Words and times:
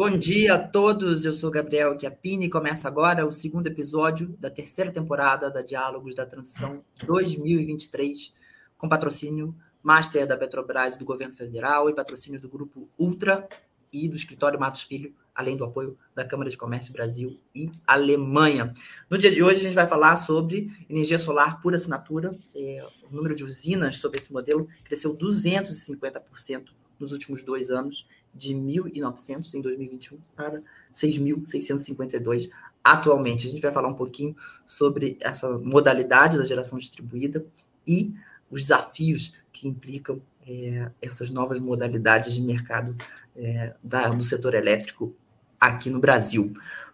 Bom 0.00 0.16
dia 0.16 0.54
a 0.54 0.58
todos, 0.58 1.26
eu 1.26 1.34
sou 1.34 1.50
Gabriel 1.50 1.94
Chiappini 2.00 2.46
e 2.46 2.50
começa 2.50 2.88
agora 2.88 3.26
o 3.26 3.30
segundo 3.30 3.66
episódio 3.66 4.34
da 4.40 4.48
terceira 4.48 4.90
temporada 4.90 5.50
da 5.50 5.60
Diálogos 5.60 6.14
da 6.14 6.24
Transição 6.24 6.82
2023, 7.04 8.32
com 8.78 8.88
patrocínio 8.88 9.54
Master 9.82 10.26
da 10.26 10.38
Petrobras 10.38 10.96
do 10.96 11.04
Governo 11.04 11.34
Federal 11.34 11.90
e 11.90 11.94
patrocínio 11.94 12.40
do 12.40 12.48
Grupo 12.48 12.88
Ultra 12.98 13.46
e 13.92 14.08
do 14.08 14.16
Escritório 14.16 14.58
Matos 14.58 14.84
Filho, 14.84 15.14
além 15.34 15.54
do 15.54 15.64
apoio 15.64 15.98
da 16.14 16.24
Câmara 16.24 16.48
de 16.48 16.56
Comércio 16.56 16.94
Brasil 16.94 17.38
e 17.54 17.70
Alemanha. 17.86 18.72
No 19.10 19.18
dia 19.18 19.30
de 19.30 19.42
hoje, 19.42 19.60
a 19.60 19.64
gente 19.64 19.74
vai 19.74 19.86
falar 19.86 20.16
sobre 20.16 20.72
energia 20.88 21.18
solar 21.18 21.60
por 21.60 21.74
assinatura. 21.74 22.34
É, 22.56 22.82
o 23.02 23.14
número 23.14 23.34
de 23.36 23.44
usinas 23.44 23.96
sobre 23.96 24.18
esse 24.18 24.32
modelo 24.32 24.66
cresceu 24.82 25.14
250% 25.14 26.70
nos 26.98 27.12
últimos 27.12 27.42
dois 27.42 27.70
anos 27.70 28.06
de 28.34 28.54
1.900 28.54 29.54
em 29.54 29.60
2021 29.60 30.18
para 30.34 30.62
6.652 30.94 32.50
atualmente. 32.82 33.46
A 33.46 33.50
gente 33.50 33.62
vai 33.62 33.70
falar 33.70 33.88
um 33.88 33.94
pouquinho 33.94 34.36
sobre 34.64 35.16
essa 35.20 35.58
modalidade 35.58 36.38
da 36.38 36.44
geração 36.44 36.78
distribuída 36.78 37.44
e 37.86 38.14
os 38.50 38.62
desafios 38.62 39.32
que 39.52 39.68
implicam 39.68 40.20
é, 40.46 40.90
essas 41.00 41.30
novas 41.30 41.60
modalidades 41.60 42.34
de 42.34 42.40
mercado 42.40 42.96
é, 43.36 43.74
da, 43.82 44.08
do 44.08 44.22
setor 44.22 44.54
elétrico 44.54 45.14
aqui 45.58 45.90
no 45.90 46.00
Brasil. 46.00 46.52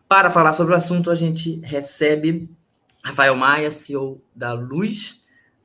Para 0.08 0.30
falar 0.30 0.52
sobre 0.52 0.74
o 0.74 0.76
assunto, 0.76 1.10
a 1.10 1.14
gente 1.14 1.60
recebe 1.60 2.48
Rafael 3.02 3.36
Maia, 3.36 3.70
CEO 3.70 4.20
da 4.34 4.52
Luz, 4.52 5.22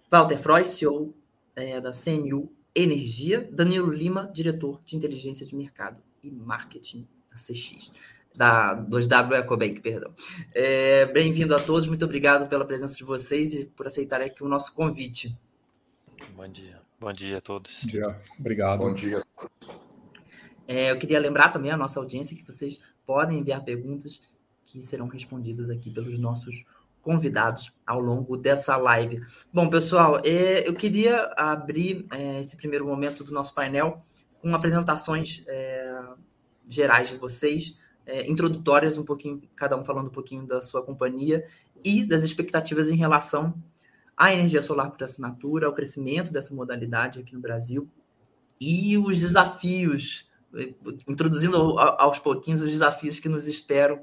Walter 0.10 0.38
Freud, 0.38 0.68
CEO 0.68 1.14
é, 1.56 1.82
da 1.82 1.92
CMU 1.92 2.52
Energia, 2.74 3.50
Danilo 3.52 3.92
Lima, 3.92 4.32
diretor 4.34 4.82
de 4.86 4.96
inteligência 4.96 5.46
de 5.46 5.56
mercado 5.56 6.02
e 6.24 6.32
marketing 6.32 7.08
da 7.30 7.36
CX, 7.36 7.92
da 8.34 8.76
2W 8.76 9.40
Ecobank, 9.40 9.82
perdão. 9.82 10.14
É, 10.54 11.06
Bem-vindo 11.08 11.56
a 11.56 11.60
todos, 11.60 11.88
muito 11.88 12.06
obrigado 12.06 12.48
pela 12.48 12.66
presença 12.66 12.96
de 12.96 13.04
vocês 13.04 13.54
e 13.54 13.66
por 13.66 13.88
aceitarem 13.88 14.28
aqui 14.28 14.44
o 14.44 14.48
nosso 14.48 14.74
convite. 14.74 15.38
Bom 16.36 16.48
dia. 16.48 16.82
Bom 17.00 17.12
dia 17.12 17.40
a 17.40 17.42
todos. 17.42 17.82
Bom 17.84 17.90
dia. 17.90 18.22
Obrigado. 18.40 18.80
Bom 18.80 18.94
dia. 18.94 19.24
É, 20.68 20.92
eu 20.92 20.98
queria 20.98 21.20
lembrar 21.20 21.50
também 21.50 21.72
a 21.72 21.78
nossa 21.78 22.00
audiência 22.00 22.38
que 22.38 22.46
vocês 22.46 22.80
podem 23.06 23.40
enviar 23.40 23.64
perguntas 23.64 24.22
que 24.64 24.80
serão 24.80 25.08
respondidas 25.08 25.70
aqui 25.70 25.90
pelos 25.90 26.18
nossos 26.20 26.64
convidados 27.02 27.74
ao 27.86 28.00
longo 28.00 28.38
dessa 28.38 28.78
live. 28.78 29.22
Bom, 29.54 29.70
pessoal, 29.70 30.22
é, 30.24 30.68
eu 30.68 30.74
queria 30.74 31.34
abrir 31.36 32.06
é, 32.12 32.42
esse 32.42 32.56
primeiro 32.56 32.86
momento 32.86 33.24
do 33.24 33.32
nosso 33.32 33.54
painel 33.54 34.02
com 34.42 34.54
apresentações 34.54 35.44
é, 35.48 36.04
gerais 36.68 37.10
de 37.10 37.18
vocês, 37.18 37.80
introdutórias, 38.26 38.98
um 38.98 39.06
pouquinho, 39.06 39.42
cada 39.56 39.78
um 39.78 39.86
falando 39.86 40.08
um 40.08 40.12
pouquinho 40.12 40.46
da 40.46 40.60
sua 40.60 40.84
companhia 40.84 41.46
e 41.86 42.04
das 42.04 42.24
expectativas 42.24 42.90
em 42.90 42.96
relação 42.96 43.54
à 44.18 44.34
energia 44.34 44.62
solar 44.62 44.92
por 44.92 45.02
assinatura, 45.04 45.68
ao 45.68 45.74
crescimento 45.74 46.34
dessa 46.34 46.54
modalidade 46.54 47.20
aqui 47.20 47.34
no 47.36 47.40
Brasil 47.40 47.88
e 48.62 48.96
os 48.96 49.20
desafios, 49.20 50.30
introduzindo 51.08 51.58
aos 51.80 52.20
pouquinhos 52.20 52.62
os 52.62 52.70
desafios 52.70 53.20
que 53.20 53.30
nos 53.30 53.48
esperam 53.48 54.02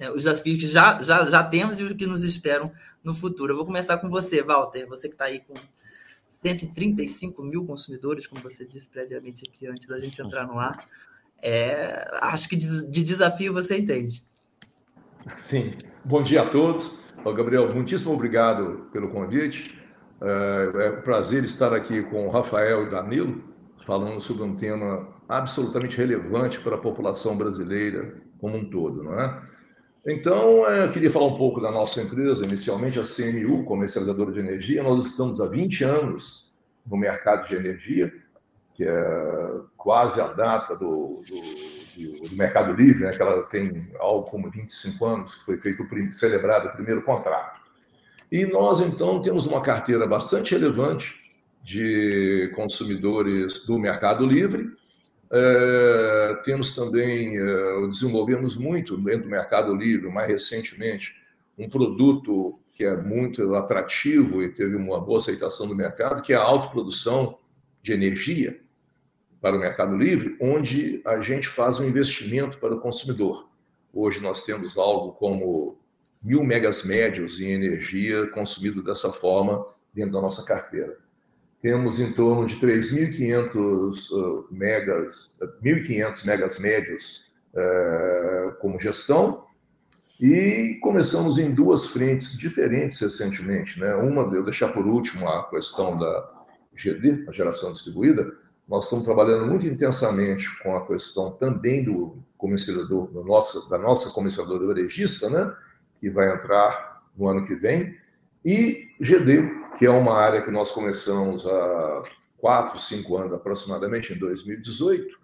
é, 0.00 0.10
os 0.10 0.24
desafios 0.24 0.58
que 0.58 0.66
já, 0.66 1.00
já, 1.02 1.26
já 1.26 1.44
temos 1.44 1.78
e 1.78 1.84
os 1.84 1.92
que 1.92 2.06
nos 2.06 2.24
esperam 2.24 2.72
no 3.04 3.12
futuro. 3.12 3.52
Eu 3.52 3.56
vou 3.56 3.66
começar 3.66 3.98
com 3.98 4.08
você, 4.08 4.42
Walter, 4.42 4.86
você 4.88 5.08
que 5.08 5.14
está 5.14 5.26
aí 5.26 5.40
com 5.40 5.52
135 6.26 7.42
mil 7.42 7.66
consumidores, 7.66 8.26
como 8.26 8.40
você 8.40 8.64
disse 8.64 8.88
previamente 8.88 9.44
aqui 9.46 9.66
antes 9.66 9.86
da 9.86 9.98
gente 9.98 10.20
entrar 10.22 10.46
no 10.46 10.58
ar. 10.58 10.88
É, 11.42 12.08
acho 12.22 12.48
que 12.48 12.56
de, 12.56 12.90
de 12.90 13.04
desafio 13.04 13.52
você 13.52 13.76
entende. 13.76 14.24
Sim. 15.36 15.74
Bom 16.02 16.22
dia 16.22 16.42
a 16.42 16.48
todos. 16.48 17.12
Gabriel, 17.36 17.74
muitíssimo 17.74 18.14
obrigado 18.14 18.88
pelo 18.90 19.10
convite. 19.10 19.78
É, 20.22 20.86
é 20.86 20.90
um 20.92 21.02
prazer 21.02 21.44
estar 21.44 21.74
aqui 21.74 22.02
com 22.04 22.26
o 22.26 22.30
Rafael 22.30 22.86
e 22.86 22.90
Danilo, 22.90 23.44
falando 23.84 24.18
sobre 24.22 24.44
um 24.44 24.56
tema 24.56 25.06
absolutamente 25.30 25.96
relevante 25.96 26.60
para 26.60 26.74
a 26.74 26.78
população 26.78 27.36
brasileira 27.36 28.14
como 28.40 28.56
um 28.56 28.68
todo, 28.68 29.02
não 29.02 29.18
é? 29.18 29.42
Então, 30.06 30.66
é, 30.68 30.84
eu 30.84 30.90
queria 30.90 31.10
falar 31.10 31.26
um 31.26 31.36
pouco 31.36 31.60
da 31.60 31.70
nossa 31.70 32.02
empresa, 32.02 32.44
inicialmente 32.44 32.98
a 32.98 33.02
CMU, 33.02 33.64
comercializadora 33.64 34.32
de 34.32 34.40
energia. 34.40 34.82
Nós 34.82 35.06
estamos 35.06 35.40
há 35.40 35.46
20 35.46 35.84
anos 35.84 36.58
no 36.86 36.96
mercado 36.96 37.46
de 37.46 37.54
energia, 37.54 38.12
que 38.74 38.84
é 38.84 39.60
quase 39.76 40.20
a 40.20 40.28
data 40.28 40.74
do, 40.74 41.22
do, 41.28 42.28
do 42.28 42.36
Mercado 42.36 42.72
Livre, 42.72 43.04
né, 43.04 43.10
que 43.10 43.20
ela 43.20 43.42
tem 43.42 43.90
algo 43.98 44.30
como 44.30 44.50
25 44.50 45.04
anos, 45.04 45.34
que 45.34 45.44
foi 45.44 45.60
feito 45.60 45.86
celebrado 46.12 46.68
o 46.68 46.72
primeiro 46.72 47.02
contrato. 47.02 47.60
E 48.32 48.46
nós, 48.46 48.80
então, 48.80 49.20
temos 49.20 49.46
uma 49.46 49.60
carteira 49.60 50.06
bastante 50.06 50.52
relevante 50.52 51.14
de 51.62 52.50
consumidores 52.54 53.66
do 53.66 53.78
Mercado 53.78 54.24
Livre, 54.24 54.79
é, 55.32 56.40
temos 56.42 56.74
também, 56.74 57.38
é, 57.38 57.86
desenvolvemos 57.86 58.56
muito 58.56 58.96
dentro 58.96 59.24
do 59.24 59.30
Mercado 59.30 59.74
Livre, 59.74 60.10
mais 60.10 60.28
recentemente, 60.28 61.14
um 61.56 61.68
produto 61.68 62.58
que 62.70 62.84
é 62.84 62.96
muito 62.96 63.54
atrativo 63.54 64.42
e 64.42 64.48
teve 64.48 64.74
uma 64.74 65.00
boa 65.00 65.18
aceitação 65.18 65.68
do 65.68 65.76
mercado, 65.76 66.22
que 66.22 66.32
é 66.32 66.36
a 66.36 66.42
autoprodução 66.42 67.38
de 67.82 67.92
energia 67.92 68.60
para 69.40 69.56
o 69.56 69.60
Mercado 69.60 69.96
Livre, 69.96 70.36
onde 70.40 71.00
a 71.04 71.20
gente 71.20 71.46
faz 71.46 71.78
um 71.78 71.86
investimento 71.86 72.58
para 72.58 72.74
o 72.74 72.80
consumidor. 72.80 73.48
Hoje 73.92 74.20
nós 74.20 74.44
temos 74.44 74.76
algo 74.76 75.12
como 75.12 75.78
mil 76.22 76.42
megas 76.42 76.84
médios 76.84 77.40
em 77.40 77.52
energia 77.52 78.26
consumido 78.28 78.82
dessa 78.82 79.10
forma 79.10 79.64
dentro 79.92 80.12
da 80.12 80.20
nossa 80.20 80.44
carteira 80.44 80.96
temos 81.60 82.00
em 82.00 82.12
torno 82.12 82.46
de 82.46 82.56
3.500 82.56 84.10
uh, 84.10 84.46
megas, 84.50 85.38
1.500 85.62 86.26
megas 86.26 86.58
médios 86.58 87.26
uh, 87.54 88.54
como 88.60 88.80
gestão, 88.80 89.44
e 90.20 90.78
começamos 90.82 91.38
em 91.38 91.54
duas 91.54 91.86
frentes 91.86 92.38
diferentes 92.38 92.98
recentemente. 93.00 93.78
Né? 93.78 93.94
Uma, 93.94 94.22
eu 94.34 94.42
deixar 94.42 94.68
por 94.68 94.86
último 94.86 95.28
a 95.28 95.48
questão 95.48 95.98
da 95.98 96.30
GD, 96.74 97.26
a 97.28 97.32
geração 97.32 97.72
distribuída, 97.72 98.30
nós 98.68 98.84
estamos 98.84 99.04
trabalhando 99.04 99.46
muito 99.46 99.66
intensamente 99.66 100.46
com 100.62 100.76
a 100.76 100.86
questão 100.86 101.32
também 101.32 101.84
do 101.84 102.22
comercializador, 102.38 103.08
do 103.08 103.24
nosso, 103.24 103.68
da 103.68 103.78
nossa 103.78 104.12
comercializadora 104.14 104.80
regista, 104.80 105.28
né? 105.28 105.54
que 105.94 106.08
vai 106.08 106.32
entrar 106.32 107.02
no 107.16 107.28
ano 107.28 107.46
que 107.46 107.54
vem, 107.54 107.94
e 108.44 108.94
GD, 109.00 109.59
que 109.80 109.86
é 109.86 109.90
uma 109.90 110.12
área 110.12 110.42
que 110.42 110.50
nós 110.50 110.72
começamos 110.72 111.46
há 111.46 112.02
quatro, 112.36 112.78
cinco 112.78 113.16
anos 113.16 113.32
aproximadamente, 113.32 114.12
em 114.12 114.18
2018, 114.18 115.18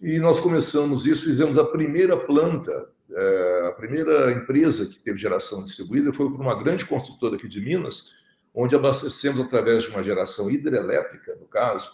e 0.00 0.20
nós 0.20 0.38
começamos 0.38 1.04
isso, 1.04 1.24
fizemos 1.24 1.58
a 1.58 1.64
primeira 1.64 2.16
planta, 2.16 2.88
é, 3.10 3.66
a 3.66 3.72
primeira 3.72 4.30
empresa 4.30 4.86
que 4.86 5.00
teve 5.00 5.18
geração 5.18 5.64
distribuída 5.64 6.12
foi 6.12 6.30
para 6.30 6.40
uma 6.40 6.62
grande 6.62 6.86
construtora 6.86 7.34
aqui 7.34 7.48
de 7.48 7.60
Minas, 7.60 8.12
onde 8.54 8.76
abastecemos 8.76 9.40
através 9.40 9.82
de 9.82 9.90
uma 9.90 10.04
geração 10.04 10.48
hidrelétrica, 10.48 11.34
no 11.40 11.46
caso, 11.48 11.90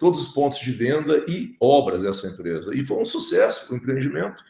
todos 0.00 0.20
os 0.26 0.34
pontos 0.34 0.58
de 0.58 0.72
venda 0.72 1.24
e 1.28 1.54
obras 1.60 2.02
dessa 2.02 2.26
empresa. 2.26 2.74
E 2.74 2.84
foi 2.84 2.96
um 2.96 3.04
sucesso 3.04 3.72
o 3.72 3.76
empreendimento. 3.76 4.42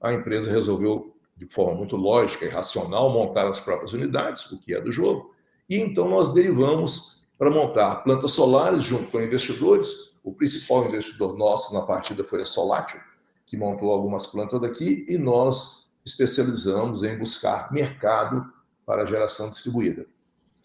A 0.00 0.12
empresa 0.12 0.50
resolveu, 0.50 1.14
de 1.36 1.46
forma 1.46 1.76
muito 1.76 1.94
lógica 1.94 2.46
e 2.46 2.48
racional, 2.48 3.12
montar 3.12 3.46
as 3.46 3.60
próprias 3.60 3.92
unidades, 3.92 4.50
o 4.50 4.60
que 4.60 4.74
é 4.74 4.80
do 4.80 4.90
jogo. 4.90 5.38
E 5.70 5.78
então 5.78 6.08
nós 6.08 6.34
derivamos 6.34 7.28
para 7.38 7.48
montar 7.48 8.02
plantas 8.02 8.32
solares 8.32 8.82
junto 8.82 9.08
com 9.12 9.22
investidores. 9.22 10.16
O 10.24 10.34
principal 10.34 10.84
investidor 10.86 11.38
nosso 11.38 11.72
na 11.72 11.82
partida 11.82 12.24
foi 12.24 12.42
a 12.42 12.44
Solatio, 12.44 13.00
que 13.46 13.56
montou 13.56 13.92
algumas 13.92 14.26
plantas 14.26 14.60
daqui, 14.60 15.06
e 15.08 15.16
nós 15.16 15.92
especializamos 16.04 17.04
em 17.04 17.16
buscar 17.16 17.72
mercado 17.72 18.44
para 18.84 19.06
geração 19.06 19.48
distribuída. 19.48 20.04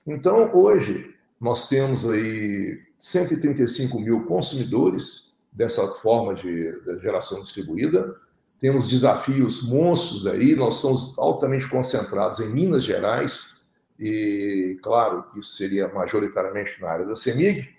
Então, 0.07 0.50
hoje, 0.56 1.13
nós 1.40 1.69
temos 1.69 2.04
aí 2.10 2.80
135 2.98 4.00
mil 4.00 4.25
consumidores 4.25 5.46
dessa 5.54 5.86
forma 5.88 6.34
de, 6.34 6.72
de 6.81 7.00
geração 7.00 7.40
distribuída. 7.42 8.16
Temos 8.60 8.88
desafios 8.88 9.68
monstros 9.69 10.25
aí, 10.25 10.56
nós 10.56 10.75
somos 10.75 11.18
altamente 11.19 11.69
concentrados 11.69 12.40
em 12.40 12.50
Minas 12.52 12.84
Gerais, 12.84 13.55
e 14.00 14.77
claro 14.83 15.24
que 15.31 15.39
isso 15.39 15.56
seria 15.56 15.88
majoritariamente 15.88 16.81
na 16.81 16.89
área 16.89 17.06
da 17.06 17.15
CEMIG, 17.15 17.69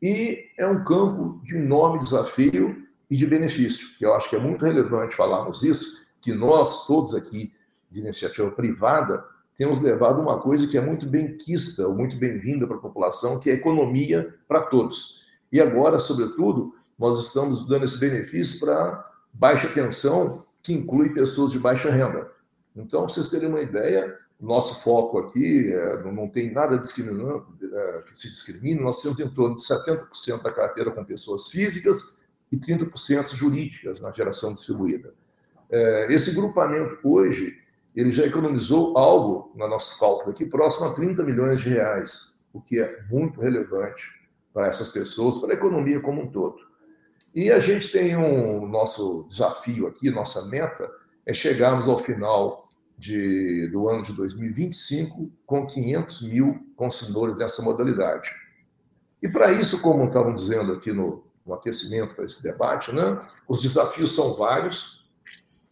e 0.00 0.46
é 0.56 0.66
um 0.66 0.84
campo 0.84 1.40
de 1.44 1.56
enorme 1.56 1.98
desafio 1.98 2.86
e 3.10 3.16
de 3.16 3.26
benefício, 3.26 3.96
que 3.96 4.04
eu 4.04 4.14
acho 4.14 4.28
que 4.28 4.36
é 4.36 4.38
muito 4.38 4.64
relevante 4.64 5.16
falarmos 5.16 5.62
isso, 5.62 6.06
que 6.20 6.32
nós 6.32 6.86
todos 6.86 7.14
aqui 7.14 7.52
de 7.90 8.00
iniciativa 8.00 8.50
privada 8.50 9.24
temos 9.56 9.80
levado 9.80 10.20
uma 10.20 10.38
coisa 10.40 10.68
que 10.68 10.78
é 10.78 10.80
muito 10.80 11.04
bem 11.04 11.36
quista, 11.36 11.86
ou 11.88 11.94
muito 11.94 12.16
bem-vinda 12.16 12.64
para 12.64 12.76
a 12.76 12.80
população, 12.80 13.40
que 13.40 13.50
é 13.50 13.54
economia 13.54 14.32
para 14.46 14.60
todos. 14.62 15.26
E 15.50 15.60
agora, 15.60 15.98
sobretudo, 15.98 16.72
nós 16.96 17.18
estamos 17.18 17.66
dando 17.66 17.84
esse 17.84 17.98
benefício 17.98 18.60
para 18.60 19.04
baixa 19.32 19.66
tensão, 19.66 20.46
que 20.62 20.72
inclui 20.72 21.12
pessoas 21.12 21.50
de 21.50 21.58
baixa 21.58 21.90
renda. 21.90 22.30
Então, 22.76 23.08
vocês 23.08 23.28
terem 23.28 23.48
uma 23.48 23.60
ideia, 23.60 24.16
nosso 24.40 24.82
foco 24.82 25.18
aqui 25.18 25.72
é, 25.72 26.02
não 26.04 26.28
tem 26.28 26.52
nada 26.52 26.76
é, 26.76 26.78
que 26.78 28.18
se 28.18 28.28
discrimine, 28.28 28.80
nós 28.80 29.02
temos 29.02 29.18
em 29.18 29.28
torno 29.28 29.56
de 29.56 29.62
70% 29.62 30.42
da 30.42 30.52
carteira 30.52 30.92
com 30.92 31.04
pessoas 31.04 31.48
físicas 31.48 32.26
e 32.52 32.56
30% 32.56 33.34
jurídicas 33.34 34.00
na 34.00 34.12
geração 34.12 34.52
distribuída. 34.52 35.12
É, 35.68 36.12
esse 36.12 36.34
grupamento 36.34 36.98
hoje, 37.02 37.58
ele 37.96 38.12
já 38.12 38.24
economizou 38.24 38.96
algo 38.96 39.52
na 39.56 39.66
nossa 39.66 39.98
cálculo 39.98 40.30
aqui, 40.30 40.46
próximo 40.46 40.86
a 40.86 40.94
30 40.94 41.22
milhões 41.24 41.60
de 41.60 41.70
reais, 41.70 42.38
o 42.52 42.60
que 42.60 42.80
é 42.80 43.02
muito 43.10 43.40
relevante 43.40 44.04
para 44.54 44.68
essas 44.68 44.88
pessoas, 44.88 45.38
para 45.38 45.50
a 45.50 45.54
economia 45.54 46.00
como 46.00 46.22
um 46.22 46.30
todo. 46.30 46.58
E 47.34 47.50
a 47.50 47.58
gente 47.58 47.90
tem 47.90 48.16
um 48.16 48.66
nosso 48.66 49.26
desafio 49.28 49.88
aqui, 49.88 50.10
nossa 50.10 50.46
meta 50.46 50.88
é 51.26 51.32
chegarmos 51.32 51.88
ao 51.88 51.98
final 51.98 52.67
de, 52.98 53.68
do 53.68 53.88
ano 53.88 54.02
de 54.02 54.12
2025 54.12 55.30
com 55.46 55.66
500 55.66 56.22
mil 56.22 56.66
consumidores 56.76 57.38
dessa 57.38 57.62
modalidade. 57.62 58.30
E 59.22 59.28
para 59.28 59.52
isso, 59.52 59.80
como 59.80 60.06
estavam 60.06 60.34
dizendo 60.34 60.72
aqui 60.72 60.92
no, 60.92 61.24
no 61.46 61.54
aquecimento 61.54 62.14
para 62.14 62.24
esse 62.24 62.42
debate, 62.42 62.92
né, 62.92 63.20
os 63.46 63.62
desafios 63.62 64.14
são 64.14 64.34
vários. 64.34 65.08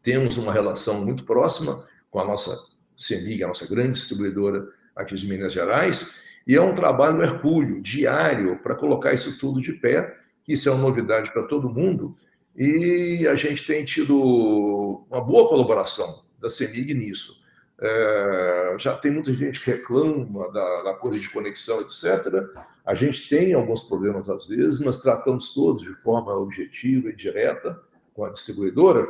Temos 0.03 0.39
uma 0.39 0.53
relação 0.53 1.05
muito 1.05 1.25
próxima 1.25 1.85
com 2.11 2.21
a 2.21 2.25
nossa 2.25 2.57
CEMIG, 2.97 3.43
a 3.43 3.49
nossa 3.49 3.67
grande 3.67 3.95
distribuidora 3.95 4.67
aqui 4.95 5.15
de 5.15 5.29
Minas 5.29 5.53
Gerais, 5.53 6.21
e 6.47 6.55
é 6.55 6.63
um 6.63 6.75
trabalho 6.75 7.23
hercúleo, 7.23 7.83
diário, 7.83 8.59
para 8.63 8.77
colocar 8.77 9.13
isso 9.13 9.39
tudo 9.39 9.61
de 9.61 9.73
pé 9.73 10.17
isso 10.49 10.69
é 10.69 10.73
uma 10.73 10.83
novidade 10.83 11.33
para 11.33 11.43
todo 11.43 11.69
mundo, 11.69 12.15
e 12.57 13.27
a 13.29 13.35
gente 13.35 13.67
tem 13.67 13.85
tido 13.85 15.05
uma 15.11 15.21
boa 15.21 15.49
colaboração 15.49 16.26
da 16.41 16.49
CEMIG 16.49 16.95
nisso. 16.95 17.45
É, 17.79 18.77
já 18.79 18.97
tem 18.97 19.11
muita 19.11 19.33
gente 19.33 19.63
que 19.63 19.71
reclama 19.71 20.51
da, 20.51 20.83
da, 20.83 20.95
coisa 20.95 21.19
de 21.19 21.29
conexão, 21.31 21.81
etc. 21.81 22.43
A 22.87 22.95
gente 22.95 23.29
tem 23.29 23.53
alguns 23.53 23.83
problemas 23.83 24.31
às 24.31 24.47
vezes, 24.47 24.81
mas 24.81 25.03
tratamos 25.03 25.53
todos 25.53 25.83
de 25.83 25.95
forma 25.95 26.35
objetiva 26.35 27.11
e 27.11 27.17
direta 27.17 27.79
com 28.15 28.25
a 28.25 28.31
distribuidora. 28.31 29.07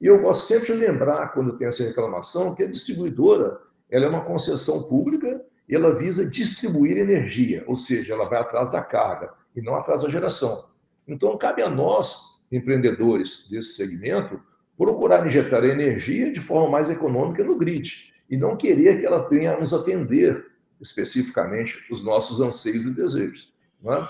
E 0.00 0.06
eu 0.06 0.20
gosto 0.20 0.46
sempre 0.46 0.66
de 0.66 0.72
lembrar, 0.74 1.32
quando 1.32 1.56
tem 1.56 1.66
essa 1.66 1.84
reclamação, 1.84 2.54
que 2.54 2.62
a 2.62 2.70
distribuidora 2.70 3.58
ela 3.90 4.04
é 4.04 4.08
uma 4.08 4.24
concessão 4.24 4.82
pública 4.82 5.42
e 5.66 5.74
ela 5.74 5.94
visa 5.94 6.28
distribuir 6.28 6.98
energia, 6.98 7.64
ou 7.66 7.76
seja, 7.76 8.12
ela 8.12 8.28
vai 8.28 8.40
atrás 8.40 8.72
da 8.72 8.82
carga 8.82 9.32
e 9.56 9.62
não 9.62 9.76
atrás 9.76 10.02
da 10.02 10.10
geração. 10.10 10.68
Então, 11.08 11.38
cabe 11.38 11.62
a 11.62 11.70
nós, 11.70 12.44
empreendedores 12.50 13.48
desse 13.50 13.74
segmento, 13.74 14.40
procurar 14.76 15.26
injetar 15.26 15.64
energia 15.64 16.32
de 16.32 16.40
forma 16.40 16.70
mais 16.70 16.90
econômica 16.90 17.44
no 17.44 17.56
grid 17.56 18.12
e 18.28 18.36
não 18.36 18.56
querer 18.56 19.00
que 19.00 19.06
ela 19.06 19.28
venha 19.28 19.54
a 19.54 19.60
nos 19.60 19.72
atender 19.72 20.46
especificamente 20.80 21.84
os 21.90 22.04
nossos 22.04 22.40
anseios 22.40 22.86
e 22.86 22.90
desejos. 22.90 23.52
É? 23.84 24.08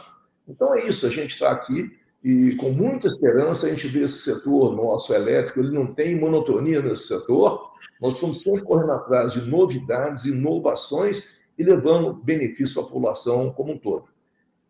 Então 0.48 0.74
é 0.74 0.86
isso, 0.86 1.06
a 1.06 1.10
gente 1.10 1.32
está 1.32 1.50
aqui 1.50 1.96
e 2.22 2.54
com 2.56 2.70
muita 2.70 3.06
esperança 3.06 3.66
a 3.66 3.70
gente 3.70 3.86
vê 3.88 4.04
esse 4.04 4.18
setor 4.18 4.74
nosso 4.74 5.12
elétrico, 5.12 5.60
ele 5.60 5.74
não 5.74 5.92
tem 5.92 6.18
monotonia 6.18 6.80
nesse 6.80 7.08
setor, 7.08 7.72
nós 8.00 8.14
estamos 8.14 8.40
sempre 8.40 8.62
correndo 8.62 8.92
atrás 8.92 9.34
de 9.34 9.42
novidades, 9.42 10.24
inovações 10.24 11.50
e 11.58 11.62
levando 11.62 12.14
benefício 12.14 12.80
à 12.80 12.84
população 12.84 13.52
como 13.52 13.72
um 13.72 13.78
todo. 13.78 14.06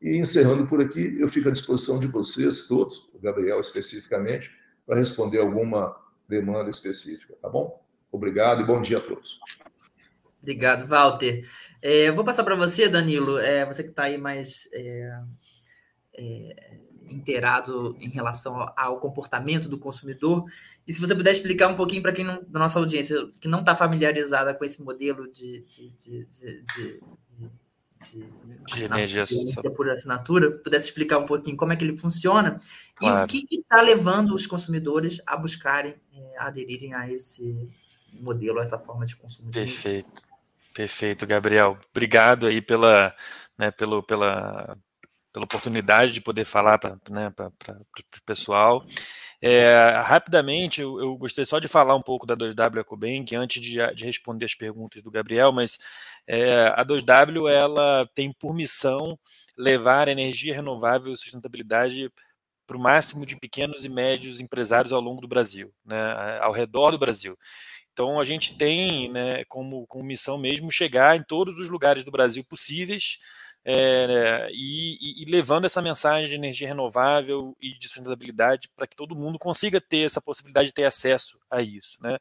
E 0.03 0.17
encerrando 0.17 0.67
por 0.67 0.81
aqui, 0.81 1.17
eu 1.19 1.29
fico 1.29 1.49
à 1.49 1.53
disposição 1.53 1.99
de 1.99 2.09
vocês 2.09 2.67
todos, 2.67 3.09
o 3.15 3.19
Gabriel 3.23 3.61
especificamente, 3.61 4.51
para 4.87 4.99
responder 4.99 5.39
alguma 5.39 5.97
demanda 6.29 6.71
específica, 6.71 7.35
tá 7.41 7.49
bom? 7.49 7.83
Obrigado 8.11 8.63
e 8.63 8.67
bom 8.67 8.81
dia 8.81 8.99
a 8.99 9.01
todos. 9.01 9.41
Obrigado, 10.41 10.87
Walter. 10.87 11.49
É, 11.81 12.09
eu 12.09 12.15
vou 12.15 12.25
passar 12.25 12.45
para 12.45 12.57
você, 12.57 12.89
Danilo, 12.89 13.39
é, 13.39 13.65
você 13.65 13.83
que 13.83 13.91
está 13.91 14.05
aí 14.05 14.19
mais 14.19 14.69
é, 14.73 15.21
é, 16.15 16.79
inteirado 17.09 17.97
em 17.99 18.09
relação 18.09 18.61
ao, 18.61 18.75
ao, 18.77 19.01
comportamento 19.01 19.69
do 19.69 19.79
consumidor. 19.79 20.45
E 20.87 20.93
se 20.93 21.01
você 21.01 21.15
puder 21.15 21.33
explicar 21.33 21.69
um 21.69 21.75
pouquinho 21.75 22.03
para 22.03 22.13
quem 22.13 22.25
não, 22.25 22.43
da 22.47 22.59
nossa 22.59 22.79
audiência 22.79 23.17
que 23.41 23.49
não 23.49 23.61
está 23.61 23.75
familiarizada 23.75 24.55
com 24.55 24.65
esse 24.65 24.83
modelo 24.83 25.33
de, 25.33 25.63
de, 25.63 25.91
de, 25.97 26.27
de 26.27 27.01
de, 28.13 28.85
energia 28.85 29.25
por 29.77 29.89
assinatura, 29.89 30.51
pudesse 30.59 30.89
explicar 30.89 31.19
um 31.19 31.27
pouquinho 31.27 31.57
como 31.57 31.73
é 31.73 31.77
que 31.77 31.85
ele 31.85 31.97
funciona 31.97 32.59
claro. 32.95 33.23
e 33.23 33.25
o 33.25 33.47
que 33.47 33.57
está 33.57 33.81
levando 33.81 34.35
os 34.35 34.47
consumidores 34.47 35.21
a 35.27 35.37
buscarem, 35.37 35.95
é, 36.13 36.39
a 36.39 36.47
aderirem 36.47 36.95
a 36.95 37.11
esse 37.11 37.69
modelo, 38.13 38.61
a 38.61 38.63
essa 38.63 38.79
forma 38.79 39.05
de 39.05 39.17
consumo. 39.17 39.51
Perfeito, 39.51 40.23
perfeito, 40.73 41.27
Gabriel. 41.27 41.79
Obrigado 41.91 42.47
aí 42.47 42.61
pela, 42.61 43.15
né, 43.59 43.71
pelo, 43.71 44.03
pela, 44.03 44.77
pela 45.33 45.45
oportunidade 45.45 46.13
de 46.13 46.21
poder 46.21 46.45
falar 46.45 46.79
para 46.79 46.97
né, 47.11 47.33
o 47.39 48.23
pessoal. 48.25 48.85
É, 49.47 49.91
rapidamente, 50.01 50.81
eu, 50.81 50.99
eu, 50.99 51.19
gostaria 51.19 51.45
só 51.45 51.59
de 51.59 51.69
falar 51.69 51.95
um 51.95 52.01
pouco 52.01 52.25
da 52.25 52.35
2W 52.35 52.81
EcoBank 52.81 53.37
antes 53.37 53.61
de, 53.61 53.77
de 53.95 54.05
responder 54.07 54.47
as 54.47 54.55
perguntas 54.55 55.03
do 55.03 55.11
Gabriel, 55.11 55.53
mas 55.53 55.79
é, 56.27 56.69
a 56.69 56.83
2W 56.83 57.47
ela 57.47 58.09
tem 58.15 58.33
por 58.33 58.55
missão 58.55 59.19
levar 59.55 60.09
energia 60.09 60.55
renovável 60.55 61.13
e 61.13 61.17
sustentabilidade 61.19 62.11
para 62.67 62.79
o 62.79 62.81
máximo 62.81 63.27
de 63.27 63.37
pequenos 63.37 63.85
e 63.85 63.89
médios 63.91 64.41
empresários 64.41 64.95
ao 64.95 65.01
longo 65.03 65.21
do 65.21 65.29
Brasil, 65.29 65.71
né, 65.85 66.39
ao 66.41 66.51
redor 66.51 66.93
do 66.93 66.99
Brasil. 66.99 67.37
Então 67.93 68.19
a 68.19 68.25
gente 68.25 68.57
tem 68.57 69.13
né, 69.13 69.45
como, 69.45 69.87
como 69.89 70.05
missão 70.05 70.39
mesmo 70.39 70.73
chegar 70.73 71.19
em 71.19 71.23
todos 71.23 71.59
os 71.59 71.69
lugares 71.69 72.03
do 72.03 72.11
Brasil 72.11 72.43
possíveis 72.45 73.19
é, 73.65 74.49
e, 74.53 75.23
e, 75.23 75.31
levando 75.31 75.65
essa 75.65 75.81
mensagem 75.81 76.29
de 76.29 76.35
energia 76.35 76.69
renovável 76.69 77.57
e 77.61 77.77
de 77.79 77.89
sustentabilidade 77.89 78.69
para 78.77 78.87
que 78.87 78.97
todo 78.97 79.17
mundo 79.17 79.39
consiga 79.39 79.81
ter 79.81 80.05
essa 80.05 80.21
possibilidade 80.21 80.69
de 80.69 80.75
ter 80.75 80.85
acesso 80.85 81.39
a 81.51 81.63
isso. 81.63 81.97
Né? 82.03 82.19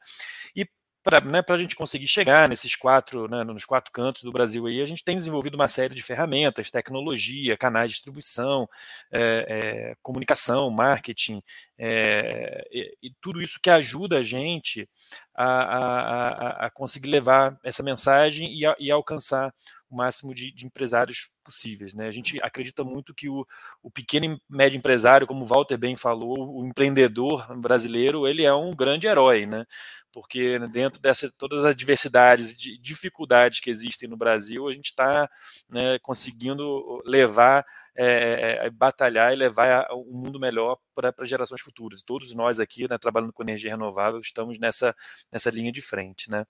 E 0.55 0.65
para 1.03 1.19
né, 1.19 1.43
a 1.45 1.57
gente 1.57 1.75
conseguir 1.75 2.07
chegar 2.07 2.47
nesses 2.47 2.77
quatro, 2.77 3.27
né, 3.27 3.43
nos 3.43 3.65
quatro 3.65 3.91
cantos 3.91 4.23
do 4.23 4.31
Brasil 4.31 4.65
aí, 4.65 4.81
a 4.81 4.85
gente 4.85 5.03
tem 5.03 5.17
desenvolvido 5.17 5.55
uma 5.55 5.67
série 5.67 5.93
de 5.93 6.01
ferramentas, 6.01 6.71
tecnologia, 6.71 7.57
canais 7.57 7.91
de 7.91 7.95
distribuição, 7.95 8.69
é, 9.11 9.45
é, 9.49 9.95
comunicação, 10.01 10.69
marketing, 10.71 11.43
é, 11.77 12.65
e, 12.71 12.97
e, 13.03 13.13
tudo 13.21 13.41
isso 13.41 13.59
que 13.61 13.69
ajuda 13.69 14.19
a 14.19 14.23
gente 14.23 14.89
a, 15.35 15.45
a, 15.45 16.65
a 16.67 16.69
conseguir 16.69 17.09
levar 17.09 17.59
essa 17.63 17.83
mensagem 17.83 18.57
e, 18.57 18.65
a, 18.65 18.73
e 18.79 18.89
alcançar 18.89 19.53
o 19.93 19.97
máximo 19.97 20.33
de, 20.33 20.51
de, 20.51 20.65
empresários 20.65 21.29
possíveis. 21.43 21.93
Né? 21.93 22.07
A 22.07 22.11
gente 22.11 22.39
acredita 22.41 22.83
muito 22.83 23.13
que 23.13 23.29
o, 23.29 23.45
o, 23.81 23.91
pequeno 23.91 24.25
e 24.25 24.41
médio 24.49 24.77
empresário, 24.77 25.27
como 25.27 25.43
o 25.43 25.47
Walter 25.47 25.77
bem 25.77 25.95
falou, 25.95 26.59
o 26.59 26.65
empreendedor 26.65 27.55
brasileiro, 27.59 28.27
ele 28.27 28.43
é 28.43 28.53
um 28.53 28.75
grande 28.75 29.07
herói, 29.07 29.45
né? 29.45 29.65
porque 30.11 30.59
dentro 30.71 31.01
dessa 31.01 31.31
todas 31.37 31.65
as 31.65 31.75
diversidades 31.75 32.53
e 32.65 32.77
dificuldades 32.77 33.59
que 33.59 33.69
existem 33.69 34.07
no 34.07 34.15
Brasil, 34.15 34.67
a 34.67 34.71
gente 34.71 34.89
está 34.89 35.27
né, 35.67 35.97
conseguindo 35.99 37.01
levar 37.03 37.65
é, 37.95 38.69
batalhar 38.71 39.33
e 39.33 39.35
levar 39.35 39.87
um 39.91 40.19
mundo 40.19 40.39
melhor 40.39 40.77
para 40.95 41.13
gerações 41.25 41.61
futuras. 41.61 42.01
Todos 42.01 42.33
nós 42.33 42.59
aqui, 42.59 42.87
né, 42.87 42.97
trabalhando 42.97 43.33
com 43.33 43.43
energia 43.43 43.71
renovável, 43.71 44.19
estamos 44.19 44.57
nessa, 44.59 44.95
nessa 45.31 45.49
linha 45.49 45.71
de 45.71 45.81
frente. 45.81 46.29
Né? 46.29 46.45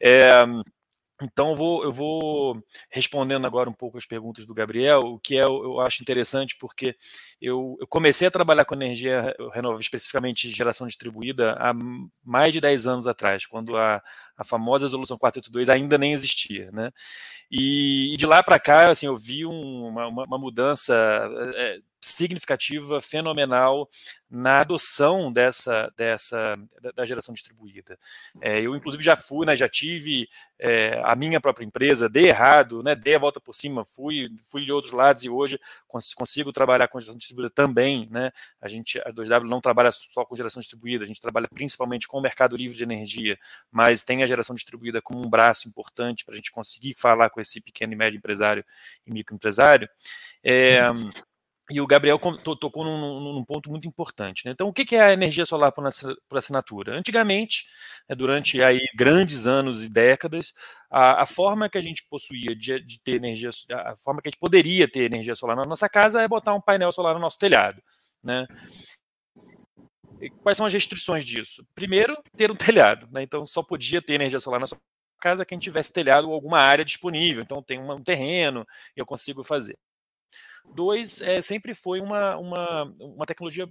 É, 0.00 0.44
então, 1.22 1.50
eu 1.50 1.56
vou, 1.56 1.84
eu 1.84 1.92
vou, 1.92 2.62
respondendo 2.90 3.46
agora 3.46 3.70
um 3.70 3.72
pouco 3.72 3.98
as 3.98 4.06
perguntas 4.06 4.44
do 4.44 4.54
Gabriel, 4.54 5.00
o 5.00 5.18
que 5.18 5.38
é, 5.38 5.44
eu 5.44 5.80
acho 5.80 6.02
interessante, 6.02 6.56
porque 6.58 6.96
eu, 7.40 7.76
eu, 7.80 7.86
comecei 7.86 8.28
a 8.28 8.30
trabalhar 8.30 8.64
com 8.64 8.74
energia 8.74 9.34
renovável, 9.52 9.80
especificamente 9.80 10.50
geração 10.50 10.86
distribuída, 10.86 11.56
há 11.58 11.72
mais 12.24 12.52
de 12.52 12.60
10 12.60 12.86
anos 12.86 13.06
atrás, 13.06 13.46
quando 13.46 13.76
a, 13.76 14.02
a 14.36 14.44
famosa 14.44 14.84
resolução 14.86 15.18
482 15.18 15.68
ainda 15.68 15.96
nem 15.98 16.12
existia. 16.12 16.70
Né? 16.72 16.90
E, 17.50 18.14
e 18.14 18.16
de 18.16 18.26
lá 18.26 18.42
para 18.42 18.58
cá, 18.58 18.88
assim, 18.88 19.06
eu 19.06 19.16
vi 19.16 19.46
um, 19.46 19.86
uma, 19.86 20.06
uma, 20.08 20.38
mudança 20.38 20.94
é, 21.54 21.78
significativa, 22.02 23.00
fenomenal 23.00 23.88
na 24.28 24.60
adoção 24.60 25.30
dessa, 25.30 25.92
dessa 25.94 26.58
da, 26.94 27.04
geração 27.04 27.34
distribuída. 27.34 27.98
É, 28.40 28.60
eu, 28.60 28.74
inclusive, 28.74 29.04
já 29.04 29.14
fui, 29.14 29.44
né, 29.44 29.54
já 29.54 29.68
tive 29.68 30.26
é, 30.58 31.00
a 31.04 31.14
minha 31.14 31.38
própria 31.38 31.66
empresa, 31.66 32.08
dei 32.08 32.28
errado, 32.28 32.82
né, 32.82 32.94
dei 32.94 33.14
a 33.14 33.18
volta 33.18 33.38
por 33.38 33.54
cima, 33.54 33.84
fui, 33.84 34.30
fui 34.48 34.64
de 34.64 34.72
outros 34.72 34.92
lados 34.92 35.22
e 35.22 35.28
hoje 35.28 35.60
consigo 36.16 36.50
trabalhar 36.50 36.88
com 36.88 36.98
geração 36.98 37.18
distribuída 37.18 37.50
também. 37.50 38.08
Né, 38.10 38.32
a 38.60 38.68
gente, 38.68 38.98
a 39.00 39.12
2W 39.12 39.46
não 39.48 39.60
trabalha 39.60 39.92
só 39.92 40.24
com 40.24 40.34
geração 40.34 40.60
distribuída, 40.60 41.04
a 41.04 41.06
gente 41.06 41.20
trabalha 41.20 41.46
principalmente 41.52 42.08
com 42.08 42.16
o 42.16 42.22
mercado 42.22 42.56
livre 42.56 42.76
de 42.76 42.82
energia, 42.82 43.38
mas 43.70 44.02
tem 44.02 44.22
a 44.22 44.26
geração 44.26 44.56
distribuída 44.56 45.02
como 45.02 45.24
um 45.24 45.28
braço 45.28 45.68
importante 45.68 46.24
para 46.24 46.32
a 46.32 46.36
gente 46.36 46.50
conseguir 46.50 46.94
falar 46.98 47.28
com 47.28 47.40
esse 47.40 47.60
pequeno 47.60 47.92
e 47.92 47.96
médio 47.96 48.16
empresário 48.16 48.64
e 49.06 49.12
microempresário. 49.12 49.88
É, 50.42 50.80
e 51.72 51.80
o 51.80 51.86
Gabriel 51.86 52.18
tocou 52.18 52.84
num, 52.84 53.34
num, 53.34 53.44
ponto 53.44 53.70
muito 53.70 53.88
importante. 53.88 54.44
Né? 54.44 54.52
Então, 54.52 54.68
o 54.68 54.72
que 54.72 54.94
é 54.94 55.00
a 55.00 55.12
energia 55.12 55.46
solar 55.46 55.72
por, 55.72 55.86
assinatura? 56.36 56.94
Antigamente, 56.96 57.64
né, 58.08 58.14
durante 58.14 58.62
aí 58.62 58.80
grandes 58.94 59.46
anos 59.46 59.82
e 59.82 59.88
décadas, 59.88 60.52
a, 60.90 61.22
a 61.22 61.26
forma 61.26 61.70
que 61.70 61.78
a 61.78 61.80
gente 61.80 62.04
possuía 62.10 62.54
de, 62.54 62.78
de, 62.80 63.00
ter 63.00 63.14
energia, 63.14 63.50
a 63.70 63.96
forma 63.96 64.20
que 64.20 64.28
a 64.28 64.30
gente 64.30 64.40
poderia 64.40 64.86
ter 64.86 65.04
energia 65.04 65.34
solar 65.34 65.56
na 65.56 65.64
nossa 65.64 65.88
casa 65.88 66.20
é 66.20 66.28
botar 66.28 66.52
um 66.52 66.60
painel 66.60 66.92
solar 66.92 67.14
no 67.14 67.20
nosso 67.20 67.38
telhado. 67.38 67.82
Né? 68.22 68.46
Quais 70.42 70.56
são 70.56 70.66
as 70.66 70.72
restrições 70.72 71.24
disso? 71.24 71.66
Primeiro, 71.74 72.16
ter 72.36 72.50
um 72.50 72.56
telhado. 72.56 73.08
Né? 73.10 73.22
Então, 73.22 73.46
só 73.46 73.62
podia 73.62 74.02
ter 74.02 74.14
energia 74.14 74.40
solar 74.40 74.60
na 74.60 74.66
sua 74.66 74.78
casa 75.18 75.46
quem 75.46 75.58
tivesse 75.58 75.92
telhado 75.92 76.28
ou 76.28 76.34
alguma 76.34 76.58
área 76.58 76.84
disponível. 76.84 77.42
Então, 77.42 77.62
tem 77.62 77.80
um 77.80 78.02
terreno 78.02 78.66
eu 78.94 79.06
consigo 79.06 79.42
fazer. 79.42 79.78
Dois, 80.74 81.20
é, 81.20 81.40
sempre 81.40 81.74
foi 81.74 82.00
uma, 82.00 82.36
uma, 82.36 82.84
uma 83.00 83.26
tecnologia 83.26 83.68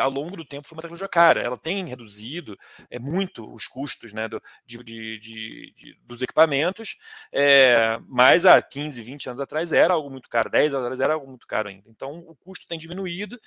ao 0.00 0.10
longo 0.10 0.36
do 0.36 0.44
tempo 0.44 0.66
foi 0.66 0.76
uma 0.76 0.82
tecnologia 0.82 1.08
cara. 1.08 1.40
Ela 1.40 1.56
tem 1.56 1.84
reduzido 1.86 2.56
é, 2.90 2.98
muito 2.98 3.52
os 3.52 3.66
custos 3.66 4.12
né, 4.12 4.28
do, 4.28 4.40
de, 4.64 4.82
de, 4.84 5.18
de, 5.18 5.98
dos 6.04 6.22
equipamentos, 6.22 6.96
é, 7.32 7.98
mas 8.06 8.46
há 8.46 8.60
15, 8.62 9.02
20 9.02 9.30
anos 9.30 9.40
atrás 9.40 9.72
era 9.72 9.94
algo 9.94 10.10
muito 10.10 10.28
caro, 10.28 10.50
10 10.50 10.74
anos 10.74 10.84
atrás 10.84 11.00
era 11.00 11.14
algo 11.14 11.26
muito 11.26 11.46
caro 11.46 11.68
ainda. 11.68 11.88
Então 11.88 12.18
o 12.26 12.36
custo 12.36 12.66
tem 12.66 12.78
diminuído 12.78 13.38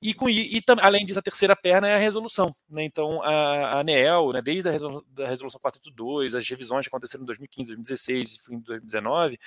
e, 0.00 0.14
com, 0.14 0.30
e, 0.30 0.62
além 0.80 1.04
disso, 1.04 1.18
a 1.18 1.22
terceira 1.22 1.56
perna 1.56 1.88
é 1.88 1.96
a 1.96 1.98
resolução. 1.98 2.54
Né? 2.70 2.84
Então, 2.84 3.20
a, 3.22 3.30
a 3.30 3.80
ANEEL, 3.80 4.32
né, 4.32 4.40
desde 4.40 4.68
a 4.68 4.72
resolução, 4.72 5.04
da 5.10 5.26
resolução 5.26 5.60
482, 5.60 6.34
as 6.36 6.48
revisões 6.48 6.86
que 6.86 6.88
aconteceram 6.88 7.22
em 7.22 7.26
2015, 7.26 7.66
2016 7.66 8.34
e 8.34 8.38
fim 8.44 8.58
de 8.58 8.64
2019, 8.64 9.38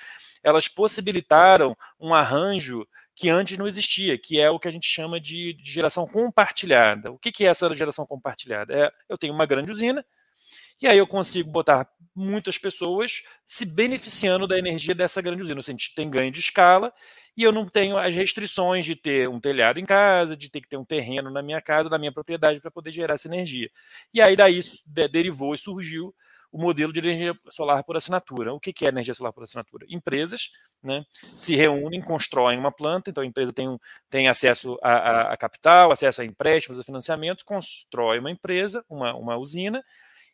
elas 0.42 0.68
possibilitaram 0.68 1.74
um 1.98 2.14
arranjo 2.14 2.86
que 3.14 3.30
antes 3.30 3.56
não 3.56 3.66
existia, 3.66 4.18
que 4.18 4.40
é 4.40 4.50
o 4.50 4.58
que 4.58 4.68
a 4.68 4.70
gente 4.70 4.86
chama 4.86 5.18
de, 5.18 5.54
de 5.54 5.70
geração 5.70 6.06
compartilhada. 6.06 7.10
O 7.10 7.18
que, 7.18 7.32
que 7.32 7.44
é 7.44 7.48
essa 7.48 7.72
geração 7.72 8.06
compartilhada? 8.06 8.74
É, 8.74 8.92
eu 9.08 9.16
tenho 9.16 9.32
uma 9.32 9.46
grande 9.46 9.70
usina, 9.70 10.04
e 10.80 10.86
aí 10.86 10.98
eu 10.98 11.06
consigo 11.06 11.50
botar 11.50 11.88
muitas 12.14 12.58
pessoas 12.58 13.22
se 13.46 13.64
beneficiando 13.64 14.46
da 14.46 14.58
energia 14.58 14.94
dessa 14.94 15.22
grande 15.22 15.42
usina. 15.42 15.60
A 15.60 15.62
gente 15.62 15.94
tem 15.94 16.10
ganho 16.10 16.30
de 16.30 16.40
escala 16.40 16.92
e 17.36 17.42
eu 17.42 17.52
não 17.52 17.66
tenho 17.66 17.96
as 17.96 18.14
restrições 18.14 18.84
de 18.84 18.94
ter 18.94 19.28
um 19.28 19.40
telhado 19.40 19.80
em 19.80 19.86
casa, 19.86 20.36
de 20.36 20.50
ter 20.50 20.60
que 20.60 20.68
ter 20.68 20.76
um 20.76 20.84
terreno 20.84 21.30
na 21.30 21.42
minha 21.42 21.60
casa, 21.60 21.88
na 21.88 21.98
minha 21.98 22.12
propriedade, 22.12 22.60
para 22.60 22.70
poder 22.70 22.92
gerar 22.92 23.14
essa 23.14 23.28
energia. 23.28 23.70
E 24.12 24.20
aí 24.20 24.36
daí 24.36 24.60
derivou 25.10 25.54
e 25.54 25.58
surgiu 25.58 26.14
o 26.52 26.60
modelo 26.60 26.92
de 26.92 26.98
energia 26.98 27.34
solar 27.50 27.82
por 27.82 27.96
assinatura. 27.96 28.52
O 28.52 28.60
que 28.60 28.84
é 28.84 28.88
energia 28.88 29.14
solar 29.14 29.32
por 29.32 29.42
assinatura? 29.42 29.86
Empresas 29.88 30.50
né, 30.82 31.02
se 31.34 31.56
reúnem, 31.56 32.02
constroem 32.02 32.58
uma 32.58 32.70
planta, 32.70 33.08
então 33.08 33.22
a 33.22 33.26
empresa 33.26 33.52
tem, 33.52 33.78
tem 34.10 34.28
acesso 34.28 34.78
a, 34.82 34.92
a, 34.92 35.32
a 35.32 35.36
capital, 35.38 35.90
acesso 35.90 36.20
a 36.20 36.24
empréstimos, 36.26 36.78
a 36.78 36.84
financiamento, 36.84 37.44
constrói 37.46 38.18
uma 38.18 38.30
empresa, 38.30 38.84
uma, 38.88 39.14
uma 39.14 39.36
usina, 39.38 39.82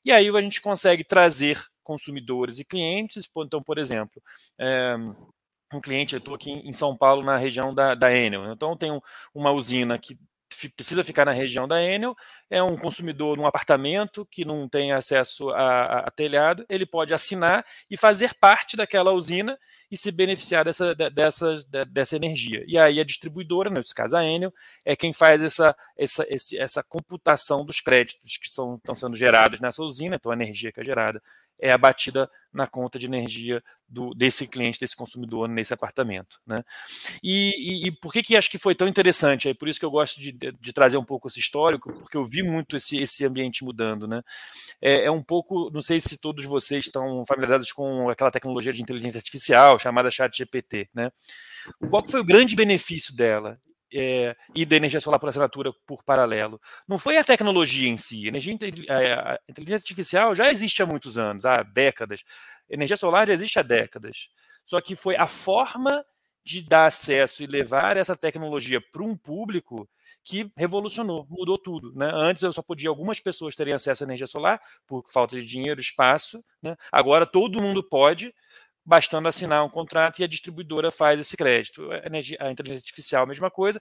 e 0.04 0.10
aí 0.10 0.28
a 0.28 0.40
gente 0.40 0.60
consegue 0.60 1.04
trazer 1.04 1.62
consumidores 1.84 2.58
e 2.58 2.64
clientes. 2.64 3.28
Então, 3.36 3.62
por 3.62 3.78
exemplo, 3.78 4.20
é, 4.58 4.96
um 5.72 5.80
cliente, 5.80 6.14
eu 6.14 6.18
estou 6.18 6.34
aqui 6.34 6.50
em 6.50 6.72
São 6.72 6.96
Paulo, 6.96 7.24
na 7.24 7.36
região 7.36 7.74
da, 7.74 7.94
da 7.94 8.12
Enel. 8.12 8.50
Então, 8.52 8.76
tem 8.76 8.90
uma 9.34 9.50
usina 9.52 9.98
que 9.98 10.18
precisa 10.68 11.04
ficar 11.04 11.24
na 11.24 11.30
região 11.30 11.68
da 11.68 11.80
Enel, 11.80 12.16
é 12.50 12.60
um 12.60 12.76
consumidor 12.76 13.36
num 13.36 13.46
apartamento 13.46 14.26
que 14.26 14.44
não 14.44 14.68
tem 14.68 14.92
acesso 14.92 15.50
a, 15.50 15.82
a, 15.82 15.98
a, 16.00 16.10
telhado, 16.10 16.64
ele 16.68 16.86
pode 16.86 17.14
assinar 17.14 17.64
e 17.88 17.96
fazer 17.96 18.34
parte 18.34 18.76
daquela 18.76 19.12
usina 19.12 19.56
e 19.90 19.96
se 19.96 20.10
beneficiar 20.10 20.64
dessa, 20.64 20.94
dessa, 20.94 21.56
dessa 21.88 22.16
energia. 22.16 22.64
E 22.66 22.76
aí 22.78 22.98
a 22.98 23.04
distribuidora, 23.04 23.70
nesse 23.70 23.94
caso 23.94 24.16
a 24.16 24.24
Enel, 24.24 24.52
é 24.84 24.96
quem 24.96 25.12
faz 25.12 25.42
essa, 25.42 25.76
essa, 25.96 26.26
essa 26.56 26.82
computação 26.82 27.64
dos 27.64 27.80
créditos 27.80 28.36
que 28.38 28.48
são, 28.48 28.76
estão 28.76 28.94
sendo 28.94 29.14
gerados 29.14 29.60
nessa 29.60 29.82
usina, 29.82 30.16
então 30.16 30.32
a 30.32 30.34
energia 30.34 30.72
que 30.72 30.80
é 30.80 30.84
gerada 30.84 31.22
é 31.58 31.72
abatida 31.72 32.30
na 32.52 32.66
conta 32.66 32.98
de 32.98 33.06
energia 33.06 33.62
do, 33.88 34.14
desse 34.14 34.46
cliente, 34.46 34.80
desse 34.80 34.96
consumidor 34.96 35.48
nesse 35.48 35.72
apartamento. 35.72 36.40
Né? 36.46 36.62
E, 37.22 37.54
e, 37.56 37.88
e, 37.88 37.92
por 37.92 38.12
que, 38.12 38.22
que 38.22 38.36
acho 38.36 38.50
que 38.50 38.58
foi 38.58 38.74
tão 38.74 38.88
interessante? 38.88 39.48
É 39.48 39.54
por 39.54 39.68
isso 39.68 39.78
que 39.78 39.84
eu 39.84 39.90
gosto 39.90 40.20
de, 40.20 40.32
de, 40.32 40.72
trazer 40.72 40.96
um 40.96 41.04
pouco 41.04 41.28
esse 41.28 41.40
histórico, 41.40 41.92
porque 41.92 42.16
eu 42.16 42.24
vi 42.24 42.42
muito 42.42 42.76
esse, 42.76 42.98
esse 42.98 43.24
ambiente 43.24 43.64
mudando. 43.64 44.06
Né? 44.06 44.22
É, 44.80 45.04
é, 45.04 45.10
um 45.10 45.22
pouco, 45.22 45.70
não 45.70 45.82
sei 45.82 46.00
se 46.00 46.18
todos 46.18 46.44
vocês 46.44 46.86
estão 46.86 47.24
familiarizados 47.26 47.72
com 47.72 48.08
aquela 48.08 48.30
tecnologia 48.30 48.72
de 48.72 48.82
inteligência 48.82 49.18
artificial 49.18 49.78
chamada 49.78 50.10
ChatGPT. 50.10 50.88
Né? 50.94 51.10
Qual 51.88 52.06
foi 52.08 52.20
o 52.20 52.24
grande 52.24 52.54
benefício 52.54 53.14
dela? 53.14 53.58
É, 53.92 54.36
e 54.54 54.64
da 54.66 54.76
energia 54.76 55.00
solar 55.00 55.18
por 55.18 55.28
assinatura 55.28 55.72
por 55.86 56.04
paralelo. 56.04 56.60
Não 56.86 56.98
foi 56.98 57.16
a 57.16 57.24
tecnologia 57.24 57.88
em 57.88 57.96
si. 57.96 58.24
A, 58.24 58.28
energia, 58.28 58.56
a 58.58 59.38
inteligência 59.48 59.84
artificial 59.84 60.34
já 60.34 60.50
existe 60.50 60.82
há 60.82 60.86
muitos 60.86 61.18
anos, 61.18 61.44
há 61.44 61.62
décadas. 61.62 62.22
A 62.70 62.74
energia 62.74 62.96
solar 62.96 63.26
já 63.26 63.32
existe 63.32 63.58
há 63.58 63.62
décadas. 63.62 64.28
Só 64.64 64.80
que 64.80 64.94
foi 64.94 65.16
a 65.16 65.26
forma 65.26 66.04
de 66.44 66.62
dar 66.62 66.86
acesso 66.86 67.42
e 67.42 67.46
levar 67.46 67.98
essa 67.98 68.16
tecnologia 68.16 68.80
para 68.80 69.02
um 69.02 69.14
público 69.14 69.88
que 70.24 70.50
revolucionou, 70.56 71.26
mudou 71.28 71.58
tudo. 71.58 71.94
Né? 71.94 72.10
Antes 72.14 72.42
eu 72.42 72.52
só 72.52 72.62
podia 72.62 72.88
algumas 72.88 73.20
pessoas 73.20 73.54
terem 73.54 73.74
acesso 73.74 74.02
à 74.02 74.06
energia 74.06 74.26
solar 74.26 74.60
por 74.86 75.04
falta 75.10 75.38
de 75.38 75.44
dinheiro, 75.44 75.80
espaço. 75.80 76.42
Né? 76.62 76.76
Agora 76.90 77.26
todo 77.26 77.62
mundo 77.62 77.82
pode 77.82 78.34
bastando 78.88 79.28
assinar 79.28 79.62
um 79.62 79.68
contrato 79.68 80.18
e 80.18 80.24
a 80.24 80.26
distribuidora 80.26 80.90
faz 80.90 81.20
esse 81.20 81.36
crédito. 81.36 81.92
A, 81.92 82.06
energia, 82.06 82.38
a 82.40 82.50
inteligência 82.50 82.80
artificial, 82.80 83.24
a 83.24 83.26
mesma 83.26 83.50
coisa, 83.50 83.78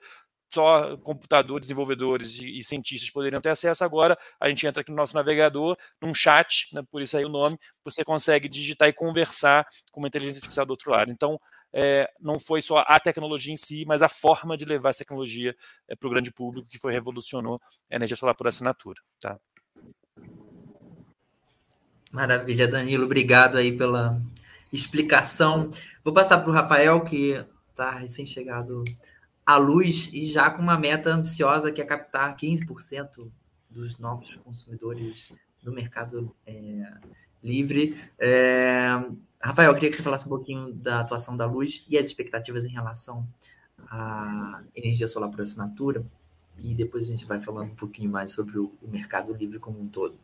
só 0.52 0.98
computadores, 0.98 1.62
desenvolvedores 1.62 2.38
e, 2.42 2.62
cientistas 2.62 3.08
poderiam 3.08 3.40
ter 3.40 3.48
acesso. 3.48 3.82
Agora 3.82 4.18
a 4.38 4.50
gente 4.50 4.66
entra 4.66 4.82
aqui 4.82 4.90
no 4.90 4.98
nosso 4.98 5.14
navegador, 5.14 5.78
num 5.98 6.12
chat, 6.12 6.68
né, 6.74 6.82
por 6.90 7.00
isso 7.00 7.16
aí 7.16 7.24
o 7.24 7.28
nome, 7.30 7.58
você 7.82 8.04
consegue 8.04 8.50
digitar 8.50 8.86
e 8.86 8.92
conversar 8.92 9.66
com 9.90 10.00
uma 10.00 10.08
inteligência 10.08 10.40
artificial 10.40 10.66
do 10.66 10.72
outro 10.72 10.90
lado. 10.90 11.10
Então, 11.10 11.40
é, 11.72 12.06
não 12.20 12.38
foi 12.38 12.60
só 12.60 12.84
a 12.86 13.00
tecnologia 13.00 13.52
em 13.52 13.56
si, 13.56 13.86
mas 13.86 14.02
a 14.02 14.10
forma 14.10 14.58
de 14.58 14.66
levar 14.66 14.90
essa 14.90 14.98
tecnologia 14.98 15.56
é, 15.88 15.96
para 15.96 16.06
o 16.06 16.10
grande 16.10 16.30
público 16.30 16.68
que 16.68 16.78
foi 16.78 16.92
revolucionou 16.92 17.58
a 17.90 17.96
energia 17.96 18.16
solar 18.16 18.34
por 18.34 18.46
assinatura. 18.46 19.00
Tá? 19.18 19.38
Maravilha, 22.12 22.68
Danilo. 22.68 23.04
Obrigado 23.04 23.56
aí 23.56 23.74
pela, 23.74 24.18
explicação. 24.72 25.70
Vou 26.04 26.12
passar 26.12 26.38
para 26.38 26.50
o 26.50 26.54
Rafael, 26.54 27.04
que 27.04 27.44
está 27.70 27.90
recém-chegado 27.90 28.84
à 29.44 29.56
luz 29.56 30.10
e 30.12 30.26
já 30.26 30.50
com 30.50 30.60
uma 30.60 30.78
meta 30.78 31.10
ambiciosa 31.10 31.72
que 31.72 31.80
é 31.80 31.84
captar 31.84 32.36
15% 32.36 33.30
dos 33.70 33.98
novos 33.98 34.36
consumidores 34.36 35.32
do 35.62 35.72
mercado 35.72 36.34
é, 36.46 36.92
livre. 37.42 37.96
É, 38.18 38.88
Rafael, 39.40 39.72
queria 39.74 39.90
que 39.90 39.96
você 39.96 40.02
falasse 40.02 40.26
um 40.26 40.30
pouquinho 40.30 40.72
da 40.72 41.00
atuação 41.00 41.36
da 41.36 41.46
luz 41.46 41.84
e 41.88 41.96
as 41.96 42.06
expectativas 42.06 42.64
em 42.64 42.70
relação 42.70 43.26
à 43.90 44.62
energia 44.74 45.06
solar 45.06 45.30
por 45.30 45.40
assinatura. 45.40 46.04
E 46.58 46.74
depois 46.74 47.04
a 47.04 47.08
gente 47.08 47.24
vai 47.24 47.40
falando 47.40 47.70
um 47.70 47.76
pouquinho 47.76 48.10
mais 48.10 48.32
sobre 48.32 48.58
o 48.58 48.72
mercado 48.82 49.32
livre 49.32 49.58
como 49.58 49.80
um 49.80 49.86
todo. 49.86 50.18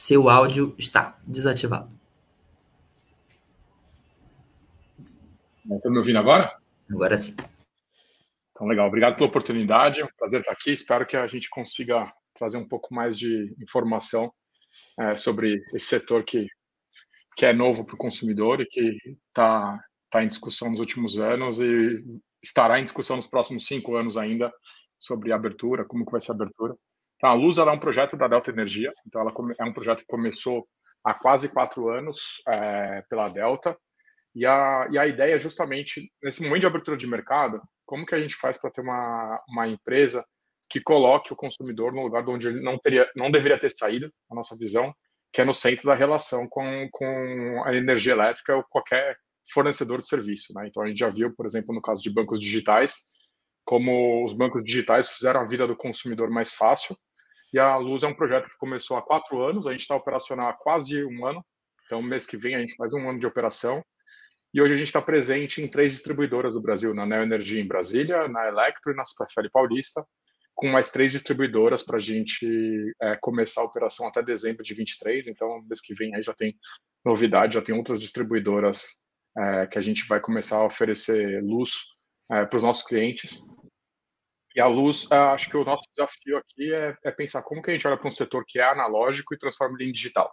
Seu 0.00 0.30
áudio 0.30 0.74
está 0.78 1.18
desativado. 1.26 1.92
Estão 5.70 5.92
me 5.92 5.98
ouvindo 5.98 6.18
agora? 6.18 6.58
Agora 6.90 7.18
sim. 7.18 7.36
Então, 8.50 8.66
legal. 8.66 8.88
Obrigado 8.88 9.16
pela 9.16 9.28
oportunidade. 9.28 10.00
É 10.00 10.04
um 10.06 10.08
prazer 10.16 10.40
estar 10.40 10.52
aqui. 10.52 10.72
Espero 10.72 11.06
que 11.06 11.18
a 11.18 11.26
gente 11.26 11.50
consiga 11.50 12.10
trazer 12.32 12.56
um 12.56 12.66
pouco 12.66 12.94
mais 12.94 13.18
de 13.18 13.54
informação 13.60 14.32
é, 14.98 15.18
sobre 15.18 15.62
esse 15.74 15.88
setor 15.88 16.24
que, 16.24 16.46
que 17.36 17.44
é 17.44 17.52
novo 17.52 17.84
para 17.84 17.94
o 17.94 17.98
consumidor 17.98 18.62
e 18.62 18.66
que 18.66 18.96
está 19.28 19.78
tá 20.08 20.24
em 20.24 20.28
discussão 20.28 20.70
nos 20.70 20.80
últimos 20.80 21.18
anos 21.18 21.60
e 21.60 22.02
estará 22.42 22.80
em 22.80 22.84
discussão 22.84 23.16
nos 23.16 23.26
próximos 23.26 23.66
cinco 23.66 23.94
anos 23.96 24.16
ainda 24.16 24.50
sobre 24.98 25.30
abertura, 25.30 25.84
como 25.84 26.06
que 26.06 26.12
vai 26.12 26.22
ser 26.22 26.32
a 26.32 26.36
abertura. 26.36 26.74
Então, 27.20 27.28
a 27.28 27.34
Luz 27.34 27.58
é 27.58 27.62
um 27.64 27.78
projeto 27.78 28.16
da 28.16 28.26
Delta 28.26 28.50
Energia, 28.50 28.90
então 29.06 29.20
ela 29.20 29.30
é 29.58 29.64
um 29.64 29.74
projeto 29.74 29.98
que 29.98 30.06
começou 30.06 30.66
há 31.04 31.12
quase 31.12 31.50
quatro 31.52 31.90
anos 31.90 32.42
é, 32.48 33.02
pela 33.10 33.28
Delta, 33.28 33.76
E 34.34 34.46
a, 34.46 34.88
e 34.90 34.98
a 34.98 35.06
ideia 35.06 35.34
é 35.34 35.38
justamente, 35.38 36.10
nesse 36.22 36.42
momento 36.42 36.60
de 36.60 36.66
abertura 36.66 36.96
de 36.96 37.06
mercado, 37.06 37.60
como 37.84 38.06
que 38.06 38.14
a 38.14 38.20
gente 38.20 38.36
faz 38.36 38.56
para 38.56 38.70
ter 38.70 38.80
uma, 38.80 39.38
uma 39.50 39.68
empresa 39.68 40.24
que 40.70 40.80
coloque 40.80 41.30
o 41.30 41.36
consumidor 41.36 41.92
no 41.92 42.02
lugar 42.02 42.26
onde 42.26 42.46
ele 42.46 42.62
não, 42.62 42.78
teria, 42.78 43.06
não 43.14 43.30
deveria 43.30 43.60
ter 43.60 43.70
saído, 43.70 44.10
a 44.30 44.34
nossa 44.34 44.56
visão, 44.56 44.94
que 45.30 45.42
é 45.42 45.44
no 45.44 45.52
centro 45.52 45.88
da 45.88 45.94
relação 45.94 46.48
com, 46.48 46.88
com 46.90 47.62
a 47.66 47.74
energia 47.74 48.14
elétrica 48.14 48.56
ou 48.56 48.64
qualquer 48.64 49.14
fornecedor 49.52 50.00
de 50.00 50.08
serviço. 50.08 50.54
Né? 50.54 50.68
Então, 50.68 50.82
a 50.82 50.88
gente 50.88 50.98
já 50.98 51.10
viu, 51.10 51.34
por 51.34 51.44
exemplo, 51.44 51.74
no 51.74 51.82
caso 51.82 52.00
de 52.02 52.14
bancos 52.14 52.40
digitais, 52.40 53.10
como 53.64 54.24
os 54.24 54.32
bancos 54.32 54.64
digitais 54.64 55.08
fizeram 55.08 55.40
a 55.40 55.44
vida 55.44 55.66
do 55.66 55.76
consumidor 55.76 56.30
mais 56.30 56.52
fácil. 56.52 56.96
E 57.52 57.58
a 57.58 57.76
Luz 57.76 58.02
é 58.02 58.06
um 58.06 58.14
projeto 58.14 58.48
que 58.48 58.56
começou 58.58 58.96
há 58.96 59.02
quatro 59.02 59.40
anos, 59.42 59.66
a 59.66 59.72
gente 59.72 59.80
está 59.80 59.96
operacional 59.96 60.48
há 60.48 60.52
quase 60.52 61.04
um 61.04 61.26
ano. 61.26 61.44
Então, 61.86 62.00
mês 62.00 62.24
que 62.24 62.36
vem, 62.36 62.54
a 62.54 62.60
gente 62.60 62.76
faz 62.76 62.92
um 62.92 63.08
ano 63.08 63.18
de 63.18 63.26
operação. 63.26 63.82
E 64.52 64.60
hoje 64.60 64.74
a 64.74 64.76
gente 64.76 64.88
está 64.88 65.02
presente 65.02 65.62
em 65.62 65.68
três 65.68 65.92
distribuidoras 65.92 66.54
do 66.54 66.60
Brasil, 66.60 66.94
na 66.94 67.06
Neo 67.06 67.22
Energia 67.22 67.60
em 67.60 67.66
Brasília, 67.66 68.28
na 68.28 68.48
Electro 68.48 68.92
e 68.92 68.96
na 68.96 69.04
Superfele 69.04 69.48
Paulista, 69.50 70.04
com 70.54 70.68
mais 70.68 70.90
três 70.90 71.12
distribuidoras 71.12 71.84
para 71.84 71.96
a 71.96 72.00
gente 72.00 72.46
é, 73.00 73.16
começar 73.20 73.62
a 73.62 73.64
operação 73.64 74.06
até 74.06 74.22
dezembro 74.22 74.62
de 74.62 74.74
23. 74.74 75.28
Então, 75.28 75.62
mês 75.62 75.80
que 75.80 75.94
vem 75.94 76.14
aí 76.14 76.22
já 76.22 76.34
tem 76.34 76.56
novidade, 77.04 77.54
já 77.54 77.62
tem 77.62 77.74
outras 77.74 78.00
distribuidoras 78.00 79.08
é, 79.38 79.66
que 79.66 79.78
a 79.78 79.80
gente 79.80 80.06
vai 80.06 80.20
começar 80.20 80.56
a 80.56 80.66
oferecer 80.66 81.42
luz 81.42 81.70
é, 82.30 82.44
para 82.44 82.56
os 82.56 82.62
nossos 82.62 82.84
clientes. 82.84 83.40
E 84.54 84.60
a 84.60 84.66
luz, 84.66 85.06
é, 85.10 85.16
acho 85.16 85.48
que 85.48 85.56
o 85.56 85.64
nosso 85.64 85.84
desafio 85.94 86.36
aqui 86.36 86.74
é, 86.74 86.96
é, 87.04 87.10
pensar 87.10 87.42
como 87.42 87.62
que 87.62 87.70
a 87.70 87.72
gente 87.72 87.86
olha 87.86 87.96
para 87.96 88.08
um 88.08 88.12
setor 88.12 88.44
que 88.46 88.58
é 88.58 88.64
analógico 88.64 89.32
e 89.32 89.38
transforma 89.38 89.76
ele 89.78 89.90
em 89.90 89.92
digital. 89.92 90.30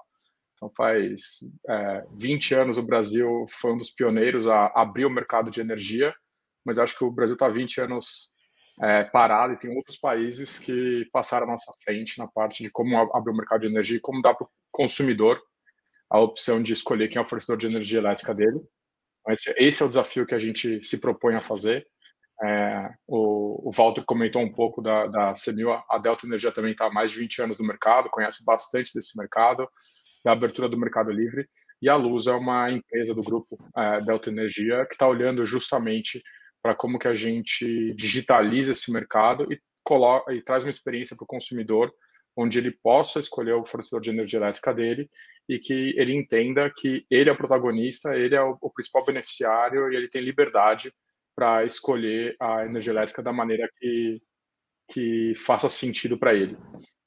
Então, 0.55 0.71
faz 0.75 1.39
é, 1.69 2.03
20 2.15 2.55
anos 2.55 2.77
o 2.79 2.83
Brasil 2.83 3.45
foi 3.47 3.73
um 3.73 3.77
dos 3.77 3.91
pioneiros 3.91 4.47
a 4.47 4.71
abrir 4.75 5.05
o 5.05 5.09
mercado 5.09 5.51
de 5.51 5.61
energia, 5.61 6.13
mas 6.65 6.79
acho 6.79 6.97
que 6.97 7.03
o 7.03 7.11
Brasil 7.11 7.35
está 7.35 7.47
20 7.47 7.81
anos 7.81 8.31
é, 8.81 9.03
parado 9.03 9.53
e 9.53 9.57
tem 9.57 9.75
outros 9.75 9.97
países 9.97 10.57
que 10.57 11.07
passaram 11.11 11.47
à 11.47 11.51
nossa 11.51 11.71
frente 11.83 12.17
na 12.17 12.27
parte 12.27 12.63
de 12.63 12.71
como 12.71 12.97
abrir 13.15 13.31
o 13.31 13.37
mercado 13.37 13.61
de 13.61 13.67
energia 13.67 13.97
e 13.97 14.01
como 14.01 14.21
dar 14.21 14.33
para 14.33 14.45
o 14.45 14.49
consumidor 14.71 15.39
a 16.09 16.19
opção 16.19 16.61
de 16.61 16.73
escolher 16.73 17.07
quem 17.07 17.19
é 17.19 17.21
o 17.21 17.25
fornecedor 17.25 17.57
de 17.57 17.67
energia 17.67 17.99
elétrica 17.99 18.33
dele. 18.33 18.59
Esse, 19.29 19.53
esse 19.57 19.83
é 19.83 19.85
o 19.85 19.89
desafio 19.89 20.25
que 20.25 20.35
a 20.35 20.39
gente 20.39 20.83
se 20.83 20.99
propõe 20.99 21.35
a 21.35 21.41
fazer. 21.41 21.85
É, 22.43 22.89
o, 23.07 23.69
o 23.69 23.71
Walter 23.71 24.03
comentou 24.05 24.41
um 24.41 24.51
pouco 24.51 24.81
da, 24.81 25.07
da 25.07 25.33
CMU, 25.33 25.71
a 25.89 25.97
Delta 25.97 26.25
Energia 26.25 26.51
também 26.51 26.71
está 26.71 26.85
há 26.85 26.91
mais 26.91 27.11
de 27.11 27.19
20 27.19 27.41
anos 27.41 27.57
no 27.57 27.65
mercado, 27.65 28.09
conhece 28.09 28.45
bastante 28.45 28.91
desse 28.93 29.17
mercado 29.17 29.67
da 30.23 30.33
abertura 30.33 30.69
do 30.69 30.77
mercado 30.77 31.11
livre. 31.11 31.47
E 31.81 31.89
a 31.89 31.95
Luz 31.95 32.27
é 32.27 32.33
uma 32.33 32.71
empresa 32.71 33.13
do 33.13 33.23
grupo 33.23 33.57
é, 33.75 34.01
Delta 34.01 34.29
Energia 34.29 34.85
que 34.85 34.93
está 34.93 35.07
olhando 35.07 35.45
justamente 35.45 36.21
para 36.61 36.75
como 36.75 36.99
que 36.99 37.07
a 37.07 37.13
gente 37.13 37.93
digitaliza 37.95 38.71
esse 38.71 38.91
mercado 38.91 39.51
e, 39.51 39.59
coloca, 39.83 40.33
e 40.33 40.41
traz 40.41 40.63
uma 40.63 40.69
experiência 40.69 41.15
para 41.15 41.23
o 41.23 41.27
consumidor 41.27 41.91
onde 42.35 42.59
ele 42.59 42.71
possa 42.83 43.19
escolher 43.19 43.53
o 43.53 43.65
fornecedor 43.65 43.99
de 43.99 44.11
energia 44.11 44.39
elétrica 44.39 44.73
dele 44.73 45.09
e 45.49 45.57
que 45.57 45.93
ele 45.97 46.13
entenda 46.13 46.71
que 46.75 47.05
ele 47.09 47.29
é 47.29 47.33
o 47.33 47.37
protagonista, 47.37 48.15
ele 48.15 48.35
é 48.35 48.41
o, 48.41 48.57
o 48.61 48.69
principal 48.71 49.05
beneficiário 49.05 49.91
e 49.91 49.95
ele 49.95 50.07
tem 50.07 50.21
liberdade 50.21 50.91
para 51.37 51.63
escolher 51.63 52.35
a 52.39 52.65
energia 52.65 52.91
elétrica 52.91 53.21
da 53.21 53.31
maneira 53.31 53.69
que, 53.79 54.19
que 54.91 55.33
faça 55.35 55.69
sentido 55.69 56.17
para 56.17 56.33
ele. 56.33 56.57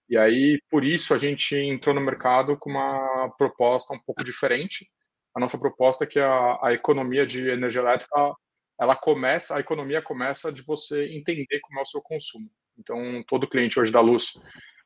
E 0.09 0.17
aí, 0.17 0.63
por 0.71 0.85
isso, 0.85 1.13
a 1.13 1.19
gente 1.19 1.57
entrou 1.57 1.93
no 1.93 2.01
mercado 2.01 2.57
com 2.57 2.71
uma 2.71 3.29
proposta 3.37 3.93
um 3.93 3.99
pouco 3.99 4.23
diferente. 4.23 4.89
A 5.35 5.41
nossa 5.41 5.59
proposta 5.59 6.05
é 6.05 6.07
que 6.07 6.21
a, 6.21 6.59
a 6.63 6.73
economia 6.73 7.27
de 7.27 7.51
energia 7.51 7.81
elétrica, 7.81 8.33
ela 8.81 8.95
começa, 8.95 9.57
a 9.57 9.61
economia 9.61 10.01
começa 10.01 10.53
de 10.53 10.63
você 10.63 11.07
entender 11.13 11.59
como 11.63 11.81
é 11.81 11.83
o 11.83 11.87
seu 11.87 12.01
consumo. 12.01 12.49
Então, 12.79 13.25
todo 13.27 13.49
cliente 13.49 13.81
hoje 13.81 13.91
da 13.91 14.01
luz, 14.01 14.33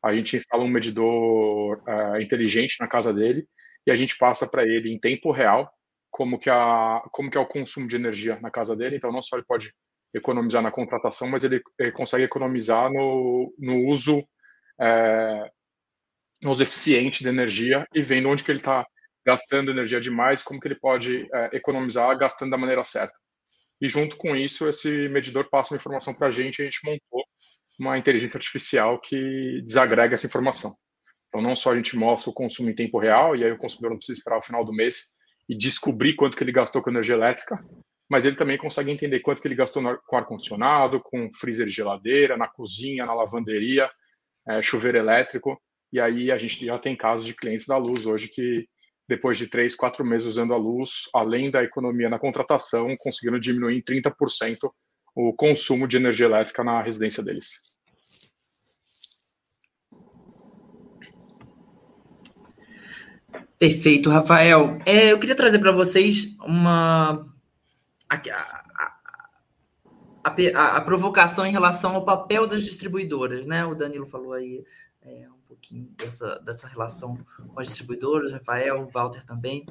a 0.03 0.15
gente 0.15 0.37
instala 0.37 0.65
um 0.65 0.69
medidor 0.69 1.83
uh, 1.87 2.19
inteligente 2.19 2.77
na 2.81 2.89
casa 2.89 3.13
dele 3.13 3.47
e 3.87 3.91
a 3.91 3.97
gente 3.97 4.17
passa 4.17 4.47
para 4.47 4.65
ele 4.65 4.91
em 4.91 4.99
tempo 4.99 5.31
real 5.31 5.71
como 6.15 6.39
que, 6.39 6.49
a, 6.49 7.03
como 7.11 7.29
que 7.29 7.37
é 7.37 7.41
o 7.41 7.47
consumo 7.47 7.89
de 7.89 7.97
energia 7.97 8.39
na 8.41 8.49
casa 8.49 8.77
dele. 8.77 8.97
Então, 8.97 9.11
não 9.11 9.21
só 9.21 9.37
ele 9.37 9.45
pode 9.45 9.75
economizar 10.15 10.63
na 10.63 10.71
contratação, 10.71 11.27
mas 11.27 11.43
ele, 11.43 11.61
ele 11.77 11.91
consegue 11.91 12.23
economizar 12.23 12.89
no, 12.89 13.53
no 13.59 13.85
uso 13.89 14.25
é, 14.81 15.51
uso 16.45 16.63
eficiente 16.63 17.25
de 17.25 17.29
energia 17.29 17.85
e 17.93 18.01
vendo 18.01 18.29
onde 18.29 18.45
que 18.45 18.53
ele 18.53 18.61
está 18.61 18.87
gastando 19.27 19.73
energia 19.73 20.01
demais, 20.01 20.45
como 20.45 20.61
que 20.61 20.69
ele 20.69 20.79
pode 20.79 21.29
é, 21.35 21.57
economizar 21.57 22.17
gastando 22.17 22.53
da 22.53 22.59
maneira 22.59 22.85
certa. 22.85 23.19
E 23.81 23.89
junto 23.89 24.17
com 24.17 24.37
isso, 24.37 24.69
esse 24.69 25.09
medidor 25.09 25.51
passa 25.51 25.75
uma 25.75 25.79
informação 25.79 26.15
para 26.15 26.29
a 26.29 26.31
gente, 26.31 26.63
a 26.63 26.65
gente 26.65 26.79
montou 26.85 27.25
uma 27.81 27.99
inteligência 27.99 28.39
artificial 28.39 29.01
que 29.01 29.61
desagrega 29.65 30.15
essa 30.15 30.27
informação. 30.27 30.73
Então, 31.27 31.43
não 31.43 31.57
só 31.57 31.73
a 31.73 31.77
gente 31.77 31.97
mostra 31.97 32.31
o 32.31 32.35
consumo 32.35 32.71
em 32.71 32.75
tempo 32.75 33.01
real, 33.01 33.35
e 33.35 33.43
aí 33.43 33.51
o 33.51 33.59
consumidor 33.59 33.91
não 33.91 33.97
precisa 33.97 34.17
esperar 34.17 34.39
o 34.39 34.43
final 34.43 34.65
do 34.65 34.73
mês 34.73 35.24
e 35.49 35.57
descobrir 35.57 36.15
quanto 36.15 36.37
que 36.37 36.45
ele 36.45 36.53
gastou 36.53 36.83
com 36.83 36.91
energia 36.91 37.15
elétrica, 37.15 37.65
mas 38.09 38.25
ele 38.25 38.37
também 38.37 38.59
consegue 38.59 38.91
entender 38.91 39.21
quanto 39.21 39.41
que 39.41 39.49
ele 39.49 39.55
gastou 39.55 39.83
com 40.07 40.17
ar-condicionado, 40.17 41.01
com 41.01 41.31
freezer 41.33 41.67
geladeira, 41.67 42.37
na 42.37 42.49
cozinha, 42.49 43.07
na 43.07 43.15
lavanderia, 43.15 43.91
é, 44.49 44.61
chuveiro 44.63 44.99
elétrico, 44.99 45.61
e 45.93 46.01
aí 46.01 46.31
a 46.31 46.37
gente 46.37 46.67
já 46.67 46.79
tem 46.79 46.97
casos 46.97 47.25
de 47.25 47.35
clientes 47.35 47.67
da 47.67 47.77
Luz 47.77 48.07
hoje 48.07 48.29
que, 48.29 48.67
depois 49.09 49.39
de 49.39 49.47
três, 49.47 49.75
quatro 49.75 50.05
meses 50.05 50.27
usando 50.27 50.53
a 50.53 50.57
Luz, 50.57 51.09
além 51.15 51.51
da 51.51 51.63
economia 51.63 52.09
na 52.09 52.19
contratação, 52.19 52.97
conseguiram 52.99 53.39
diminuir 53.39 53.77
em 53.77 53.83
30% 53.83 54.71
o 55.15 55.33
consumo 55.33 55.87
de 55.87 55.97
energia 55.97 56.27
elétrica 56.27 56.65
na 56.65 56.83
residência 56.83 57.23
deles. 57.23 57.74
Perfeito, 63.59 64.11
Rafael. 64.11 64.79
É, 64.85 65.13
eu 65.13 65.19
queria 65.19 65.37
trazer 65.37 65.59
para 65.59 65.73
vocês 65.73 66.37
uma 66.41 67.27
a, 68.09 68.17
a, 68.17 68.95
a, 70.25 70.77
a, 70.77 70.81
provocação 70.81 71.47
em 71.47 71.53
relação 71.53 71.95
ao 71.95 72.05
papel 72.05 72.47
das 72.47 72.65
distribuidoras, 72.65 73.47
né? 73.47 73.65
O 73.65 73.75
Danilo 73.75 74.07
falou 74.07 74.33
aí 74.33 74.65
é, 75.03 75.29
um 75.31 75.41
pouquinho 75.47 75.89
dessa, 75.97 76.39
dessa 76.41 76.67
relação 76.67 77.19
com 77.49 77.61
as 77.61 77.69
distribuidoras, 77.69 78.33
Rafael, 78.33 78.83
o 78.83 78.89
Walter 78.89 79.25
também. 79.25 79.65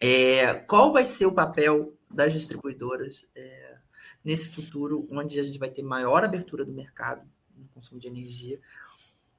É, 0.00 0.54
qual 0.54 0.92
vai 0.92 1.04
ser 1.04 1.26
o 1.26 1.32
papel 1.32 1.94
das 2.10 2.32
distribuidoras 2.32 3.24
é, 3.36 3.76
nesse 4.24 4.48
futuro, 4.48 5.06
onde 5.10 5.38
a 5.38 5.42
gente 5.42 5.58
vai 5.58 5.70
ter 5.70 5.82
maior 5.82 6.24
abertura 6.24 6.64
do 6.64 6.72
mercado 6.72 7.22
no 7.56 7.68
consumo 7.68 8.00
de 8.00 8.08
energia, 8.08 8.58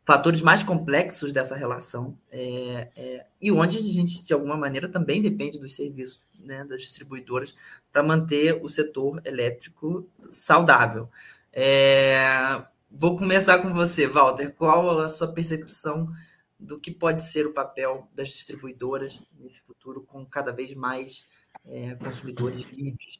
fatores 0.05 0.41
mais 0.41 0.63
complexos 0.63 1.31
dessa 1.31 1.55
relação 1.55 2.17
é, 2.31 2.89
é, 2.95 3.25
e 3.41 3.51
onde 3.51 3.77
a 3.77 3.81
gente, 3.81 4.23
de 4.23 4.33
alguma 4.33 4.57
maneira, 4.57 4.89
também 4.89 5.21
depende 5.21 5.59
dos 5.59 5.73
serviços 5.73 6.21
né, 6.39 6.65
das 6.65 6.81
distribuidoras 6.81 7.55
para 7.91 8.03
manter 8.03 8.59
o 8.61 8.67
setor 8.67 9.21
elétrico 9.25 10.07
saudável. 10.29 11.09
É, 11.51 12.63
vou 12.91 13.17
começar 13.17 13.59
com 13.59 13.71
você, 13.71 14.05
Walter. 14.05 14.53
Qual 14.53 14.99
a 14.99 15.07
sua 15.07 15.31
percepção 15.31 16.11
do 16.59 16.79
que 16.79 16.91
pode 16.91 17.23
ser 17.23 17.45
o 17.45 17.53
papel 17.53 18.07
das 18.13 18.29
distribuidoras 18.29 19.21
nesse 19.39 19.61
futuro, 19.61 20.01
com 20.01 20.25
cada 20.25 20.51
vez 20.51 20.73
mais 20.73 21.25
é, 21.65 21.95
consumidores 21.95 22.65
livres? 22.71 23.19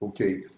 Ok. 0.00 0.48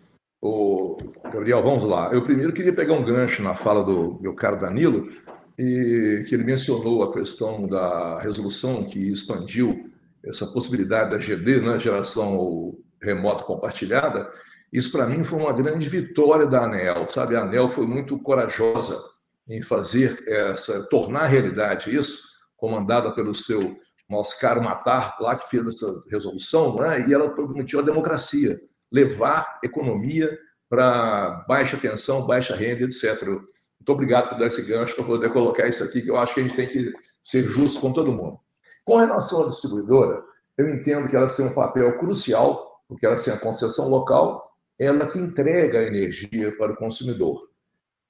O 0.44 0.96
Gabriel, 1.32 1.62
vamos 1.62 1.84
lá. 1.84 2.12
Eu 2.12 2.20
primeiro 2.20 2.52
queria 2.52 2.74
pegar 2.74 2.94
um 2.94 3.04
gancho 3.04 3.44
na 3.44 3.54
fala 3.54 3.84
do 3.84 4.18
meu 4.20 4.34
caro 4.34 4.58
Danilo, 4.58 5.08
e 5.56 6.24
que 6.28 6.34
ele 6.34 6.42
mencionou 6.42 7.04
a 7.04 7.12
questão 7.12 7.68
da 7.68 8.18
resolução 8.20 8.82
que 8.82 9.12
expandiu 9.12 9.88
essa 10.24 10.44
possibilidade 10.48 11.12
da 11.12 11.18
GD, 11.18 11.60
né, 11.60 11.78
geração 11.78 12.76
remota 13.00 13.44
compartilhada. 13.44 14.28
Isso 14.72 14.90
para 14.90 15.06
mim 15.06 15.22
foi 15.22 15.38
uma 15.38 15.52
grande 15.52 15.88
vitória 15.88 16.44
da 16.44 16.64
ANEL, 16.64 17.06
sabe? 17.06 17.36
A 17.36 17.42
ANEL 17.42 17.68
foi 17.68 17.86
muito 17.86 18.18
corajosa 18.18 19.00
em 19.48 19.62
fazer 19.62 20.24
essa, 20.26 20.88
tornar 20.88 21.26
realidade 21.26 21.94
isso, 21.96 22.20
comandada 22.56 23.12
pelo 23.12 23.32
seu 23.32 23.76
nosso 24.10 24.40
caro 24.40 24.60
Matar, 24.60 25.16
lá 25.20 25.36
que 25.36 25.48
fez 25.48 25.64
essa 25.68 25.86
resolução, 26.10 26.74
né? 26.76 27.06
e 27.08 27.14
ela 27.14 27.30
prometeu 27.30 27.78
a 27.78 27.82
democracia 27.82 28.58
levar 28.92 29.58
economia 29.64 30.38
para 30.68 31.44
baixa 31.48 31.76
tensão, 31.76 32.26
baixa 32.26 32.54
renda, 32.54 32.84
etc. 32.84 33.26
Muito 33.26 33.88
obrigado 33.88 34.30
por 34.30 34.38
dar 34.38 34.46
esse 34.46 34.62
gancho 34.62 34.94
para 34.94 35.04
poder 35.04 35.32
colocar 35.32 35.66
isso 35.66 35.82
aqui, 35.82 36.02
que 36.02 36.10
eu 36.10 36.16
acho 36.16 36.34
que 36.34 36.40
a 36.40 36.42
gente 36.42 36.56
tem 36.56 36.68
que 36.68 36.92
ser 37.22 37.42
justo 37.44 37.80
com 37.80 37.92
todo 37.92 38.12
mundo. 38.12 38.38
Com 38.84 38.96
relação 38.96 39.44
à 39.44 39.48
distribuidora, 39.48 40.22
eu 40.56 40.68
entendo 40.68 41.08
que 41.08 41.16
elas 41.16 41.36
têm 41.36 41.46
um 41.46 41.54
papel 41.54 41.98
crucial, 41.98 42.80
porque 42.88 43.06
elas 43.06 43.24
têm 43.24 43.34
a 43.34 43.38
concessão 43.38 43.88
local, 43.88 44.52
ela 44.78 45.06
que 45.06 45.18
entrega 45.18 45.78
a 45.78 45.86
energia 45.86 46.56
para 46.56 46.72
o 46.72 46.76
consumidor. 46.76 47.48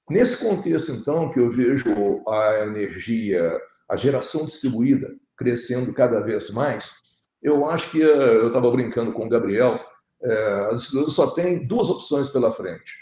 Nesse 0.09 0.45
contexto, 0.45 0.91
então, 0.91 1.29
que 1.31 1.39
eu 1.39 1.49
vejo 1.49 2.21
a 2.27 2.59
energia, 2.65 3.59
a 3.89 3.95
geração 3.95 4.45
distribuída 4.45 5.09
crescendo 5.37 5.93
cada 5.93 6.19
vez 6.19 6.49
mais, 6.51 6.95
eu 7.41 7.69
acho 7.69 7.91
que 7.91 7.99
eu 7.99 8.47
estava 8.47 8.69
brincando 8.71 9.11
com 9.11 9.25
o 9.25 9.29
Gabriel, 9.29 9.79
é, 10.23 10.67
a 10.69 10.73
distribuidora 10.73 11.13
só 11.13 11.27
tem 11.31 11.67
duas 11.67 11.89
opções 11.89 12.29
pela 12.29 12.51
frente. 12.51 12.93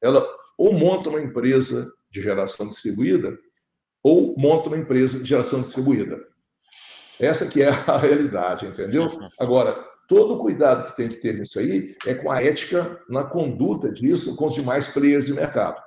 Ela 0.00 0.26
ou 0.56 0.72
monta 0.72 1.08
uma 1.08 1.20
empresa 1.20 1.92
de 2.10 2.20
geração 2.20 2.68
distribuída 2.68 3.36
ou 4.02 4.34
monta 4.36 4.68
uma 4.68 4.78
empresa 4.78 5.18
de 5.18 5.24
geração 5.24 5.60
distribuída. 5.60 6.20
Essa 7.20 7.48
que 7.48 7.62
é 7.62 7.68
a 7.68 7.96
realidade, 7.98 8.66
entendeu? 8.66 9.06
Agora, 9.38 9.84
todo 10.08 10.34
o 10.34 10.38
cuidado 10.38 10.90
que 10.90 10.96
tem 10.96 11.08
que 11.08 11.16
ter 11.16 11.34
nisso 11.38 11.58
aí 11.58 11.96
é 12.06 12.14
com 12.14 12.30
a 12.30 12.42
ética 12.42 13.00
na 13.08 13.24
conduta 13.24 13.90
disso 13.90 14.36
com 14.36 14.48
os 14.48 14.54
demais 14.54 14.88
players 14.88 15.26
de 15.26 15.34
mercado. 15.34 15.80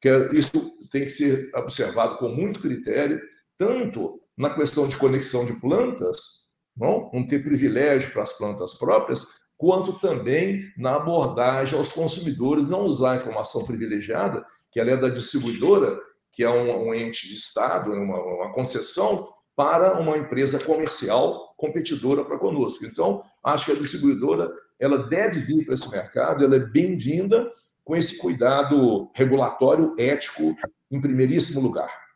Que 0.00 0.08
é, 0.08 0.34
isso 0.34 0.52
tem 0.90 1.02
que 1.02 1.10
ser 1.10 1.50
observado 1.54 2.18
com 2.18 2.28
muito 2.28 2.60
critério, 2.60 3.20
tanto 3.56 4.20
na 4.36 4.54
questão 4.54 4.88
de 4.88 4.96
conexão 4.96 5.44
de 5.44 5.58
plantas, 5.60 6.48
não, 6.76 7.10
não 7.12 7.26
ter 7.26 7.42
privilégio 7.42 8.12
para 8.12 8.22
as 8.22 8.32
plantas 8.34 8.78
próprias, 8.78 9.47
quanto 9.58 9.94
também 9.94 10.62
na 10.78 10.94
abordagem 10.94 11.76
aos 11.76 11.90
consumidores, 11.90 12.68
não 12.68 12.86
usar 12.86 13.12
a 13.12 13.16
informação 13.16 13.66
privilegiada, 13.66 14.46
que 14.70 14.78
ela 14.78 14.92
é 14.92 14.96
da 14.96 15.08
distribuidora, 15.08 15.98
que 16.30 16.44
é 16.44 16.48
um, 16.48 16.88
um 16.88 16.94
ente 16.94 17.26
de 17.26 17.34
Estado, 17.34 17.92
uma, 17.92 18.22
uma 18.22 18.52
concessão, 18.52 19.28
para 19.56 19.98
uma 20.00 20.16
empresa 20.16 20.60
comercial 20.60 21.52
competidora 21.56 22.24
para 22.24 22.38
conosco. 22.38 22.86
Então, 22.86 23.20
acho 23.42 23.66
que 23.66 23.72
a 23.72 23.74
distribuidora 23.74 24.48
ela 24.78 25.08
deve 25.08 25.40
vir 25.40 25.64
para 25.64 25.74
esse 25.74 25.90
mercado, 25.90 26.44
ela 26.44 26.54
é 26.54 26.60
bem-vinda 26.60 27.50
com 27.84 27.96
esse 27.96 28.18
cuidado 28.18 29.10
regulatório 29.14 29.96
ético 29.98 30.54
em 30.88 31.00
primeiríssimo 31.00 31.60
lugar. 31.60 32.07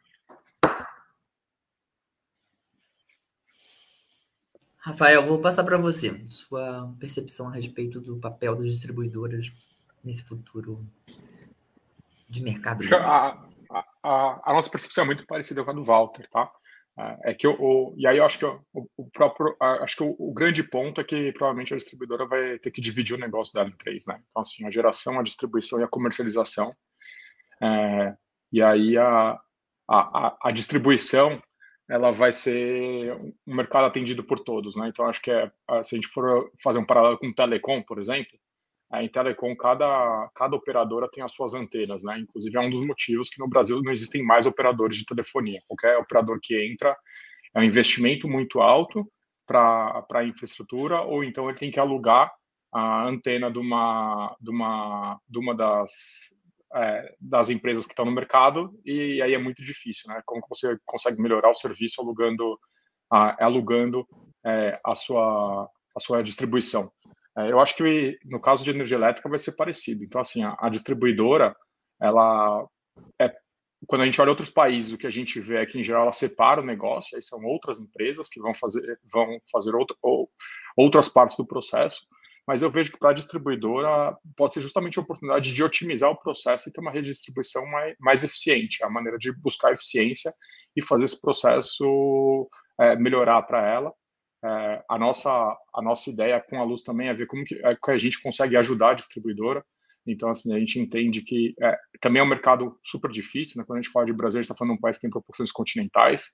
Rafael, 4.83 5.25
vou 5.25 5.41
passar 5.41 5.63
para 5.63 5.79
você 5.79 6.25
sua 6.29 6.93
percepção 6.99 7.49
a 7.49 7.53
respeito 7.53 8.01
do 8.01 8.19
papel 8.19 8.57
das 8.57 8.67
distribuidoras 8.67 9.53
nesse 10.03 10.25
futuro 10.25 10.85
de 12.29 12.43
mercado. 12.43 12.83
A, 12.97 13.47
a, 14.03 14.51
a, 14.51 14.53
nossa 14.53 14.69
percepção 14.69 15.05
é 15.05 15.07
muito 15.07 15.25
parecida 15.25 15.63
com 15.63 15.71
a 15.71 15.75
do 15.75 15.85
Walter, 15.85 16.29
tá? 16.29 16.51
É, 16.99 17.31
é 17.31 17.35
que 17.35 17.47
o, 17.47 17.95
e 17.97 18.09
aí 18.09 18.19
eu 18.19 18.25
acho 18.25 18.41
que 18.41 18.45
o, 18.45 18.61
o 18.97 19.09
próprio 19.11 19.57
acho 19.61 19.97
que 19.99 20.03
o, 20.03 20.17
o, 20.19 20.33
grande 20.33 20.65
ponto 20.65 21.01
é 21.01 21.05
que 21.05 21.31
provavelmente 21.31 21.73
a 21.73 21.77
distribuidora 21.77 22.27
vai 22.27 22.59
ter 22.59 22.73
que 22.73 22.81
dividir 22.81 23.15
o 23.15 23.21
negócio 23.21 23.55
dela 23.55 23.69
em 23.69 23.77
três, 23.77 24.05
né? 24.07 24.21
Então 24.29 24.43
assim 24.43 24.67
a 24.67 24.71
geração, 24.71 25.17
a 25.17 25.23
distribuição 25.23 25.79
e 25.79 25.85
a 25.85 25.89
comercialização. 25.89 26.75
É, 27.63 28.17
e 28.53 28.61
aí 28.61 28.99
a, 28.99 29.39
a, 29.89 30.37
a, 30.43 30.51
distribuição 30.51 31.41
ela 31.89 32.11
vai 32.11 32.33
ser 32.33 33.15
um 33.47 33.55
mercado 33.55 33.87
atendido 33.87 34.25
por 34.25 34.41
todos, 34.41 34.77
né? 34.77 34.89
Então 34.89 35.07
acho 35.07 35.21
que 35.21 35.31
é, 35.31 35.51
se 35.83 35.95
a 35.95 35.97
gente 35.97 36.09
for 36.09 36.51
fazer 36.63 36.79
um 36.79 36.87
paralelo 36.87 37.19
com 37.19 37.33
telecom, 37.33 37.83
por 37.83 37.99
exemplo, 37.99 38.39
em 38.95 39.09
telecom, 39.09 39.57
cada, 39.57 40.31
cada 40.35 40.55
operadora 40.55 41.09
tem 41.11 41.25
as 41.25 41.33
suas 41.33 41.55
antenas, 41.55 42.03
né? 42.05 42.19
Inclusive, 42.19 42.57
é 42.57 42.61
um 42.61 42.71
dos 42.71 42.87
motivos 42.87 43.31
que 43.31 43.41
no 43.41 43.49
Brasil 43.49 43.81
não 43.83 43.91
existem 43.91 44.23
mais 44.23 44.45
operadores 44.45 44.97
de 44.97 45.07
telefonia. 45.07 45.59
Qualquer 45.67 45.97
operador 45.97 46.39
que 46.43 46.55
entra 46.71 46.95
é 47.55 47.61
um 47.61 47.65
investimento 47.65 48.29
muito 48.29 48.61
alto 48.61 49.11
para 49.47 50.05
a 50.13 50.25
infraestrutura, 50.25 51.01
ou 51.03 51.25
então 51.25 51.49
ele 51.49 51.59
tem 51.59 51.71
que 51.71 51.81
alugar 51.81 52.31
a 52.73 53.05
antena 53.07 53.51
de 53.51 53.59
uma, 53.59 54.37
de 54.41 54.51
uma, 54.51 55.21
de 55.29 55.39
uma 55.39 55.55
das, 55.55 55.91
é, 56.75 57.15
das 57.21 57.51
empresas 57.51 57.85
que 57.85 57.93
estão 57.93 58.05
no 58.05 58.13
mercado, 58.13 58.79
e 58.85 59.21
aí 59.23 59.35
é 59.35 59.39
muito 59.39 59.63
difícil, 59.63 60.13
né? 60.13 60.21
Como 60.25 60.43
você 60.49 60.77
consegue 60.85 61.21
melhorar 61.21 61.51
o 61.51 61.55
serviço 61.55 62.01
alugando, 62.01 62.59
a, 63.11 63.45
alugando 63.45 64.07
é, 64.45 64.79
a, 64.85 64.95
sua, 64.95 65.69
a 65.97 66.01
sua 66.01 66.23
distribuição? 66.23 66.91
É, 67.39 67.51
eu 67.51 67.61
acho 67.61 67.77
que 67.77 68.19
no 68.25 68.41
caso 68.41 68.65
de 68.65 68.71
energia 68.71 68.97
elétrica 68.97 69.29
vai 69.29 69.39
ser 69.39 69.53
parecido. 69.53 70.05
Então, 70.05 70.21
assim, 70.21 70.43
a, 70.43 70.57
a 70.59 70.69
distribuidora, 70.69 71.55
ela 72.01 72.67
é 73.21 73.33
quando 73.87 74.03
a 74.03 74.05
gente 74.05 74.21
olha 74.21 74.31
outros 74.31 74.51
países, 74.51 74.93
o 74.93 74.99
que 74.99 75.07
a 75.07 75.11
gente 75.11 75.41
vê 75.41 75.59
é 75.59 75.67
que, 75.67 75.79
em 75.79 75.83
geral, 75.83 76.03
ela 76.03 76.13
separa 76.13 76.61
o 76.61 76.65
negócio, 76.65 77.17
aí 77.17 77.23
são 77.23 77.43
outras 77.45 77.81
empresas 77.81 78.29
que 78.29 78.41
vão 78.41 78.55
fazer, 78.55 78.99
vão 79.13 79.39
fazer 79.51 79.75
outra, 79.75 79.97
ou, 80.01 80.31
outras 80.77 81.09
partes 81.09 81.37
do 81.37 81.47
processo, 81.47 82.07
mas 82.47 82.63
eu 82.63 82.71
vejo 82.71 82.93
que 82.93 82.99
para 82.99 83.11
a 83.11 83.15
distribuidora 83.15 84.17
pode 84.37 84.55
ser 84.55 84.61
justamente 84.61 84.99
a 84.99 85.03
oportunidade 85.03 85.53
de 85.53 85.63
otimizar 85.63 86.11
o 86.11 86.19
processo 86.19 86.69
e 86.69 86.73
ter 86.73 86.81
uma 86.81 86.91
rede 86.91 87.07
de 87.07 87.13
distribuição 87.13 87.65
mais, 87.71 87.95
mais 88.01 88.25
eficiente, 88.25 88.85
a 88.85 88.91
maneira 88.91 89.19
de 89.19 89.33
buscar 89.33 89.73
eficiência 89.73 90.33
e 90.77 90.83
fazer 90.83 91.05
esse 91.05 91.21
processo 91.21 92.49
é, 92.81 92.97
melhorar 92.97 93.43
para 93.43 93.67
ela 93.67 93.93
é, 94.45 94.85
a, 94.89 94.99
nossa, 94.99 95.31
a 95.31 95.83
nossa 95.83 96.11
ideia 96.11 96.41
com 96.41 96.61
a 96.61 96.65
Luz 96.65 96.83
também 96.83 97.09
é 97.09 97.15
ver 97.15 97.27
como 97.27 97.45
que, 97.45 97.55
é, 97.65 97.77
que 97.77 97.91
a 97.91 97.97
gente 97.97 98.21
consegue 98.21 98.57
ajudar 98.57 98.91
a 98.91 98.95
distribuidora. 98.95 99.65
Então, 100.05 100.29
assim, 100.29 100.53
a 100.53 100.59
gente 100.59 100.81
entende 100.81 101.23
que 101.23 101.55
é, 101.63 101.79
também 102.01 102.21
é 102.21 102.25
um 102.25 102.29
mercado 102.29 102.77
super 102.83 103.09
difícil, 103.09 103.59
né? 103.59 103.65
Quando 103.65 103.79
a 103.79 103.81
gente 103.81 103.93
fala 103.93 104.05
de 104.05 104.13
Brasil, 104.13 104.41
a 104.41 104.43
gente 104.43 104.51
está 104.51 104.59
falando 104.59 104.73
de 104.73 104.79
um 104.79 104.81
país 104.81 104.97
que 104.97 105.03
tem 105.03 105.11
proporções 105.11 105.53
continentais. 105.53 106.31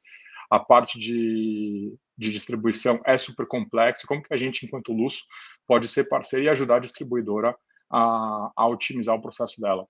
A 0.50 0.58
parte 0.58 0.98
de, 0.98 1.94
de 2.16 2.30
distribuição 2.30 3.00
é 3.04 3.18
super 3.18 3.46
complexo. 3.46 4.06
Como 4.06 4.22
que 4.22 4.32
a 4.32 4.36
gente, 4.36 4.64
enquanto 4.64 4.92
Luz, 4.92 5.22
pode 5.66 5.88
ser 5.88 6.08
parceiro 6.08 6.46
e 6.46 6.48
ajudar 6.48 6.76
a 6.76 6.80
distribuidora 6.80 7.54
a, 7.90 8.50
a 8.56 8.66
otimizar 8.68 9.14
o 9.14 9.20
processo 9.20 9.60
dela? 9.60 9.86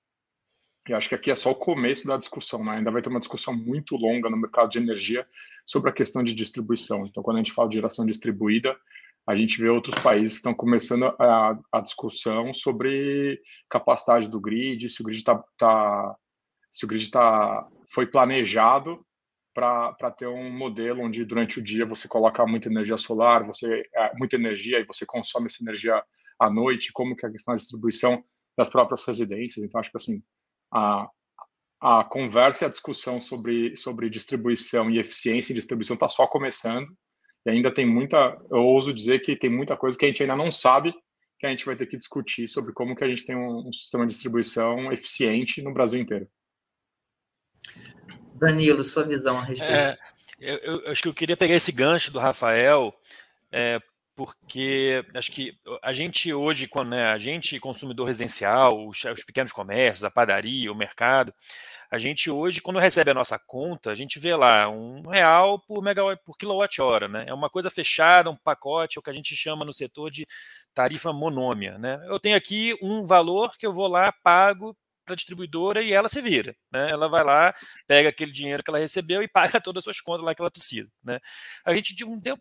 E 0.88 0.94
acho 0.94 1.08
que 1.08 1.14
aqui 1.14 1.30
é 1.30 1.34
só 1.34 1.50
o 1.50 1.54
começo 1.54 2.06
da 2.06 2.16
discussão, 2.16 2.64
né? 2.64 2.76
ainda 2.76 2.90
vai 2.90 3.02
ter 3.02 3.10
uma 3.10 3.20
discussão 3.20 3.54
muito 3.54 3.94
longa 3.96 4.30
no 4.30 4.38
mercado 4.38 4.70
de 4.70 4.78
energia 4.78 5.26
sobre 5.66 5.90
a 5.90 5.92
questão 5.92 6.22
de 6.22 6.34
distribuição. 6.34 7.04
Então, 7.04 7.22
quando 7.22 7.36
a 7.36 7.40
gente 7.40 7.52
fala 7.52 7.68
de 7.68 7.74
geração 7.74 8.06
distribuída, 8.06 8.74
a 9.28 9.34
gente 9.34 9.60
vê 9.60 9.68
outros 9.68 9.94
países 10.02 10.36
que 10.36 10.38
estão 10.38 10.54
começando 10.54 11.04
a, 11.18 11.58
a 11.70 11.80
discussão 11.82 12.54
sobre 12.54 13.38
capacidade 13.68 14.30
do 14.30 14.40
grid, 14.40 14.88
se 14.88 15.02
o 15.02 15.04
grid 15.04 15.22
tá, 15.22 15.44
tá 15.58 16.16
se 16.72 16.86
o 16.86 16.88
grid 16.88 17.10
tá, 17.10 17.68
foi 17.92 18.06
planejado 18.06 19.04
para 19.54 20.10
ter 20.16 20.26
um 20.26 20.50
modelo 20.50 21.02
onde 21.02 21.24
durante 21.24 21.58
o 21.58 21.62
dia 21.62 21.84
você 21.84 22.06
coloca 22.06 22.46
muita 22.46 22.68
energia 22.68 22.96
solar, 22.96 23.44
você 23.44 23.82
é, 23.94 24.12
muita 24.16 24.36
energia 24.36 24.78
e 24.78 24.86
você 24.86 25.04
consome 25.04 25.46
essa 25.46 25.62
energia 25.62 26.02
à 26.38 26.50
noite, 26.50 26.92
como 26.92 27.16
que 27.16 27.26
é 27.26 27.28
a 27.28 27.32
questão 27.32 27.54
da 27.54 27.58
distribuição 27.58 28.22
das 28.56 28.68
próprias 28.68 29.04
residências. 29.04 29.64
Então, 29.64 29.80
acho 29.80 29.90
que 29.90 29.96
assim, 29.96 30.22
a, 30.72 31.08
a 31.80 32.04
conversa 32.04 32.64
e 32.64 32.66
a 32.66 32.70
discussão 32.70 33.20
sobre, 33.20 33.76
sobre 33.76 34.10
distribuição 34.10 34.90
e 34.90 34.98
eficiência 34.98 35.52
em 35.52 35.56
distribuição 35.56 35.94
está 35.94 36.08
só 36.08 36.26
começando. 36.26 36.88
E 37.46 37.50
ainda 37.50 37.72
tem 37.72 37.86
muita, 37.86 38.36
eu 38.50 38.64
ouso 38.64 38.92
dizer 38.92 39.20
que 39.20 39.36
tem 39.36 39.50
muita 39.50 39.76
coisa 39.76 39.96
que 39.96 40.04
a 40.04 40.08
gente 40.08 40.22
ainda 40.22 40.36
não 40.36 40.50
sabe, 40.50 40.92
que 41.38 41.46
a 41.46 41.50
gente 41.50 41.64
vai 41.64 41.76
ter 41.76 41.86
que 41.86 41.96
discutir 41.96 42.48
sobre 42.48 42.72
como 42.72 42.96
que 42.96 43.04
a 43.04 43.08
gente 43.08 43.24
tem 43.24 43.36
um, 43.36 43.68
um 43.68 43.72
sistema 43.72 44.04
de 44.04 44.12
distribuição 44.12 44.92
eficiente 44.92 45.62
no 45.62 45.72
Brasil 45.72 46.00
inteiro. 46.00 46.28
Danilo, 48.38 48.84
sua 48.84 49.04
visão 49.04 49.38
a 49.38 49.42
respeito. 49.42 49.72
É, 49.72 49.98
eu, 50.40 50.56
eu, 50.58 50.92
acho 50.92 51.02
que 51.02 51.08
eu 51.08 51.14
queria 51.14 51.36
pegar 51.36 51.54
esse 51.54 51.72
gancho 51.72 52.12
do 52.12 52.18
Rafael, 52.18 52.94
é, 53.50 53.80
porque 54.14 55.04
acho 55.14 55.30
que 55.30 55.56
a 55.82 55.92
gente 55.92 56.32
hoje, 56.32 56.66
quando 56.66 56.90
né, 56.90 57.06
a 57.06 57.18
gente 57.18 57.58
consumidor 57.60 58.06
residencial, 58.06 58.88
os, 58.88 59.04
os, 59.04 59.24
pequenos 59.24 59.52
comércios, 59.52 60.04
a 60.04 60.10
padaria, 60.10 60.72
o 60.72 60.74
mercado, 60.74 61.32
a 61.90 61.98
gente 61.98 62.30
hoje, 62.30 62.60
quando 62.60 62.78
recebe 62.78 63.10
a 63.10 63.14
nossa 63.14 63.38
conta, 63.38 63.90
a 63.90 63.94
gente 63.94 64.18
vê 64.18 64.34
lá 64.34 64.68
um 64.68 65.02
real 65.08 65.58
por 65.60 65.82
megawatt 65.82 66.22
por 66.24 66.36
quilowatt-hora, 66.36 67.08
né? 67.08 67.24
É 67.28 67.32
uma 67.32 67.48
coisa 67.48 67.70
fechada, 67.70 68.28
um 68.30 68.36
pacote, 68.36 68.98
é 68.98 69.00
o 69.00 69.02
que 69.02 69.08
a 69.08 69.14
gente 69.14 69.34
chama 69.34 69.64
no 69.64 69.72
setor 69.72 70.10
de 70.10 70.26
tarifa 70.74 71.12
monômia, 71.12 71.78
né? 71.78 71.98
Eu 72.08 72.20
tenho 72.20 72.36
aqui 72.36 72.76
um 72.82 73.06
valor 73.06 73.56
que 73.56 73.66
eu 73.66 73.72
vou 73.72 73.88
lá, 73.88 74.12
pago 74.12 74.76
para 75.08 75.14
a 75.14 75.16
distribuidora 75.16 75.82
e 75.82 75.92
ela 75.92 76.08
se 76.08 76.20
vira. 76.20 76.54
Né? 76.70 76.88
Ela 76.90 77.08
vai 77.08 77.24
lá, 77.24 77.54
pega 77.86 78.10
aquele 78.10 78.30
dinheiro 78.30 78.62
que 78.62 78.70
ela 78.70 78.78
recebeu 78.78 79.22
e 79.22 79.28
paga 79.28 79.60
todas 79.60 79.80
as 79.80 79.84
suas 79.84 80.00
contas 80.00 80.24
lá 80.24 80.34
que 80.34 80.42
ela 80.42 80.50
precisa. 80.50 80.90
Né? 81.02 81.18
A 81.64 81.74
gente, 81.74 81.94
de 81.94 82.04
um 82.04 82.20
tempo 82.20 82.40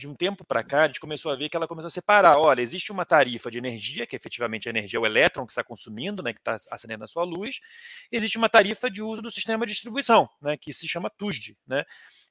de 0.00 0.08
um 0.08 0.14
tempo 0.14 0.44
para 0.44 0.64
cá, 0.64 0.84
a 0.84 0.86
gente 0.86 0.98
começou 0.98 1.30
a 1.30 1.36
ver 1.36 1.50
que 1.50 1.56
ela 1.56 1.68
começou 1.68 1.88
a 1.88 1.90
separar. 1.90 2.38
Olha, 2.38 2.62
existe 2.62 2.90
uma 2.90 3.04
tarifa 3.04 3.50
de 3.50 3.58
energia, 3.58 4.06
que 4.06 4.16
efetivamente 4.16 4.66
a 4.66 4.70
energia, 4.70 4.96
é 4.98 5.00
o 5.00 5.04
elétron 5.04 5.44
que 5.44 5.52
está 5.52 5.62
consumindo, 5.62 6.22
né, 6.22 6.32
que 6.32 6.40
está 6.40 6.58
acendendo 6.70 7.04
a 7.04 7.06
sua 7.06 7.22
luz. 7.22 7.60
Existe 8.10 8.38
uma 8.38 8.48
tarifa 8.48 8.90
de 8.90 9.02
uso 9.02 9.20
do 9.20 9.30
sistema 9.30 9.66
de 9.66 9.72
distribuição, 9.72 10.26
né, 10.40 10.56
que 10.56 10.72
se 10.72 10.88
chama 10.88 11.10
TUSD. 11.10 11.54
Né? 11.66 11.84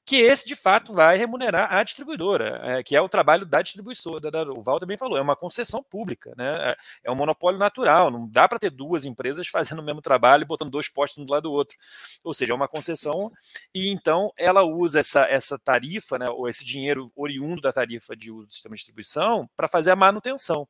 que 0.04 0.16
esse 0.16 0.46
de 0.46 0.56
fato 0.56 0.92
vai 0.92 1.16
remunerar 1.16 1.72
a 1.72 1.82
distribuidora, 1.84 2.60
é, 2.64 2.82
que 2.82 2.96
é 2.96 3.00
o 3.00 3.08
trabalho 3.08 3.46
da 3.46 3.62
distribuição. 3.62 4.18
Da, 4.20 4.42
o 4.42 4.62
Val 4.62 4.80
também 4.80 4.96
falou, 4.96 5.16
é 5.16 5.20
uma 5.20 5.36
concessão 5.36 5.82
pública, 5.82 6.32
né? 6.36 6.52
É, 6.70 6.76
é 7.04 7.10
um 7.12 7.14
monopólio 7.14 7.58
natural, 7.58 8.10
não 8.10 8.28
dá 8.28 8.48
para 8.48 8.58
ter 8.58 8.70
duas 8.70 9.04
empresas 9.04 9.46
fazendo 9.48 9.80
o 9.80 9.84
mesmo 9.84 10.02
trabalho 10.02 10.42
e 10.42 10.46
botando 10.46 10.70
dois 10.70 10.88
postos 10.88 11.22
um 11.22 11.26
do 11.26 11.32
lado 11.32 11.44
do 11.44 11.52
outro. 11.52 11.76
Ou 12.24 12.34
seja, 12.34 12.52
é 12.52 12.54
uma 12.54 12.68
concessão, 12.68 13.30
e 13.74 13.88
então 13.88 14.32
ela 14.36 14.62
usa 14.64 15.00
essa, 15.00 15.24
essa 15.26 15.58
tarifa, 15.58 16.18
né, 16.18 16.28
ou 16.28 16.48
esse 16.48 16.64
dinheiro 16.64 17.12
oriundo 17.14 17.59
da 17.60 17.72
tarifa 17.72 18.16
de 18.16 18.30
uso 18.30 18.46
do 18.46 18.52
sistema 18.52 18.74
de 18.74 18.78
distribuição, 18.78 19.48
para 19.56 19.68
fazer 19.68 19.90
a 19.90 19.96
manutenção. 19.96 20.68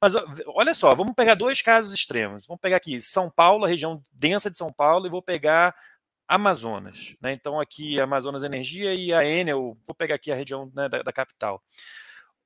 Mas 0.00 0.14
olha 0.46 0.74
só, 0.74 0.94
vamos 0.94 1.14
pegar 1.14 1.34
dois 1.34 1.60
casos 1.62 1.92
extremos. 1.92 2.46
Vamos 2.46 2.60
pegar 2.60 2.76
aqui 2.76 3.00
São 3.00 3.30
Paulo, 3.30 3.64
a 3.64 3.68
região 3.68 4.00
densa 4.12 4.50
de 4.50 4.58
São 4.58 4.72
Paulo, 4.72 5.06
e 5.06 5.10
vou 5.10 5.22
pegar 5.22 5.74
Amazonas. 6.26 7.16
Né? 7.20 7.32
Então, 7.32 7.60
aqui 7.60 8.00
Amazonas 8.00 8.42
Energia 8.42 8.94
e 8.94 9.12
a 9.12 9.24
Enel, 9.24 9.76
vou 9.86 9.94
pegar 9.94 10.16
aqui 10.16 10.30
a 10.30 10.36
região 10.36 10.70
né, 10.74 10.88
da, 10.88 11.02
da 11.02 11.12
capital 11.12 11.62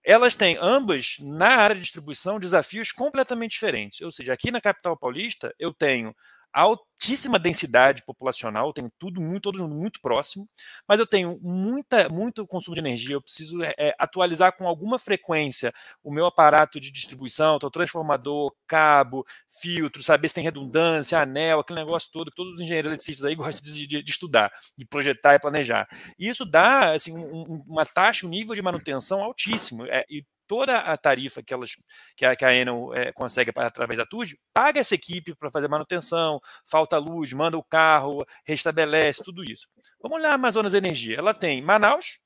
elas 0.04 0.34
têm 0.34 0.58
ambas, 0.60 1.16
na 1.20 1.48
área 1.56 1.76
de 1.76 1.82
distribuição, 1.82 2.40
desafios 2.40 2.90
completamente 2.90 3.52
diferentes. 3.52 4.00
Ou 4.00 4.10
seja, 4.10 4.32
aqui 4.32 4.50
na 4.50 4.60
capital 4.60 4.96
paulista, 4.96 5.54
eu 5.58 5.72
tenho 5.72 6.14
altíssima 6.52 7.38
densidade 7.38 8.04
populacional, 8.04 8.72
tenho 8.72 8.90
tudo 8.98 9.20
muito, 9.20 9.42
todo 9.44 9.58
mundo 9.58 9.74
muito 9.74 10.00
próximo, 10.00 10.48
mas 10.86 11.00
eu 11.00 11.06
tenho 11.06 11.38
muita, 11.42 12.08
muito 12.08 12.46
consumo 12.46 12.74
de 12.74 12.80
energia, 12.80 13.14
eu 13.14 13.22
preciso 13.22 13.62
é, 13.62 13.94
atualizar 13.98 14.56
com 14.56 14.66
alguma 14.68 14.98
frequência 14.98 15.72
o 16.02 16.12
meu 16.12 16.26
aparato 16.26 16.78
de 16.78 16.90
distribuição, 16.90 17.56
então 17.56 17.70
transformador, 17.70 18.54
cabo, 18.66 19.24
filtro, 19.60 20.02
saber 20.02 20.28
se 20.28 20.34
tem 20.34 20.44
redundância, 20.44 21.20
anel, 21.20 21.60
aquele 21.60 21.80
negócio 21.80 22.10
todo 22.12 22.30
que 22.30 22.36
todos 22.36 22.54
os 22.54 22.60
engenheiros 22.60 22.90
eletricistas 22.90 23.24
aí 23.24 23.34
gostam 23.36 23.62
de, 23.62 23.86
de, 23.86 24.02
de 24.02 24.10
estudar, 24.10 24.52
de 24.76 24.84
projetar 24.84 25.34
e 25.34 25.40
planejar. 25.40 25.88
E 26.18 26.28
isso 26.28 26.44
dá 26.44 26.92
assim, 26.92 27.16
um, 27.16 27.62
uma 27.66 27.86
taxa, 27.86 28.26
um 28.26 28.30
nível 28.30 28.54
de 28.54 28.62
manutenção 28.62 29.22
altíssimo, 29.22 29.86
é, 29.86 30.04
e 30.10 30.24
toda 30.52 30.80
a 30.80 30.98
tarifa 30.98 31.42
que, 31.42 31.54
elas, 31.54 31.70
que, 32.14 32.26
a, 32.26 32.36
que 32.36 32.44
a 32.44 32.52
Enel 32.52 32.92
é, 32.92 33.10
consegue 33.10 33.50
através 33.56 33.96
da 33.96 34.04
TUD, 34.04 34.38
paga 34.52 34.80
essa 34.80 34.94
equipe 34.94 35.34
para 35.34 35.50
fazer 35.50 35.66
manutenção, 35.66 36.38
falta 36.66 36.98
luz, 36.98 37.32
manda 37.32 37.56
o 37.56 37.64
carro, 37.64 38.22
restabelece, 38.44 39.24
tudo 39.24 39.42
isso. 39.42 39.66
Vamos 40.02 40.18
olhar 40.18 40.32
a 40.32 40.34
Amazonas 40.34 40.74
Energia. 40.74 41.16
Ela 41.16 41.32
tem 41.32 41.62
Manaus 41.62 42.18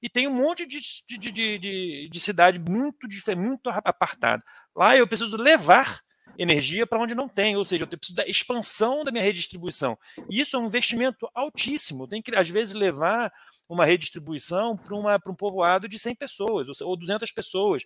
e 0.00 0.08
tem 0.08 0.26
um 0.26 0.34
monte 0.34 0.64
de, 0.64 0.78
de, 1.06 1.18
de, 1.18 1.58
de, 1.58 2.08
de 2.10 2.20
cidade 2.20 2.58
muito, 2.58 3.06
muito 3.36 3.68
apartada. 3.68 4.42
Lá 4.74 4.96
eu 4.96 5.06
preciso 5.06 5.36
levar 5.36 6.00
energia 6.38 6.86
para 6.86 7.00
onde 7.00 7.14
não 7.14 7.28
tem, 7.28 7.56
ou 7.56 7.64
seja, 7.64 7.84
eu 7.84 7.88
preciso 7.88 8.16
da 8.16 8.26
expansão 8.26 9.04
da 9.04 9.10
minha 9.10 9.24
redistribuição. 9.24 9.98
E 10.30 10.40
isso 10.40 10.56
é 10.56 10.58
um 10.58 10.66
investimento 10.66 11.28
altíssimo. 11.34 12.06
Tem 12.06 12.20
que, 12.22 12.34
às 12.34 12.48
vezes, 12.48 12.74
levar 12.74 13.32
uma 13.68 13.84
redistribuição 13.84 14.76
para 14.76 14.94
um 14.96 15.34
povoado 15.34 15.88
de 15.88 15.98
100 15.98 16.14
pessoas 16.14 16.80
ou 16.80 16.96
200 16.96 17.30
pessoas. 17.32 17.84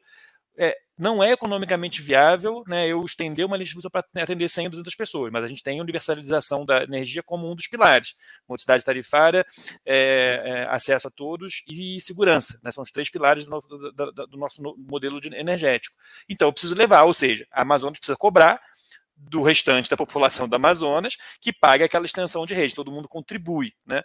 É, 0.57 0.77
não 1.01 1.25
é 1.25 1.33
economicamente 1.33 2.03
viável 2.03 2.63
né, 2.69 2.87
eu 2.87 3.03
estender 3.03 3.47
uma 3.47 3.59
distribuição 3.59 3.91
para 3.91 4.05
atender 4.23 4.49
100 4.49 4.67
ou 4.67 4.71
200 4.73 4.95
pessoas, 4.95 5.33
mas 5.33 5.43
a 5.43 5.49
gente 5.49 5.63
tem 5.63 5.79
a 5.81 5.83
universalização 5.83 6.67
da 6.67 6.85
energia 6.85 7.23
como 7.23 7.51
um 7.51 7.57
dos 7.57 7.67
pilares. 7.67 8.15
Modicidade 8.47 8.85
tarifária, 8.85 9.47
é, 9.85 10.43
é, 10.45 10.67
acesso 10.69 11.09
a 11.09 11.11
todos 11.11 11.65
e 11.67 11.99
segurança. 12.01 12.61
Né, 12.63 12.71
são 12.71 12.83
os 12.83 12.93
três 12.93 13.09
pilares 13.09 13.45
do 13.45 13.51
nosso, 13.51 13.67
do, 13.67 14.13
do 14.27 14.37
nosso 14.37 14.63
modelo 14.77 15.19
energético. 15.35 15.97
Então, 16.29 16.49
eu 16.49 16.53
preciso 16.53 16.75
levar, 16.75 17.05
ou 17.05 17.15
seja, 17.15 17.47
a 17.51 17.63
Amazônia 17.63 17.99
precisa 17.99 18.17
cobrar 18.17 18.61
do 19.21 19.43
restante 19.43 19.91
da 19.91 19.97
população 19.99 20.49
do 20.49 20.57
Amazonas 20.57 21.17
que 21.41 21.53
paga 21.53 21.85
aquela 21.85 22.07
extensão 22.07 22.47
de 22.47 22.55
rede, 22.55 22.75
todo 22.75 22.91
mundo 22.91 23.09
contribui, 23.09 23.73
né? 23.87 24.03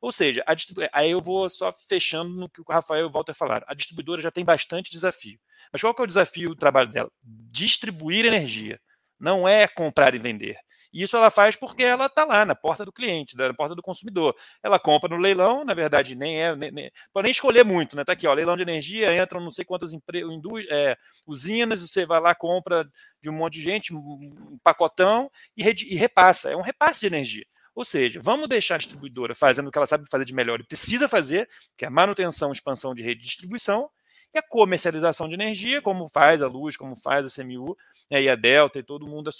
Ou 0.00 0.12
seja, 0.12 0.44
aí 0.92 1.10
eu 1.10 1.20
vou 1.20 1.48
só 1.48 1.72
fechando 1.88 2.30
no 2.30 2.48
que 2.48 2.60
o 2.60 2.64
Rafael 2.68 3.02
e 3.02 3.08
o 3.08 3.10
Walter 3.10 3.34
falaram. 3.34 3.66
A 3.68 3.74
distribuidora 3.74 4.20
já 4.20 4.30
tem 4.30 4.44
bastante 4.44 4.90
desafio. 4.90 5.38
Mas 5.72 5.82
qual 5.82 5.94
que 5.94 6.00
é 6.00 6.04
o 6.04 6.08
desafio 6.08 6.50
do 6.50 6.56
trabalho 6.56 6.90
dela? 6.90 7.10
Distribuir 7.22 8.24
energia. 8.24 8.80
Não 9.18 9.48
é 9.48 9.66
comprar 9.66 10.14
e 10.14 10.18
vender. 10.18 10.56
E 10.92 11.02
isso 11.02 11.16
ela 11.16 11.30
faz 11.30 11.56
porque 11.56 11.82
ela 11.82 12.06
está 12.06 12.24
lá 12.24 12.44
na 12.44 12.54
porta 12.54 12.84
do 12.84 12.92
cliente, 12.92 13.36
na 13.36 13.52
porta 13.52 13.74
do 13.74 13.82
consumidor. 13.82 14.34
Ela 14.62 14.78
compra 14.78 15.14
no 15.14 15.20
leilão, 15.20 15.64
na 15.64 15.74
verdade, 15.74 16.14
nem 16.14 16.42
é. 16.42 16.56
Nem, 16.56 16.70
nem, 16.70 16.90
pode 17.12 17.24
nem 17.24 17.30
escolher 17.30 17.64
muito, 17.64 17.96
né? 17.96 18.04
Tá 18.04 18.12
aqui, 18.12 18.26
ó, 18.26 18.32
leilão 18.32 18.56
de 18.56 18.62
energia, 18.62 19.14
entram 19.22 19.40
não 19.40 19.52
sei 19.52 19.64
quantas 19.64 19.92
é, 20.70 20.96
usinas, 21.26 21.80
você 21.80 22.06
vai 22.06 22.20
lá, 22.20 22.34
compra 22.34 22.88
de 23.20 23.28
um 23.28 23.32
monte 23.32 23.54
de 23.54 23.62
gente, 23.62 23.94
um 23.94 24.58
pacotão 24.62 25.30
e, 25.56 25.62
e 25.62 25.96
repassa. 25.96 26.50
É 26.50 26.56
um 26.56 26.62
repasse 26.62 27.00
de 27.00 27.06
energia. 27.06 27.44
Ou 27.74 27.84
seja, 27.84 28.20
vamos 28.20 28.48
deixar 28.48 28.74
a 28.74 28.78
distribuidora 28.78 29.36
fazendo 29.36 29.68
o 29.68 29.70
que 29.70 29.78
ela 29.78 29.86
sabe 29.86 30.04
fazer 30.10 30.24
de 30.24 30.34
melhor 30.34 30.58
e 30.58 30.66
precisa 30.66 31.06
fazer, 31.06 31.48
que 31.76 31.84
é 31.84 31.88
a 31.88 31.90
manutenção, 31.90 32.50
expansão 32.50 32.92
de 32.92 33.02
rede 33.02 33.20
de 33.20 33.28
distribuição, 33.28 33.88
e 34.34 34.38
a 34.38 34.42
comercialização 34.42 35.28
de 35.28 35.34
energia, 35.34 35.80
como 35.80 36.08
faz 36.08 36.42
a 36.42 36.48
Luz, 36.48 36.76
como 36.76 36.96
faz 36.96 37.24
a 37.24 37.42
CMU, 37.42 37.76
né, 38.10 38.20
e 38.20 38.28
a 38.28 38.34
Delta 38.34 38.78
e 38.78 38.82
todo 38.82 39.06
mundo 39.06 39.30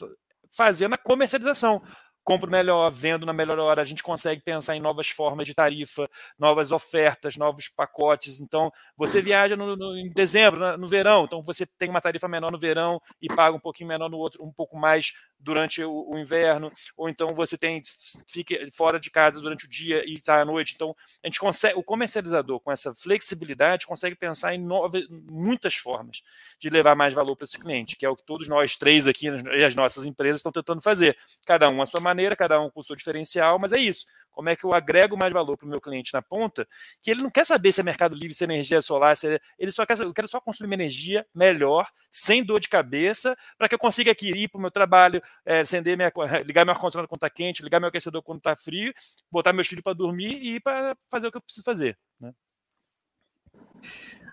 fazendo 0.53 0.95
a 0.95 0.99
comercialização 0.99 1.83
compro 2.29 2.51
melhor, 2.51 2.91
vendo 2.91 3.25
na 3.25 3.33
melhor 3.33 3.59
hora, 3.59 3.81
a 3.81 3.87
gente 3.87 4.03
consegue 4.03 4.43
pensar 4.43 4.77
em 4.77 4.81
novas 4.81 5.09
formas 5.09 5.47
de 5.47 5.55
tarifa, 5.55 6.07
novas 6.39 6.71
ofertas, 6.71 7.39
novos 7.39 7.71
pacotes. 7.71 8.39
Então, 8.39 8.71
você 8.95 9.23
viaja 9.23 9.57
no, 9.57 9.75
no, 9.75 9.97
em 9.97 10.13
dezembro, 10.13 10.77
no 10.77 10.87
verão, 10.87 11.25
então 11.25 11.43
você 11.43 11.65
tem 11.65 11.89
uma 11.89 12.03
tarifa 12.03 12.29
menor 12.29 12.53
no 12.53 12.59
verão 12.59 13.01
e 13.19 13.29
paga 13.29 13.57
um 13.57 13.61
pouquinho 13.61 13.89
menor 13.89 14.11
no 14.11 14.19
outro, 14.19 14.45
um 14.45 14.53
pouco 14.53 14.77
mais 14.77 15.15
durante 15.39 15.83
o, 15.83 16.11
o 16.11 16.19
inverno, 16.19 16.73
ou 16.97 17.09
então 17.09 17.35
você 17.35 17.57
tem 17.57 17.81
fica 18.27 18.55
fora 18.73 18.99
de 18.99 19.11
casa 19.11 19.41
durante 19.41 19.67
o 19.67 19.69
dia 19.69 20.03
e 20.07 20.15
está 20.15 20.41
à 20.41 20.45
noite. 20.45 20.75
Então, 20.75 20.95
a 21.23 21.27
gente 21.27 21.39
consegue, 21.39 21.79
o 21.79 21.83
comercializador 21.83 22.61
com 22.61 22.73
essa 22.73 22.95
flexibilidade 22.95 23.87
consegue 23.87 24.17
pensar 24.17 24.55
em 24.55 24.59
novas, 24.59 25.05
muitas 25.09 25.75
formas 25.75 26.23
de 26.59 26.69
levar 26.69 26.95
mais 26.95 27.15
valor 27.15 27.37
para 27.37 27.45
esse 27.45 27.59
cliente, 27.59 27.97
que 27.97 28.05
é 28.05 28.09
o 28.09 28.17
que 28.17 28.25
todos 28.25 28.49
nós 28.49 28.77
três 28.77 29.07
aqui 29.07 29.29
e 29.29 29.65
as 29.65 29.75
nossas 29.75 30.05
empresas 30.05 30.39
estão 30.39 30.53
tentando 30.53 30.83
fazer, 30.83 31.17
cada 31.47 31.69
um 31.69 31.81
à 31.81 31.87
sua 31.87 32.01
maneira, 32.01 32.37
cada 32.37 32.61
um 32.61 32.71
com 32.71 32.81
o 32.81 32.85
seu 32.85 32.97
diferencial, 32.97 33.59
mas 33.59 33.73
é 33.73 33.79
isso. 33.79 34.07
Como 34.39 34.49
é 34.49 34.55
que 34.55 34.65
eu 34.65 34.73
agrego 34.73 35.17
mais 35.19 35.33
valor 35.33 35.57
para 35.57 35.67
o 35.67 35.69
meu 35.69 35.81
cliente 35.81 36.15
na 36.15 36.23
ponta? 36.23 36.65
Que 37.03 37.11
ele 37.11 37.23
não 37.23 37.29
quer 37.29 37.45
saber 37.45 37.73
se 37.73 37.81
é 37.81 37.83
mercado 37.83 38.15
livre, 38.15 38.33
se 38.33 38.45
é 38.45 38.47
energia 38.47 38.81
solar, 38.81 39.17
se 39.17 39.35
é... 39.35 39.41
ele 39.59 39.73
só 39.73 39.85
quer, 39.85 39.99
eu 39.99 40.15
quero 40.15 40.29
só 40.29 40.41
construir 40.41 40.69
uma 40.69 40.75
energia 40.75 41.27
melhor, 41.35 41.91
sem 42.09 42.45
dor 42.45 42.61
de 42.61 42.69
cabeça, 42.69 43.37
para 43.59 43.69
que 43.69 43.75
eu 43.75 43.79
consiga 43.81 44.13
aqui 44.13 44.31
ir 44.31 44.47
para 44.47 44.59
o 44.59 44.61
meu 44.61 44.71
trabalho, 44.71 45.21
é, 45.45 45.63
acender 45.63 45.97
minha, 45.97 46.13
ligar 46.47 46.65
meu 46.65 46.73
ar-condicionado 46.73 47.09
quando 47.09 47.19
está 47.19 47.29
quente, 47.29 47.65
ligar 47.65 47.81
meu 47.81 47.89
aquecedor 47.89 48.23
quando 48.23 48.39
está 48.39 48.55
frio, 48.55 48.95
botar 49.29 49.53
meus 49.53 49.67
filhos 49.67 49.83
para 49.83 49.93
dormir 49.93 50.39
e 50.41 50.55
ir 50.55 50.61
para 50.61 50.97
fazer 51.11 51.27
o 51.27 51.33
que 51.33 51.39
eu 51.39 51.43
preciso 51.43 51.65
fazer. 51.65 51.99
Né? 52.21 52.33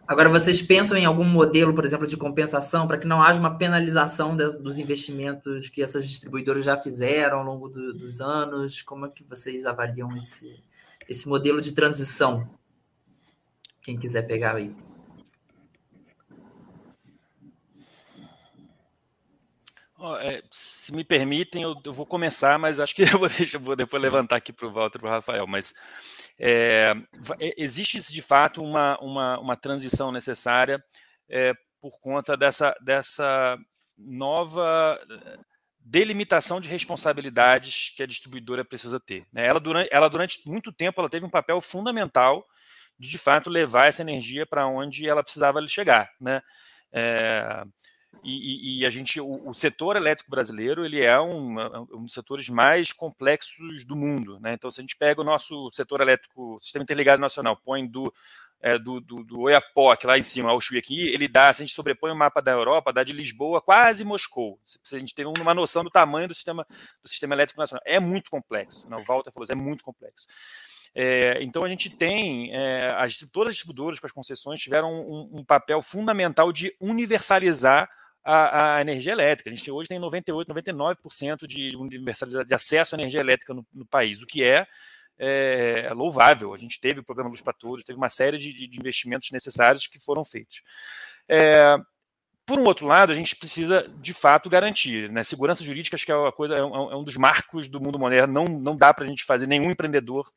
Agora, 0.07 0.29
vocês 0.29 0.61
pensam 0.61 0.95
em 0.95 1.05
algum 1.05 1.23
modelo, 1.23 1.73
por 1.73 1.83
exemplo, 1.83 2.05
de 2.05 2.15
compensação 2.15 2.87
para 2.87 2.99
que 2.99 3.07
não 3.07 3.23
haja 3.23 3.39
uma 3.39 3.57
penalização 3.57 4.35
de, 4.35 4.57
dos 4.59 4.77
investimentos 4.77 5.67
que 5.69 5.81
essas 5.81 6.07
distribuidoras 6.07 6.63
já 6.63 6.77
fizeram 6.77 7.39
ao 7.39 7.45
longo 7.45 7.69
do, 7.69 7.91
dos 7.91 8.21
anos? 8.21 8.83
Como 8.83 9.07
é 9.07 9.09
que 9.09 9.23
vocês 9.23 9.65
avaliam 9.65 10.15
esse, 10.15 10.63
esse 11.09 11.27
modelo 11.27 11.59
de 11.59 11.71
transição? 11.71 12.47
Quem 13.81 13.97
quiser 13.97 14.23
pegar 14.23 14.55
aí. 14.55 14.75
Oh, 19.97 20.17
é, 20.17 20.43
se 20.51 20.93
me 20.93 21.03
permitem, 21.03 21.63
eu, 21.63 21.75
eu, 21.83 21.91
vou 21.91 22.05
começar, 22.05 22.59
mas 22.59 22.79
acho 22.79 22.95
que 22.95 23.01
eu 23.11 23.17
vou, 23.17 23.27
deixar, 23.27 23.57
vou 23.57 23.75
depois 23.75 23.99
levantar 23.99 24.35
aqui 24.35 24.53
para 24.53 24.67
o 24.67 24.71
Walter 24.71 24.99
e 24.99 25.01
para 25.01 25.09
o 25.09 25.11
Rafael. 25.11 25.47
Mas 25.47 25.73
é, 26.39 26.93
existe 27.57 28.01
de 28.13 28.21
fato 28.21 28.61
uma, 28.61 28.97
uma, 28.99 29.39
uma 29.39 29.55
transição 29.55 30.11
necessária 30.11 30.83
é, 31.29 31.53
por 31.81 31.99
conta 31.99 32.35
dessa, 32.35 32.75
dessa 32.81 33.57
nova 33.97 34.99
delimitação 35.79 36.59
de 36.59 36.67
responsabilidades 36.67 37.93
que 37.95 38.01
a 38.01 38.07
distribuidora 38.07 38.65
precisa 38.65 38.99
ter. 38.99 39.23
Né? 39.31 39.45
Ela, 39.45 39.59
durante, 39.59 39.89
ela, 39.91 40.09
durante 40.09 40.41
muito 40.47 40.73
tempo, 40.73 40.99
ela 40.99 41.09
teve 41.09 41.25
um 41.25 41.29
papel 41.29 41.61
fundamental 41.61 42.45
de, 42.97 43.09
de 43.09 43.17
fato, 43.17 43.49
levar 43.49 43.87
essa 43.87 44.01
energia 44.01 44.45
para 44.47 44.67
onde 44.67 45.07
ela 45.07 45.23
precisava 45.23 45.65
chegar. 45.67 46.11
Né? 46.19 46.41
É, 46.91 47.63
e, 48.23 48.79
e, 48.79 48.85
a 48.85 48.89
gente, 48.89 49.19
o, 49.19 49.49
o, 49.49 49.53
setor 49.53 49.95
elétrico 49.95 50.31
brasileiro, 50.31 50.85
ele 50.85 51.01
é 51.01 51.19
um, 51.19 51.59
um, 51.93 52.03
dos 52.03 52.13
setores 52.13 52.49
mais 52.49 52.91
complexos 52.91 53.85
do 53.85 53.95
mundo, 53.95 54.39
né? 54.39 54.53
Então, 54.53 54.71
se 54.71 54.79
a 54.79 54.83
gente 54.83 54.97
pega 54.97 55.21
o 55.21 55.23
nosso 55.23 55.69
setor 55.71 56.01
elétrico, 56.01 56.57
Sistema 56.61 56.83
Interligado 56.83 57.21
Nacional, 57.21 57.55
põe 57.55 57.85
do, 57.85 58.11
é, 58.61 58.79
do, 58.79 58.99
do, 58.99 59.23
do 59.23 59.41
Oiapoque 59.41 60.07
lá 60.07 60.17
em 60.17 60.23
cima 60.23 60.49
ao 60.49 60.59
Chuí 60.59 60.77
aqui, 60.77 61.07
ele 61.09 61.27
dá, 61.27 61.53
se 61.53 61.61
a 61.61 61.65
gente 61.65 61.75
sobrepõe 61.75 62.11
o 62.11 62.15
mapa 62.15 62.41
da 62.41 62.51
Europa, 62.51 62.91
dá 62.91 63.03
de 63.03 63.13
Lisboa 63.13 63.61
quase 63.61 64.03
Moscou. 64.03 64.59
Se 64.65 64.95
a 64.95 64.99
gente 64.99 65.13
tem 65.13 65.25
uma 65.25 65.53
noção 65.53 65.83
do 65.83 65.91
tamanho 65.91 66.27
do 66.27 66.33
sistema, 66.33 66.65
do 67.03 67.07
sistema 67.07 67.35
elétrico 67.35 67.59
nacional. 67.59 67.83
É 67.85 67.99
muito 67.99 68.31
complexo. 68.31 68.89
Né? 68.89 68.97
O 68.97 69.03
Walter 69.03 69.31
falou, 69.31 69.47
é 69.49 69.55
muito 69.55 69.83
complexo. 69.83 70.25
É, 70.95 71.43
então 71.43 71.63
a 71.63 71.67
gente 71.67 71.89
tem 71.89 72.55
é, 72.55 72.93
as, 72.95 73.17
todas 73.31 73.49
as 73.49 73.55
distribuidoras 73.55 73.99
com 73.99 74.07
as 74.07 74.13
concessões 74.13 74.61
tiveram 74.61 74.93
um, 74.93 75.39
um 75.39 75.43
papel 75.43 75.81
fundamental 75.81 76.53
de 76.53 76.73
universalizar 76.79 77.89
a, 78.25 78.77
a, 78.77 78.81
energia 78.81 79.11
elétrica. 79.11 79.51
A 79.51 79.53
gente 79.53 79.69
hoje 79.69 79.87
tem 79.87 79.99
98, 79.99 80.51
99% 80.51 81.45
de 81.45 81.75
universalidade 81.75 82.49
de 82.49 82.55
acesso 82.55 82.95
à 82.95 82.97
energia 82.97 83.19
elétrica 83.19 83.53
no, 83.53 83.65
no 83.71 83.85
país, 83.85 84.21
o 84.21 84.25
que 84.25 84.43
é, 84.43 84.65
é, 85.19 85.91
louvável. 85.93 86.51
A 86.51 86.57
gente 86.57 86.81
teve 86.81 86.99
o 86.99 87.03
programa 87.03 87.29
Luz 87.29 87.41
para 87.41 87.53
Todos, 87.53 87.83
teve 87.83 87.97
uma 87.97 88.09
série 88.09 88.39
de, 88.39 88.67
de 88.67 88.79
investimentos 88.79 89.29
necessários 89.29 89.85
que 89.85 89.99
foram 89.99 90.25
feitos. 90.25 90.63
É, 91.29 91.77
por 92.47 92.57
um 92.57 92.63
outro 92.63 92.87
lado, 92.87 93.11
a 93.11 93.15
gente 93.15 93.35
precisa 93.35 93.87
de 93.99 94.13
fato 94.13 94.49
garantir. 94.49 95.11
Né? 95.11 95.23
Segurança 95.23 95.63
jurídica, 95.63 95.95
acho 95.95 96.05
que 96.05 96.11
é, 96.11 96.15
uma 96.15 96.31
coisa, 96.31 96.55
é, 96.55 96.63
um, 96.63 96.91
é 96.91 96.95
um 96.95 97.03
dos 97.03 97.17
marcos 97.17 97.69
do 97.69 97.79
mundo 97.79 97.99
moderno. 97.99 98.33
Não, 98.33 98.45
não 98.59 98.75
dá 98.75 98.91
para 98.91 99.05
a 99.05 99.07
gente 99.07 99.23
fazer 99.23 99.45
nenhum 99.45 99.69
empreendedor 99.69 100.31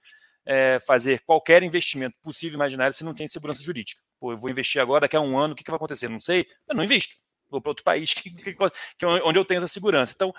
é, 0.44 0.78
fazer 0.86 1.20
qualquer 1.24 1.62
investimento 1.62 2.16
possível 2.22 2.56
imaginário 2.56 2.94
se 2.94 3.04
não 3.04 3.14
tem 3.14 3.26
segurança 3.26 3.62
jurídica. 3.62 4.02
Pô, 4.20 4.32
eu 4.32 4.38
vou 4.38 4.50
investir 4.50 4.80
agora, 4.80 5.02
daqui 5.02 5.16
a 5.16 5.20
um 5.20 5.38
ano, 5.38 5.52
o 5.52 5.56
que, 5.56 5.64
que 5.64 5.70
vai 5.70 5.76
acontecer? 5.76 6.08
Não 6.08 6.20
sei, 6.20 6.46
eu 6.68 6.74
não 6.74 6.84
invisto 6.84 7.14
vou 7.50 7.60
para 7.60 7.70
outro 7.70 7.84
país 7.84 8.14
que, 8.14 8.30
que, 8.30 8.54
que, 8.54 9.04
é 9.04 9.06
onde 9.06 9.38
eu 9.38 9.44
tenho 9.44 9.58
essa 9.58 9.68
segurança. 9.68 10.12
Então, 10.14 10.34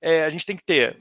é, 0.00 0.24
a 0.24 0.30
gente 0.30 0.46
tem 0.46 0.56
que 0.56 0.64
ter 0.64 0.98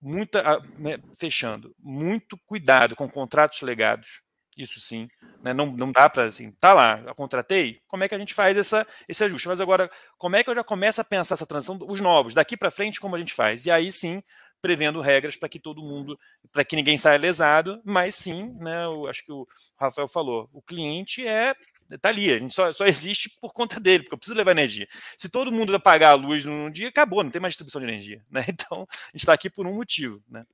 muita, 0.00 0.60
né, 0.78 0.98
fechando, 1.16 1.74
muito 1.78 2.36
cuidado 2.44 2.96
com 2.96 3.08
contratos 3.08 3.60
legados, 3.60 4.20
isso 4.56 4.80
sim, 4.80 5.08
né, 5.42 5.54
não, 5.54 5.66
não 5.66 5.92
dá 5.92 6.10
para 6.10 6.24
assim, 6.24 6.50
tá 6.52 6.74
lá, 6.74 7.00
eu 7.06 7.14
contratei, 7.14 7.80
como 7.86 8.02
é 8.04 8.08
que 8.08 8.14
a 8.14 8.18
gente 8.18 8.34
faz 8.34 8.56
essa, 8.56 8.86
esse 9.08 9.22
ajuste? 9.24 9.48
Mas 9.48 9.60
agora, 9.60 9.90
como 10.18 10.36
é 10.36 10.42
que 10.42 10.50
eu 10.50 10.54
já 10.54 10.64
começo 10.64 11.00
a 11.00 11.04
pensar 11.04 11.34
essa 11.34 11.46
transição, 11.46 11.78
os 11.88 12.00
novos, 12.00 12.34
daqui 12.34 12.56
para 12.56 12.70
frente, 12.70 13.00
como 13.00 13.14
a 13.14 13.18
gente 13.18 13.32
faz? 13.32 13.64
E 13.64 13.70
aí 13.70 13.90
sim, 13.92 14.22
prevendo 14.60 15.00
regras 15.00 15.36
para 15.36 15.48
que 15.48 15.58
todo 15.58 15.82
mundo, 15.82 16.18
para 16.52 16.64
que 16.64 16.76
ninguém 16.76 16.98
saia 16.98 17.18
lesado, 17.18 17.80
mas 17.84 18.14
sim, 18.14 18.54
né, 18.58 18.84
eu 18.84 19.06
acho 19.06 19.24
que 19.24 19.32
o 19.32 19.46
Rafael 19.78 20.08
falou, 20.08 20.50
o 20.52 20.60
cliente 20.60 21.26
é 21.26 21.54
tá 21.98 22.08
ali, 22.08 22.30
a 22.30 22.38
gente 22.38 22.54
só, 22.54 22.72
só 22.72 22.86
existe 22.86 23.30
por 23.40 23.52
conta 23.52 23.78
dele, 23.80 24.04
porque 24.04 24.14
eu 24.14 24.18
preciso 24.18 24.36
levar 24.36 24.52
energia. 24.52 24.86
Se 25.16 25.28
todo 25.28 25.52
mundo 25.52 25.74
apagar 25.74 26.12
a 26.12 26.16
luz 26.16 26.44
num 26.44 26.70
dia, 26.70 26.88
acabou, 26.88 27.22
não 27.22 27.30
tem 27.30 27.40
mais 27.40 27.52
distribuição 27.52 27.80
de 27.80 27.86
energia, 27.86 28.22
né? 28.30 28.44
Então, 28.52 28.82
a 28.82 29.06
gente 29.12 29.22
está 29.22 29.32
aqui 29.32 29.50
por 29.50 29.66
um 29.66 29.74
motivo, 29.74 30.22
né? 30.28 30.44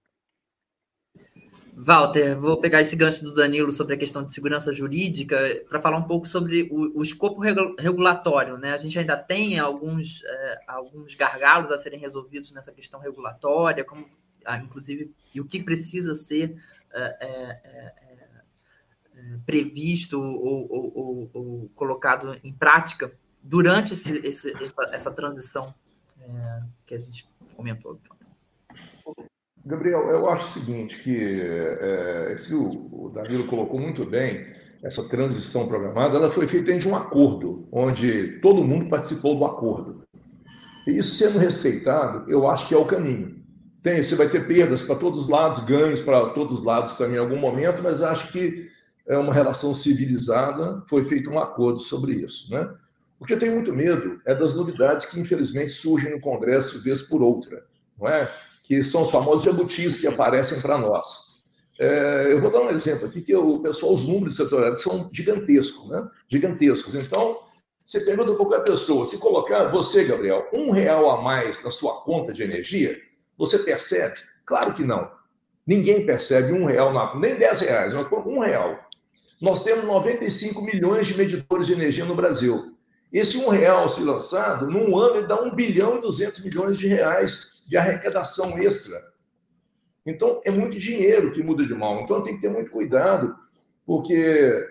Walter, 1.81 2.37
vou 2.37 2.61
pegar 2.61 2.81
esse 2.81 2.97
gancho 2.97 3.23
do 3.23 3.33
Danilo 3.33 3.71
sobre 3.71 3.95
a 3.95 3.97
questão 3.97 4.25
de 4.25 4.33
segurança 4.33 4.73
jurídica 4.73 5.63
para 5.69 5.81
falar 5.81 5.97
um 5.97 6.09
pouco 6.09 6.27
sobre 6.27 6.69
o, 6.73 6.99
o, 6.99 7.03
escopo 7.05 7.41
regulatório. 7.79 8.59
Né? 8.59 8.73
A 8.73 8.77
gente 8.77 8.99
ainda 8.99 9.17
tem 9.17 9.61
alguns, 9.61 10.25
é, 10.25 10.59
alguns 10.67 11.15
gargalos 11.15 11.71
a 11.71 11.79
serem 11.79 12.01
resolvidos 12.01 12.51
nessa 12.51 12.73
questão 12.73 12.99
regulatória, 12.99 13.85
como, 13.85 14.09
ah, 14.45 14.59
inclusive, 14.59 15.13
e 15.33 15.41
o 15.41 15.45
que 15.45 15.63
precisa 15.63 16.17
ser 16.17 16.57
é, 16.93 17.17
é, 17.21 18.08
previsto 19.45 20.21
ou, 20.21 20.71
ou, 20.71 20.93
ou, 20.95 21.31
ou, 21.33 21.71
colocado 21.75 22.37
em 22.43 22.53
prática 22.53 23.13
durante 23.43 23.93
esse, 23.93 24.19
esse, 24.27 24.53
essa, 24.63 24.91
essa, 24.93 25.11
transição 25.11 25.75
que 26.85 26.95
a 26.95 26.99
gente 26.99 27.29
comentou. 27.57 27.99
Gabriel, 29.65 30.09
eu 30.11 30.29
acho 30.29 30.47
o 30.47 30.51
seguinte, 30.51 31.03
que 31.03 31.41
é, 31.41 32.37
o 32.91 33.09
Danilo 33.11 33.47
colocou 33.47 33.79
muito 33.81 34.05
bem, 34.05 34.47
essa 34.83 35.09
transição 35.09 35.67
programada, 35.67 36.17
ela 36.17 36.31
foi 36.31 36.47
feita 36.47 36.71
em 36.71 36.87
um 36.87 36.95
acordo, 36.95 37.69
onde 37.73 38.39
todo 38.41 38.65
mundo 38.65 38.89
participou 38.89 39.37
do 39.37 39.45
acordo. 39.45 40.05
E 40.87 40.97
isso 40.97 41.17
sendo 41.17 41.39
respeitado, 41.39 42.31
eu 42.31 42.49
acho 42.49 42.69
que 42.69 42.75
é 42.75 42.79
o 42.79 42.85
caminho. 42.85 43.39
Tem, 43.83 44.03
você 44.03 44.15
vai 44.15 44.29
ter 44.29 44.47
perdas 44.47 44.83
para 44.83 44.97
todos 44.97 45.23
os 45.23 45.29
lados, 45.29 45.65
ganhos 45.65 46.01
para 46.01 46.31
todos 46.31 46.59
os 46.59 46.65
lados 46.65 46.97
também 46.97 47.17
em 47.17 47.21
algum 47.21 47.39
momento, 47.39 47.83
mas 47.83 48.03
acho 48.03 48.33
que 48.33 48.69
é 49.09 49.17
uma 49.17 49.33
relação 49.33 49.75
civilizada, 49.75 50.83
foi 50.89 51.05
feito 51.05 51.31
um 51.31 51.39
acordo 51.39 51.81
sobre 51.81 52.13
isso, 52.13 52.53
né? 52.53 52.69
O 53.19 53.25
que 53.25 53.33
eu 53.33 53.39
tenho 53.39 53.55
muito 53.55 53.73
medo 53.73 54.21
é 54.25 54.35
das 54.35 54.55
novidades 54.55 55.07
que, 55.07 55.19
infelizmente, 55.19 55.73
surgem 55.73 56.13
no 56.13 56.21
Congresso 56.21 56.83
vez 56.83 57.03
por 57.03 57.21
outra, 57.21 57.65
não 57.99 58.09
é? 58.09 58.31
que 58.69 58.85
são 58.85 59.03
os 59.03 59.11
famosos 59.11 59.47
jabutis 59.47 59.99
que 59.99 60.07
aparecem 60.07 60.61
para 60.61 60.77
nós. 60.77 61.39
É, 61.81 62.29
eu 62.31 62.39
vou 62.39 62.51
dar 62.51 62.61
um 62.61 62.69
exemplo 62.69 63.07
aqui, 63.07 63.23
que 63.23 63.35
o 63.35 63.61
pessoal, 63.61 63.95
os 63.95 64.07
números 64.07 64.37
setoriais 64.37 64.83
são 64.83 65.09
gigantescos, 65.11 65.89
né? 65.89 66.07
Gigantescos. 66.29 66.95
Então, 66.95 67.41
você 67.83 68.01
pergunta 68.01 68.35
para 68.35 68.37
qualquer 68.37 68.65
pessoa, 68.65 69.07
se 69.07 69.17
colocar 69.17 69.69
você, 69.69 70.05
Gabriel, 70.05 70.47
um 70.53 70.71
real 70.71 71.11
a 71.11 71.23
mais 71.23 71.65
na 71.65 71.71
sua 71.71 72.03
conta 72.03 72.31
de 72.31 72.43
energia, 72.43 72.95
você 73.39 73.59
percebe? 73.61 74.17
Claro 74.45 74.75
que 74.75 74.85
não. 74.85 75.11
Ninguém 75.67 76.05
percebe 76.05 76.53
um 76.53 76.67
real, 76.67 76.93
na, 76.93 77.15
nem 77.19 77.37
dez 77.37 77.61
reais, 77.61 77.95
mas 77.95 78.07
um 78.13 78.41
real. 78.41 78.79
Nós 79.41 79.63
temos 79.63 79.85
95 79.85 80.63
milhões 80.63 81.07
de 81.07 81.17
medidores 81.17 81.67
de 81.67 81.73
energia 81.73 82.05
no 82.05 82.17
Brasil. 82.17 82.77
Esse 83.13 83.39
um 83.39 83.49
real 83.49 83.89
se 83.89 84.03
lançado, 84.03 84.69
num 84.69 84.97
ano, 84.97 85.19
ele 85.19 85.27
dá 85.27 85.41
1 85.41 85.55
bilhão 85.55 85.97
e 85.97 86.01
200 86.01 86.45
milhões 86.45 86.77
de 86.77 86.89
reais 86.89 87.63
de 87.69 87.77
arrecadação 87.77 88.59
extra. 88.59 88.97
Então, 90.05 90.41
é 90.45 90.51
muito 90.51 90.79
dinheiro 90.79 91.31
que 91.31 91.43
muda 91.43 91.65
de 91.65 91.75
mão. 91.75 92.01
Então, 92.01 92.23
tem 92.23 92.35
que 92.35 92.41
ter 92.41 92.51
muito 92.51 92.71
cuidado, 92.71 93.35
porque, 93.87 94.67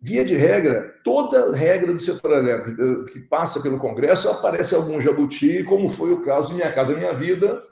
via 0.00 0.24
de 0.24 0.36
regra, 0.36 0.94
toda 1.02 1.54
regra 1.54 1.92
do 1.92 2.02
setor 2.02 2.32
elétrico 2.32 2.82
eh, 2.82 3.12
que 3.12 3.20
passa 3.20 3.62
pelo 3.62 3.78
Congresso 3.78 4.28
aparece 4.28 4.74
algum 4.74 5.00
jabuti, 5.00 5.64
como 5.64 5.90
foi 5.90 6.12
o 6.12 6.22
caso 6.22 6.48
de 6.48 6.54
Minha 6.54 6.72
Casa 6.72 6.94
Minha 6.94 7.14
Vida, 7.14 7.62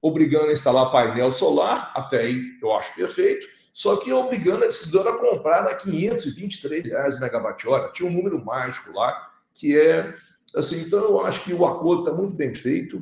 obrigando 0.00 0.46
a 0.46 0.52
instalar 0.52 0.90
painel 0.90 1.32
solar, 1.32 1.92
até 1.94 2.18
aí 2.18 2.42
eu 2.62 2.72
acho 2.74 2.94
perfeito, 2.94 3.46
só 3.78 3.94
que 3.94 4.12
obrigando 4.12 4.64
a 4.64 4.66
distribuidora 4.66 5.14
a 5.14 5.18
comprar 5.20 5.62
a 5.62 5.72
523 5.76 6.88
reais 6.88 7.20
megawatt-hora. 7.20 7.92
Tinha 7.92 8.10
um 8.10 8.12
número 8.12 8.44
mágico 8.44 8.92
lá, 8.92 9.30
que 9.54 9.78
é 9.78 10.16
assim. 10.56 10.84
Então, 10.84 10.98
eu 10.98 11.24
acho 11.24 11.44
que 11.44 11.54
o 11.54 11.64
acordo 11.64 12.02
está 12.02 12.12
muito 12.12 12.34
bem 12.34 12.52
feito. 12.52 13.00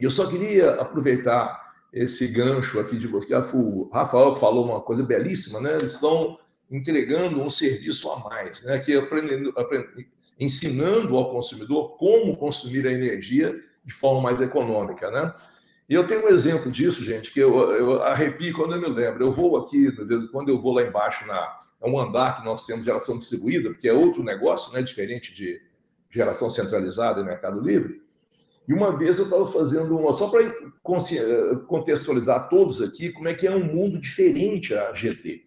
E 0.00 0.04
eu 0.04 0.08
só 0.08 0.26
queria 0.30 0.80
aproveitar 0.80 1.74
esse 1.92 2.26
gancho 2.26 2.80
aqui 2.80 2.96
de 2.96 3.06
você. 3.06 3.34
O 3.52 3.90
Rafael 3.92 4.34
falou 4.36 4.64
uma 4.64 4.80
coisa 4.80 5.02
belíssima, 5.02 5.60
né? 5.60 5.74
Eles 5.74 5.92
estão 5.92 6.38
entregando 6.70 7.42
um 7.42 7.50
serviço 7.50 8.10
a 8.12 8.18
mais, 8.20 8.62
né? 8.62 8.78
Que 8.78 8.94
é 8.94 8.96
aprendendo, 8.96 9.52
aprendendo, 9.58 10.06
ensinando 10.40 11.18
ao 11.18 11.30
consumidor 11.30 11.98
como 11.98 12.38
consumir 12.38 12.86
a 12.86 12.92
energia 12.92 13.54
de 13.84 13.92
forma 13.92 14.22
mais 14.22 14.40
econômica, 14.40 15.10
né? 15.10 15.34
E 15.92 15.94
eu 15.94 16.06
tenho 16.06 16.24
um 16.24 16.28
exemplo 16.30 16.72
disso, 16.72 17.04
gente, 17.04 17.30
que 17.30 17.38
eu, 17.38 17.54
eu 17.72 18.02
arrepio 18.02 18.54
quando 18.54 18.74
eu 18.74 18.80
me 18.80 18.88
lembro. 18.88 19.26
Eu 19.26 19.30
vou 19.30 19.58
aqui, 19.58 19.92
quando 20.32 20.48
eu 20.48 20.58
vou 20.58 20.72
lá 20.72 20.82
embaixo, 20.82 21.26
na, 21.26 21.60
é 21.82 21.86
um 21.86 22.00
andar 22.00 22.38
que 22.38 22.46
nós 22.46 22.64
temos 22.64 22.86
geração 22.86 23.18
distribuída, 23.18 23.68
porque 23.68 23.90
é 23.90 23.92
outro 23.92 24.22
negócio, 24.22 24.72
né? 24.72 24.80
Diferente 24.80 25.34
de 25.34 25.60
geração 26.08 26.48
centralizada 26.48 27.20
e 27.20 27.24
Mercado 27.24 27.60
Livre. 27.60 28.00
E 28.66 28.72
uma 28.72 28.96
vez 28.96 29.18
eu 29.18 29.26
estava 29.26 29.44
fazendo 29.44 29.94
uma, 29.98 30.14
só 30.14 30.30
para 30.30 30.50
contextualizar 31.66 32.48
todos 32.48 32.80
aqui, 32.80 33.12
como 33.12 33.28
é 33.28 33.34
que 33.34 33.46
é 33.46 33.54
um 33.54 33.62
mundo 33.62 34.00
diferente 34.00 34.74
a 34.74 34.94
GT. 34.94 35.44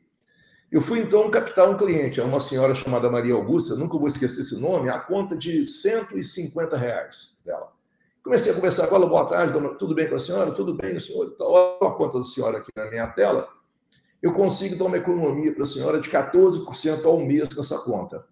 Eu 0.71 0.79
fui 0.79 0.99
então 0.99 1.31
captar 1.31 1.67
um 1.67 1.75
cliente, 1.75 2.21
uma 2.21 2.39
senhora 2.39 2.75
chamada 2.75 3.09
Maria 3.09 3.33
Augusta, 3.33 3.75
nunca 3.75 3.97
vou 3.97 4.07
esquecer 4.07 4.41
esse 4.41 4.61
nome, 4.61 4.89
a 4.89 4.99
conta 4.99 5.35
de 5.35 5.65
150 5.65 6.77
reais 6.77 7.41
dela. 7.43 7.74
Comecei 8.25 8.51
a 8.51 8.55
conversar 8.55 8.87
com 8.87 8.95
ela, 8.95 9.05
boa 9.05 9.23
tarde, 9.25 9.53
dona, 9.53 9.75
tudo 9.75 9.93
bem 9.93 10.09
com 10.09 10.15
a 10.15 10.19
senhora? 10.19 10.51
Tudo 10.51 10.73
bem, 10.73 10.99
senhor? 10.99 11.31
Então, 11.31 11.45
olha 11.45 11.77
a 11.79 11.93
conta 11.93 12.17
da 12.17 12.23
senhora 12.25 12.57
aqui 12.57 12.71
na 12.75 12.89
minha 12.89 13.05
tela. 13.05 13.47
Eu 14.19 14.33
consigo 14.33 14.75
dar 14.75 14.85
uma 14.85 14.97
economia 14.97 15.53
para 15.53 15.61
a 15.61 15.67
senhora 15.67 15.99
de 15.99 16.09
14% 16.09 17.05
ao 17.05 17.19
mês 17.19 17.55
nessa 17.55 17.77
conta. 17.77 18.25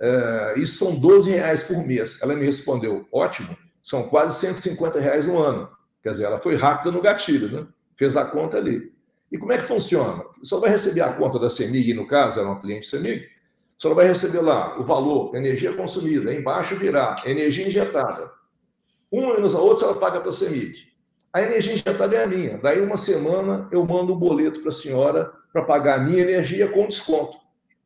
É, 0.00 0.54
isso 0.56 0.84
são 0.84 0.98
12 0.98 1.30
reais 1.30 1.62
por 1.62 1.86
mês. 1.86 2.20
Ela 2.20 2.34
me 2.34 2.44
respondeu, 2.44 3.06
ótimo, 3.12 3.56
são 3.80 4.02
quase 4.08 4.40
150 4.40 4.98
reais 4.98 5.24
no 5.24 5.38
ano. 5.38 5.70
Quer 6.02 6.10
dizer, 6.10 6.24
ela 6.24 6.40
foi 6.40 6.56
rápida 6.56 6.90
no 6.90 7.00
gatilho, 7.00 7.48
né? 7.48 7.64
Fez 7.96 8.16
a 8.16 8.24
conta 8.24 8.56
ali. 8.56 8.92
E 9.30 9.38
como 9.38 9.52
é 9.52 9.58
que 9.58 9.68
funciona? 9.68 10.24
Só 10.42 10.58
vai 10.58 10.70
receber 10.70 11.02
a 11.02 11.12
conta 11.12 11.38
da 11.38 11.48
CEMIG, 11.48 11.94
no 11.94 12.08
caso, 12.08 12.40
era 12.40 12.50
um 12.50 12.60
cliente 12.60 12.88
CEMIG, 12.88 13.28
só 13.78 13.94
vai 13.94 14.08
receber 14.08 14.40
lá 14.40 14.76
o 14.80 14.84
valor, 14.84 15.32
energia 15.36 15.72
consumida, 15.74 16.34
embaixo 16.34 16.74
virá 16.74 17.14
energia 17.24 17.68
injetada. 17.68 18.41
Um 19.12 19.32
menos 19.32 19.54
a 19.54 19.60
outra, 19.60 19.86
ela 19.86 19.96
paga 19.96 20.20
para 20.20 20.30
a 20.30 20.32
CEMIG. 20.32 20.90
A 21.32 21.42
energia 21.42 21.74
injetada 21.74 22.16
é 22.16 22.24
a 22.24 22.26
minha. 22.26 22.58
Daí, 22.58 22.80
uma 22.80 22.96
semana, 22.96 23.68
eu 23.70 23.84
mando 23.84 24.12
o 24.12 24.16
um 24.16 24.18
boleto 24.18 24.60
para 24.60 24.70
a 24.70 24.72
senhora 24.72 25.32
para 25.52 25.62
pagar 25.64 25.98
a 25.98 26.02
minha 26.02 26.22
energia 26.22 26.68
com 26.68 26.86
desconto. 26.86 27.36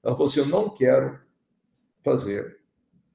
Ela 0.05 0.15
falou 0.15 0.29
assim: 0.29 0.41
Eu 0.41 0.47
não 0.47 0.69
quero 0.69 1.19
fazer. 2.05 2.59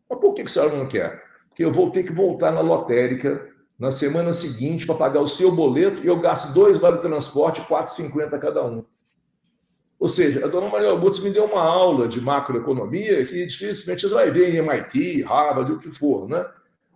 Mas 0.10 0.20
por 0.20 0.34
que 0.34 0.42
a 0.42 0.48
senhora 0.48 0.76
não 0.76 0.88
quer? 0.88 1.32
que 1.56 1.64
eu 1.64 1.72
vou 1.72 1.92
ter 1.92 2.04
que 2.04 2.14
voltar 2.14 2.52
na 2.52 2.62
lotérica 2.62 3.50
na 3.78 3.92
semana 3.92 4.34
seguinte 4.34 4.86
para 4.86 4.96
pagar 4.96 5.22
o 5.22 5.28
seu 5.28 5.52
boleto 5.52 6.04
e 6.04 6.08
eu 6.08 6.20
gasto 6.20 6.54
dois 6.54 6.78
vale 6.78 7.00
transporte, 7.00 7.62
4,50 7.62 8.40
cada 8.40 8.66
um. 8.66 8.86
Ou 10.00 10.08
seja, 10.08 10.46
a 10.46 10.48
dona 10.48 10.70
Maria 10.70 10.90
Augusta 10.90 11.24
me 11.24 11.32
deu 11.32 11.46
uma 11.46 11.62
aula 11.62 12.08
de 12.08 12.22
macroeconomia 12.22 13.26
que 13.26 13.46
dificilmente 13.46 14.02
você 14.02 14.14
vai 14.14 14.32
ver 14.32 14.54
em 14.54 14.58
MIT, 14.58 15.24
Harvard, 15.24 15.72
o 15.74 15.78
que 15.78 15.92
for, 15.92 16.28
né? 16.28 16.46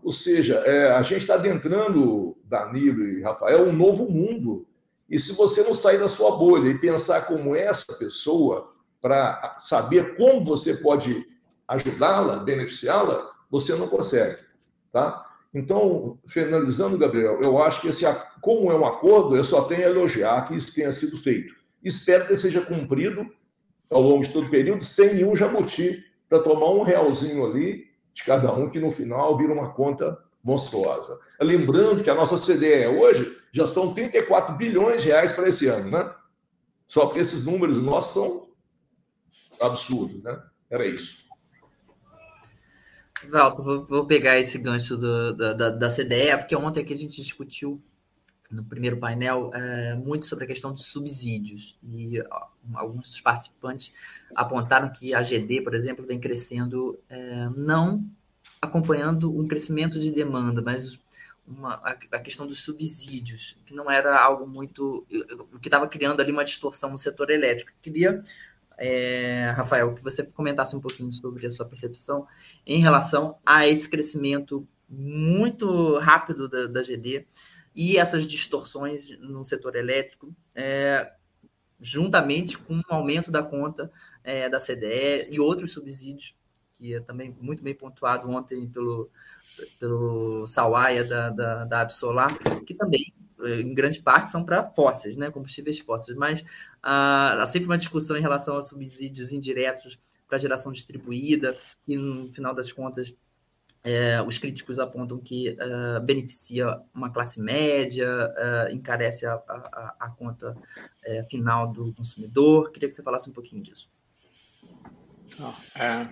Ou 0.05 0.11
seja, 0.11 0.57
é, 0.67 0.91
a 0.91 1.01
gente 1.01 1.21
está 1.21 1.33
adentrando, 1.33 2.37
Danilo 2.43 3.03
e 3.05 3.23
Rafael, 3.23 3.67
um 3.67 3.73
novo 3.73 4.07
mundo. 4.07 4.67
E 5.09 5.17
se 5.17 5.33
você 5.33 5.63
não 5.63 5.73
sair 5.73 5.97
da 5.97 6.07
sua 6.07 6.37
bolha 6.37 6.69
e 6.69 6.77
pensar 6.77 7.21
como 7.21 7.55
essa 7.55 7.91
pessoa, 7.97 8.71
para 9.01 9.57
saber 9.59 10.15
como 10.15 10.45
você 10.45 10.75
pode 10.75 11.25
ajudá-la, 11.67 12.43
beneficiá-la, 12.43 13.31
você 13.49 13.73
não 13.73 13.87
consegue. 13.87 14.37
Tá? 14.91 15.25
Então, 15.51 16.19
finalizando, 16.27 16.99
Gabriel, 16.99 17.41
eu 17.41 17.57
acho 17.63 17.81
que 17.81 17.87
esse, 17.87 18.05
como 18.41 18.71
é 18.71 18.75
um 18.75 18.85
acordo, 18.85 19.35
eu 19.35 19.43
só 19.43 19.63
tenho 19.63 19.87
a 19.87 19.89
elogiar 19.89 20.47
que 20.47 20.55
isso 20.55 20.75
tenha 20.75 20.93
sido 20.93 21.17
feito. 21.17 21.55
Espero 21.83 22.27
que 22.27 22.37
seja 22.37 22.61
cumprido 22.61 23.25
ao 23.89 24.01
longo 24.01 24.23
de 24.23 24.31
todo 24.31 24.45
o 24.45 24.51
período, 24.51 24.85
sem 24.85 25.15
nenhum 25.15 25.35
jabuti, 25.35 26.05
para 26.29 26.43
tomar 26.43 26.69
um 26.69 26.83
realzinho 26.83 27.43
ali 27.43 27.94
de 28.15 28.23
cada 28.23 28.51
um, 28.53 28.69
que 28.69 28.79
no 28.79 28.91
final 28.91 29.37
vira 29.37 29.53
uma 29.53 29.73
conta 29.73 30.17
monstruosa. 30.41 31.19
Lembrando 31.39 32.01
que 32.01 32.09
a 32.09 32.15
nossa 32.15 32.37
CDE 32.37 32.87
hoje 32.87 33.37
já 33.51 33.67
são 33.67 33.93
34 33.93 34.55
bilhões 34.55 35.01
de 35.01 35.09
reais 35.09 35.33
para 35.33 35.49
esse 35.49 35.67
ano, 35.67 35.91
né? 35.91 36.15
Só 36.87 37.07
que 37.07 37.19
esses 37.19 37.45
números 37.45 37.81
nossos 37.81 38.13
são 38.13 38.49
absurdos, 39.59 40.23
né? 40.23 40.41
Era 40.69 40.87
isso. 40.87 41.25
Valto, 43.29 43.63
vou, 43.63 43.85
vou, 43.85 44.05
pegar 44.05 44.37
esse 44.37 44.57
gancho 44.59 44.95
do, 44.97 45.33
da, 45.33 45.53
da, 45.53 45.69
da 45.71 45.89
CDE, 45.89 46.37
porque 46.37 46.55
ontem 46.55 46.81
aqui 46.81 46.93
a 46.93 46.97
gente 46.97 47.21
discutiu 47.21 47.83
no 48.51 48.63
primeiro 48.63 48.97
painel 48.97 49.51
é, 49.53 49.95
muito 49.95 50.25
sobre 50.25 50.45
a 50.45 50.47
questão 50.47 50.73
de 50.73 50.83
subsídios 50.83 51.77
e 51.83 52.23
alguns 52.73 53.09
dos 53.09 53.21
participantes 53.21 53.91
apontaram 54.35 54.91
que 54.91 55.13
a 55.13 55.21
GD, 55.21 55.61
por 55.61 55.73
exemplo, 55.73 56.05
vem 56.05 56.19
crescendo 56.19 56.99
é, 57.09 57.49
não 57.55 58.05
acompanhando 58.61 59.35
um 59.37 59.47
crescimento 59.47 59.99
de 59.99 60.11
demanda, 60.11 60.61
mas 60.61 60.99
uma, 61.47 61.75
a, 61.75 61.97
a, 62.11 62.19
questão 62.19 62.47
dos 62.47 62.63
subsídios, 62.63 63.57
que 63.65 63.73
não 63.73 63.89
era 63.89 64.19
algo 64.19 64.47
muito. 64.47 65.05
o 65.53 65.59
que 65.59 65.67
estava 65.67 65.87
criando 65.87 66.19
ali 66.19 66.31
uma 66.31 66.43
distorção 66.43 66.89
no 66.89 66.97
setor 66.97 67.29
elétrico. 67.29 67.71
Eu 67.71 67.75
queria, 67.81 68.23
é, 68.77 69.51
Rafael, 69.55 69.93
que 69.93 70.03
você 70.03 70.23
comentasse 70.23 70.75
um 70.75 70.81
pouquinho 70.81 71.11
sobre 71.11 71.45
a 71.45 71.51
sua 71.51 71.65
percepção 71.65 72.27
em 72.65 72.81
relação 72.81 73.37
a 73.45 73.67
esse 73.67 73.87
crescimento 73.87 74.67
muito 74.89 75.97
rápido 75.97 76.47
da, 76.47 76.67
da 76.67 76.81
GD 76.81 77.25
e 77.75 77.97
essas 77.97 78.25
distorções 78.25 79.09
no 79.19 79.43
setor 79.43 79.75
elétrico, 79.75 80.33
é, 80.55 81.11
juntamente 81.79 82.57
com 82.57 82.77
o 82.77 82.83
aumento 82.87 83.29
da 83.29 83.43
conta 83.43 83.91
é, 84.23 84.47
da 84.47 84.59
CDE 84.59 85.27
e 85.29 85.39
outros 85.39 85.73
subsídios, 85.73 86.35
que 86.77 86.93
é 86.93 87.01
também 87.01 87.35
muito 87.39 87.61
bem 87.61 87.75
pontuado 87.75 88.29
ontem 88.29 88.67
pelo, 88.69 89.09
pelo 89.79 90.47
Sawaia 90.47 91.03
da, 91.03 91.29
da, 91.29 91.65
da 91.65 91.81
Absolar, 91.81 92.37
que 92.65 92.73
também, 92.73 93.13
em 93.45 93.73
grande 93.73 94.01
parte, 94.01 94.31
são 94.31 94.43
para 94.43 94.63
fósseis, 94.63 95.17
né, 95.17 95.29
combustíveis 95.29 95.79
fósseis. 95.79 96.17
Mas 96.17 96.43
ah, 96.81 97.41
há 97.41 97.45
sempre 97.45 97.67
uma 97.67 97.77
discussão 97.77 98.17
em 98.17 98.21
relação 98.21 98.57
a 98.57 98.61
subsídios 98.61 99.33
indiretos 99.33 99.99
para 100.27 100.37
geração 100.37 100.71
distribuída, 100.71 101.57
e 101.87 101.97
no 101.97 102.33
final 102.33 102.53
das 102.53 102.71
contas 102.71 103.13
é, 103.85 104.19
os 104.23 104.39
críticos 104.39 104.79
apontam 104.79 105.19
que 105.19 105.51
uh, 105.51 106.01
beneficia 106.01 106.81
uma 106.91 107.13
classe 107.13 107.39
média, 107.39 108.07
uh, 108.09 108.73
encarece 108.73 109.27
a, 109.27 109.33
a, 109.33 109.95
a 109.99 110.09
conta 110.09 110.57
uh, 111.07 111.29
final 111.29 111.71
do 111.71 111.93
consumidor. 111.93 112.71
Queria 112.71 112.89
que 112.89 112.95
você 112.95 113.03
falasse 113.03 113.29
um 113.29 113.33
pouquinho 113.33 113.61
disso. 113.61 113.87
É, 115.75 116.11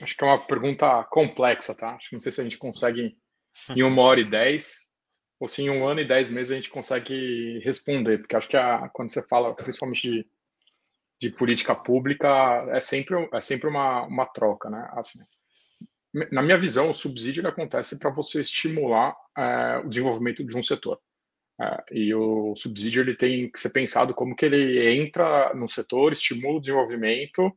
acho 0.00 0.16
que 0.16 0.24
é 0.24 0.26
uma 0.26 0.38
pergunta 0.38 1.04
complexa, 1.10 1.74
tá? 1.74 1.90
Acho 1.94 2.08
que 2.08 2.14
não 2.14 2.20
sei 2.20 2.32
se 2.32 2.40
a 2.40 2.44
gente 2.44 2.56
consegue 2.56 3.18
em 3.76 3.82
uma 3.82 4.00
hora 4.00 4.20
e 4.20 4.30
dez, 4.30 4.96
ou 5.38 5.46
se 5.46 5.62
em 5.62 5.68
um 5.68 5.86
ano 5.86 6.00
e 6.00 6.08
dez 6.08 6.30
meses 6.30 6.52
a 6.52 6.54
gente 6.54 6.70
consegue 6.70 7.58
responder, 7.64 8.18
porque 8.18 8.36
acho 8.36 8.48
que 8.48 8.56
a, 8.56 8.88
quando 8.88 9.12
você 9.12 9.22
fala 9.26 9.54
principalmente 9.54 10.10
de, 10.10 10.26
de 11.20 11.30
política 11.36 11.74
pública, 11.74 12.64
é 12.70 12.80
sempre, 12.80 13.28
é 13.30 13.40
sempre 13.42 13.68
uma, 13.68 14.06
uma 14.06 14.24
troca, 14.24 14.70
né? 14.70 14.88
Assim, 14.92 15.18
na 16.30 16.42
minha 16.42 16.58
visão, 16.58 16.90
o 16.90 16.94
subsídio 16.94 17.46
acontece 17.46 17.98
para 17.98 18.10
você 18.10 18.40
estimular 18.40 19.16
é, 19.36 19.78
o 19.78 19.88
desenvolvimento 19.88 20.44
de 20.44 20.56
um 20.56 20.62
setor. 20.62 21.00
É, 21.60 21.84
e 21.92 22.14
o 22.14 22.54
subsídio 22.56 23.02
ele 23.02 23.14
tem 23.14 23.50
que 23.50 23.58
ser 23.58 23.70
pensado 23.70 24.14
como 24.14 24.34
que 24.34 24.44
ele 24.44 24.86
entra 25.00 25.54
no 25.54 25.68
setor, 25.68 26.12
estimula 26.12 26.56
o 26.56 26.60
desenvolvimento 26.60 27.50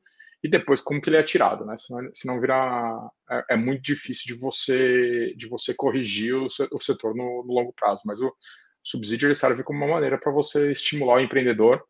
e 0.43 0.49
depois 0.49 0.79
como 0.81 1.01
que 1.01 1.09
ele 1.09 1.17
é 1.17 1.23
tirado, 1.23 1.65
né? 1.65 1.75
Senão, 1.77 2.09
senão 2.13 2.39
virar 2.39 3.09
é, 3.29 3.45
é, 3.51 3.57
muito 3.57 3.81
difícil 3.81 4.35
de 4.35 4.39
você 4.39 5.33
de 5.35 5.47
você 5.47 5.73
corrigir 5.73 6.35
o, 6.35 6.49
setor 6.79 7.15
no, 7.15 7.43
no, 7.45 7.53
longo 7.53 7.73
prazo. 7.73 8.03
Mas 8.05 8.21
o 8.21 8.33
subsídio 8.83 9.27
ele 9.27 9.35
serve 9.35 9.63
como 9.63 9.79
uma 9.83 9.95
maneira 9.95 10.19
para 10.19 10.31
você 10.31 10.71
estimular 10.71 11.15
o 11.15 11.19
empreendedor 11.19 11.83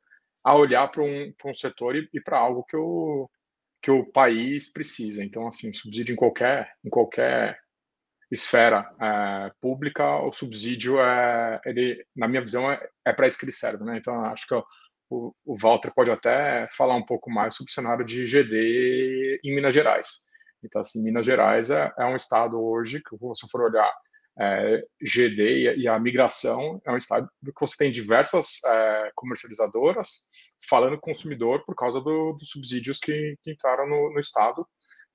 a 0.43 0.55
olhar 0.55 0.87
para 0.89 1.03
um, 1.03 1.33
um 1.45 1.53
setor 1.53 1.95
e, 1.95 2.09
e 2.13 2.21
para 2.21 2.37
algo 2.39 2.63
que 2.63 2.77
o 2.77 3.29
que 3.85 3.91
o 3.91 4.03
país 4.03 4.67
precisa. 4.67 5.23
Então, 5.23 5.47
assim, 5.47 5.71
subsídio 5.71 6.13
em 6.13 6.15
qualquer, 6.15 6.73
em 6.83 6.89
qualquer 6.89 7.55
esfera 8.31 8.83
é, 8.99 9.51
pública, 9.61 10.23
o 10.23 10.31
subsídio 10.31 10.99
é, 10.99 11.61
ele, 11.67 12.03
na 12.15 12.27
minha 12.27 12.41
visão, 12.41 12.71
é, 12.71 12.79
é 13.05 13.13
para 13.13 13.27
isso 13.27 13.37
que 13.37 13.45
ele 13.45 13.51
serve, 13.51 13.83
né? 13.83 13.95
Então, 13.95 14.25
acho 14.25 14.47
que 14.47 14.55
o, 14.55 15.35
o 15.45 15.55
Walter 15.55 15.93
pode 15.93 16.09
até 16.09 16.67
falar 16.75 16.95
um 16.95 17.05
pouco 17.05 17.29
mais 17.29 17.53
sobre 17.53 17.69
o 17.69 17.73
cenário 17.73 18.03
de 18.03 18.25
GD 18.25 19.41
em 19.43 19.53
Minas 19.53 19.75
Gerais. 19.75 20.25
Então, 20.63 20.81
assim, 20.81 21.03
Minas 21.03 21.23
Gerais 21.23 21.69
é, 21.69 21.93
é 21.99 22.05
um 22.05 22.15
estado 22.15 22.59
hoje 22.59 23.03
que, 23.03 23.15
se 23.15 23.21
você 23.21 23.47
for 23.51 23.61
olhar 23.61 23.93
é, 24.39 24.83
GD 24.99 25.43
e 25.43 25.81
e 25.83 25.87
a, 25.87 25.99
migração, 25.99 26.81
é 26.83 26.91
um 26.91 26.97
estado 26.97 27.29
que 27.45 27.61
você 27.61 27.77
tem 27.77 27.91
diversas 27.91 28.63
é, 28.65 29.11
comercializadoras 29.13 30.27
falando 30.67 30.99
consumidor 30.99 31.63
por 31.65 31.75
causa 31.75 31.99
do, 32.01 32.33
dos 32.33 32.49
subsídios 32.49 32.99
que, 32.99 33.35
que 33.41 33.51
entraram 33.51 33.87
no, 33.87 34.13
no, 34.13 34.19
Estado. 34.19 34.65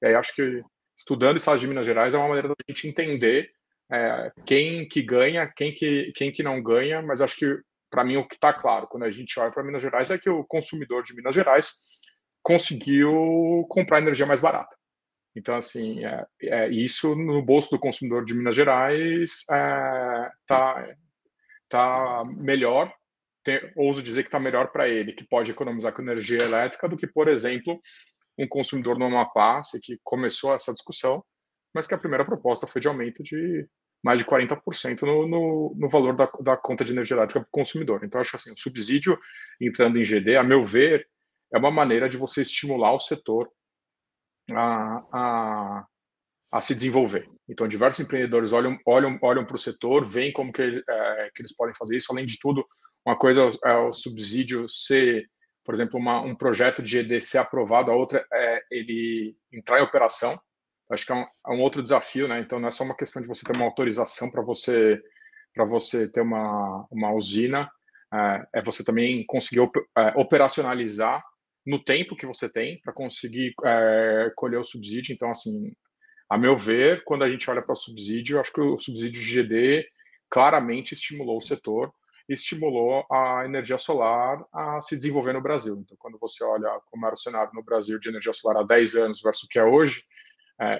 E 0.02 0.06
aí 0.06 0.14
acho 0.14 0.34
que 0.34 0.62
estudando 0.96 1.34
o 1.34 1.36
Estado 1.36 1.58
de 1.58 1.66
Minas 1.66 1.86
Gerais 1.86 2.14
é 2.14 2.18
uma 2.18 2.28
maneira 2.28 2.48
da 2.48 2.54
gente 2.68 2.88
entender 2.88 3.50
é, 3.92 4.32
quem 4.46 4.86
que 4.86 5.02
ganha, 5.02 5.50
quem 5.54 5.72
que, 5.72 6.12
quem 6.14 6.30
que 6.30 6.42
não 6.42 6.62
ganha, 6.62 7.02
mas 7.02 7.20
acho 7.20 7.36
que 7.36 7.58
para 7.90 8.04
mim 8.04 8.16
o 8.16 8.26
que 8.26 8.36
está 8.36 8.52
claro 8.52 8.86
quando 8.86 9.02
a 9.02 9.10
gente 9.10 9.38
olha 9.38 9.50
para 9.50 9.64
Minas 9.64 9.82
Gerais 9.82 10.10
é 10.10 10.18
que 10.18 10.30
o 10.30 10.44
consumidor 10.44 11.02
de 11.02 11.14
Minas 11.14 11.34
Gerais 11.34 11.74
conseguiu 12.42 13.66
comprar 13.68 14.00
energia 14.00 14.26
mais 14.26 14.40
barata. 14.40 14.74
Então, 15.34 15.56
assim, 15.56 16.04
é, 16.04 16.26
é, 16.42 16.68
isso 16.68 17.14
no 17.14 17.40
bolso 17.42 17.70
do 17.70 17.78
consumidor 17.78 18.24
de 18.24 18.34
Minas 18.34 18.54
Gerais 18.54 19.30
está 19.40 20.84
é, 20.88 20.94
tá 21.68 22.22
melhor 22.36 22.92
tem, 23.42 23.60
ouso 23.76 24.02
dizer 24.02 24.22
que 24.22 24.28
está 24.28 24.38
melhor 24.38 24.70
para 24.70 24.88
ele, 24.88 25.12
que 25.12 25.26
pode 25.26 25.50
economizar 25.50 25.92
com 25.92 26.02
energia 26.02 26.42
elétrica, 26.42 26.88
do 26.88 26.96
que, 26.96 27.06
por 27.06 27.28
exemplo, 27.28 27.80
um 28.38 28.48
consumidor 28.48 28.98
no 28.98 29.06
Amapá, 29.06 29.60
que 29.82 29.98
começou 30.02 30.54
essa 30.54 30.72
discussão, 30.72 31.24
mas 31.74 31.86
que 31.86 31.94
a 31.94 31.98
primeira 31.98 32.24
proposta 32.24 32.66
foi 32.66 32.80
de 32.80 32.88
aumento 32.88 33.22
de 33.22 33.66
mais 34.02 34.18
de 34.18 34.24
40% 34.24 35.02
no, 35.02 35.28
no, 35.28 35.74
no, 35.76 35.88
valor 35.88 36.16
da, 36.16 36.30
da, 36.40 36.56
conta 36.56 36.84
de 36.84 36.92
energia 36.92 37.16
elétrica 37.16 37.40
para 37.40 37.48
o 37.48 37.50
consumidor. 37.50 38.02
Então, 38.02 38.20
acho 38.20 38.34
assim, 38.34 38.52
o 38.52 38.58
subsídio 38.58 39.18
entrando 39.60 39.98
em 39.98 40.04
GD, 40.04 40.36
a 40.36 40.42
meu 40.42 40.62
ver, 40.62 41.06
é 41.52 41.58
uma 41.58 41.70
maneira 41.70 42.08
de 42.08 42.16
você 42.16 42.40
estimular 42.40 42.94
o 42.94 42.98
setor 42.98 43.50
a, 44.52 45.02
a, 45.12 45.86
a 46.52 46.60
se 46.60 46.74
desenvolver. 46.74 47.28
Então, 47.48 47.68
diversos 47.68 48.00
empreendedores 48.04 48.52
olham, 48.52 48.78
olham, 48.86 49.18
olham 49.22 49.44
para 49.44 49.56
o 49.56 49.58
setor, 49.58 50.04
veem 50.04 50.32
como 50.32 50.52
que, 50.52 50.62
é, 50.62 51.30
que 51.34 51.42
eles 51.42 51.54
podem 51.54 51.74
fazer 51.74 51.96
isso. 51.96 52.10
Além 52.10 52.24
de 52.24 52.38
tudo, 52.38 52.64
uma 53.04 53.16
coisa 53.16 53.48
é 53.64 53.76
o 53.76 53.92
subsídio 53.92 54.68
ser, 54.68 55.28
por 55.64 55.74
exemplo, 55.74 55.98
uma, 55.98 56.20
um 56.20 56.34
projeto 56.34 56.82
de 56.82 56.98
ED 56.98 57.20
ser 57.20 57.38
aprovado, 57.38 57.90
a 57.90 57.96
outra 57.96 58.24
é 58.32 58.62
ele 58.70 59.36
entrar 59.52 59.80
em 59.80 59.82
operação. 59.82 60.40
Acho 60.90 61.06
que 61.06 61.12
é 61.12 61.14
um, 61.14 61.20
é 61.22 61.50
um, 61.52 61.60
outro 61.60 61.82
desafio, 61.82 62.26
né? 62.26 62.40
Então 62.40 62.58
não 62.58 62.68
é 62.68 62.72
só 62.72 62.84
uma 62.84 62.96
questão 62.96 63.22
de 63.22 63.28
você 63.28 63.44
ter 63.44 63.56
uma 63.56 63.64
autorização 63.64 64.30
para 64.30 64.42
você 64.42 65.00
para 65.52 65.64
você 65.64 66.08
ter 66.08 66.20
uma, 66.20 66.86
uma 66.92 67.12
usina, 67.12 67.68
é, 68.12 68.58
é 68.60 68.62
você 68.62 68.84
também 68.84 69.24
conseguir 69.26 69.60
op, 69.60 69.76
é, 69.98 70.12
operacionalizar 70.16 71.22
no 71.66 71.82
tempo 71.82 72.16
que 72.16 72.26
você 72.26 72.48
tem 72.48 72.80
para 72.82 72.92
conseguir 72.92 73.52
é, 73.64 74.32
colher 74.36 74.58
o 74.58 74.64
subsídio. 74.64 75.12
Então, 75.12 75.30
assim, 75.30 75.72
a 76.28 76.38
meu 76.38 76.56
ver, 76.56 77.02
quando 77.04 77.24
a 77.24 77.28
gente 77.28 77.50
olha 77.50 77.62
para 77.62 77.72
o 77.72 77.76
subsídio, 77.76 78.40
acho 78.40 78.52
que 78.52 78.60
o 78.60 78.78
subsídio 78.78 79.20
de 79.20 79.42
GD 79.42 79.86
claramente 80.28 80.94
estimulou 80.94 81.36
o 81.36 81.42
setor 81.42 81.92
estimulou 82.32 83.04
a 83.10 83.44
energia 83.44 83.76
solar 83.78 84.44
a 84.52 84.80
se 84.80 84.96
desenvolver 84.96 85.32
no 85.32 85.42
Brasil. 85.42 85.76
Então, 85.80 85.96
quando 85.98 86.18
você 86.18 86.44
olha 86.44 86.80
como 86.86 87.04
era 87.04 87.14
o 87.14 87.18
cenário 87.18 87.50
no 87.54 87.62
Brasil 87.62 87.98
de 87.98 88.08
energia 88.08 88.32
solar 88.32 88.62
há 88.62 88.66
10 88.66 88.94
anos 88.96 89.20
versus 89.20 89.44
o 89.44 89.48
que 89.48 89.58
é 89.58 89.64
hoje, 89.64 90.04
é, 90.60 90.74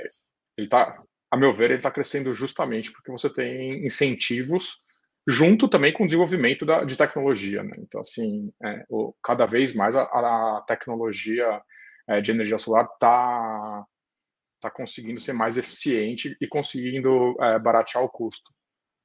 ele 0.57 0.67
está, 0.67 1.03
a 1.31 1.37
meu 1.37 1.53
ver, 1.53 1.71
ele 1.71 1.79
está 1.79 1.91
crescendo 1.91 2.33
justamente 2.33 2.93
porque 2.93 3.11
você 3.11 3.29
tem 3.29 3.85
incentivos 3.85 4.79
junto 5.27 5.69
também 5.69 5.93
com 5.93 6.05
o 6.05 6.07
desenvolvimento 6.07 6.65
da, 6.65 6.85
de 6.85 6.97
tecnologia. 6.97 7.63
Né? 7.63 7.77
Então, 7.79 8.01
assim, 8.01 8.53
é, 8.65 8.85
o, 8.89 9.15
cada 9.23 9.47
vez 9.47 9.75
mais 9.75 9.97
a, 9.97 10.03
a 10.03 10.65
tecnologia 10.67 11.61
é, 12.09 12.21
de 12.21 12.31
energia 12.31 12.59
solar 12.59 12.85
está 12.85 13.85
tá 14.61 14.71
conseguindo 14.71 15.19
ser 15.19 15.33
mais 15.33 15.57
eficiente 15.57 16.37
e 16.41 16.47
conseguindo 16.47 17.35
é, 17.41 17.59
baratear 17.59 18.05
o 18.05 18.09
custo. 18.09 18.53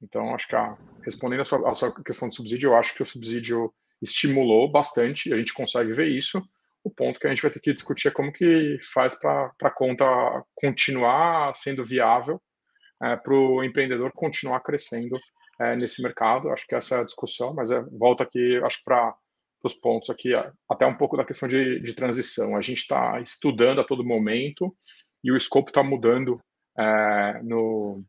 Então, 0.02 0.34
acho 0.34 0.48
que 0.48 0.56
a, 0.56 0.76
respondendo 1.02 1.40
a 1.40 1.44
sua, 1.44 1.70
a 1.70 1.74
sua 1.74 1.94
questão 2.02 2.28
de 2.28 2.34
subsídio, 2.34 2.70
eu 2.70 2.76
acho 2.76 2.94
que 2.94 3.02
o 3.02 3.06
subsídio 3.06 3.72
estimulou 4.02 4.70
bastante, 4.70 5.32
a 5.32 5.36
gente 5.36 5.54
consegue 5.54 5.92
ver 5.92 6.08
isso. 6.08 6.42
O 6.84 6.90
ponto 6.90 7.18
que 7.18 7.26
a 7.26 7.30
gente 7.30 7.42
vai 7.42 7.50
ter 7.50 7.60
que 7.60 7.72
discutir 7.72 8.08
é 8.08 8.12
como 8.12 8.32
que 8.32 8.78
faz 8.92 9.18
para 9.18 9.52
a 9.62 9.70
conta 9.70 10.04
continuar 10.54 11.52
sendo 11.54 11.82
viável, 11.82 12.40
é, 13.02 13.16
para 13.16 13.34
o 13.34 13.64
empreendedor 13.64 14.12
continuar 14.12 14.60
crescendo 14.60 15.18
é, 15.60 15.74
nesse 15.74 16.02
mercado. 16.02 16.50
Acho 16.50 16.66
que 16.66 16.74
essa 16.74 16.96
é 16.96 17.00
a 17.00 17.04
discussão, 17.04 17.54
mas 17.54 17.70
é, 17.70 17.82
volta 17.98 18.22
aqui, 18.22 18.60
acho 18.62 18.82
para 18.84 19.14
os 19.64 19.74
pontos 19.74 20.10
aqui, 20.10 20.32
até 20.70 20.86
um 20.86 20.96
pouco 20.96 21.16
da 21.16 21.24
questão 21.24 21.48
de, 21.48 21.80
de 21.80 21.94
transição. 21.94 22.54
A 22.54 22.60
gente 22.60 22.78
está 22.78 23.20
estudando 23.20 23.80
a 23.80 23.84
todo 23.84 24.04
momento 24.04 24.72
e 25.24 25.32
o 25.32 25.36
escopo 25.36 25.70
está 25.70 25.82
mudando 25.82 26.40
é, 26.78 27.40
no, 27.42 28.04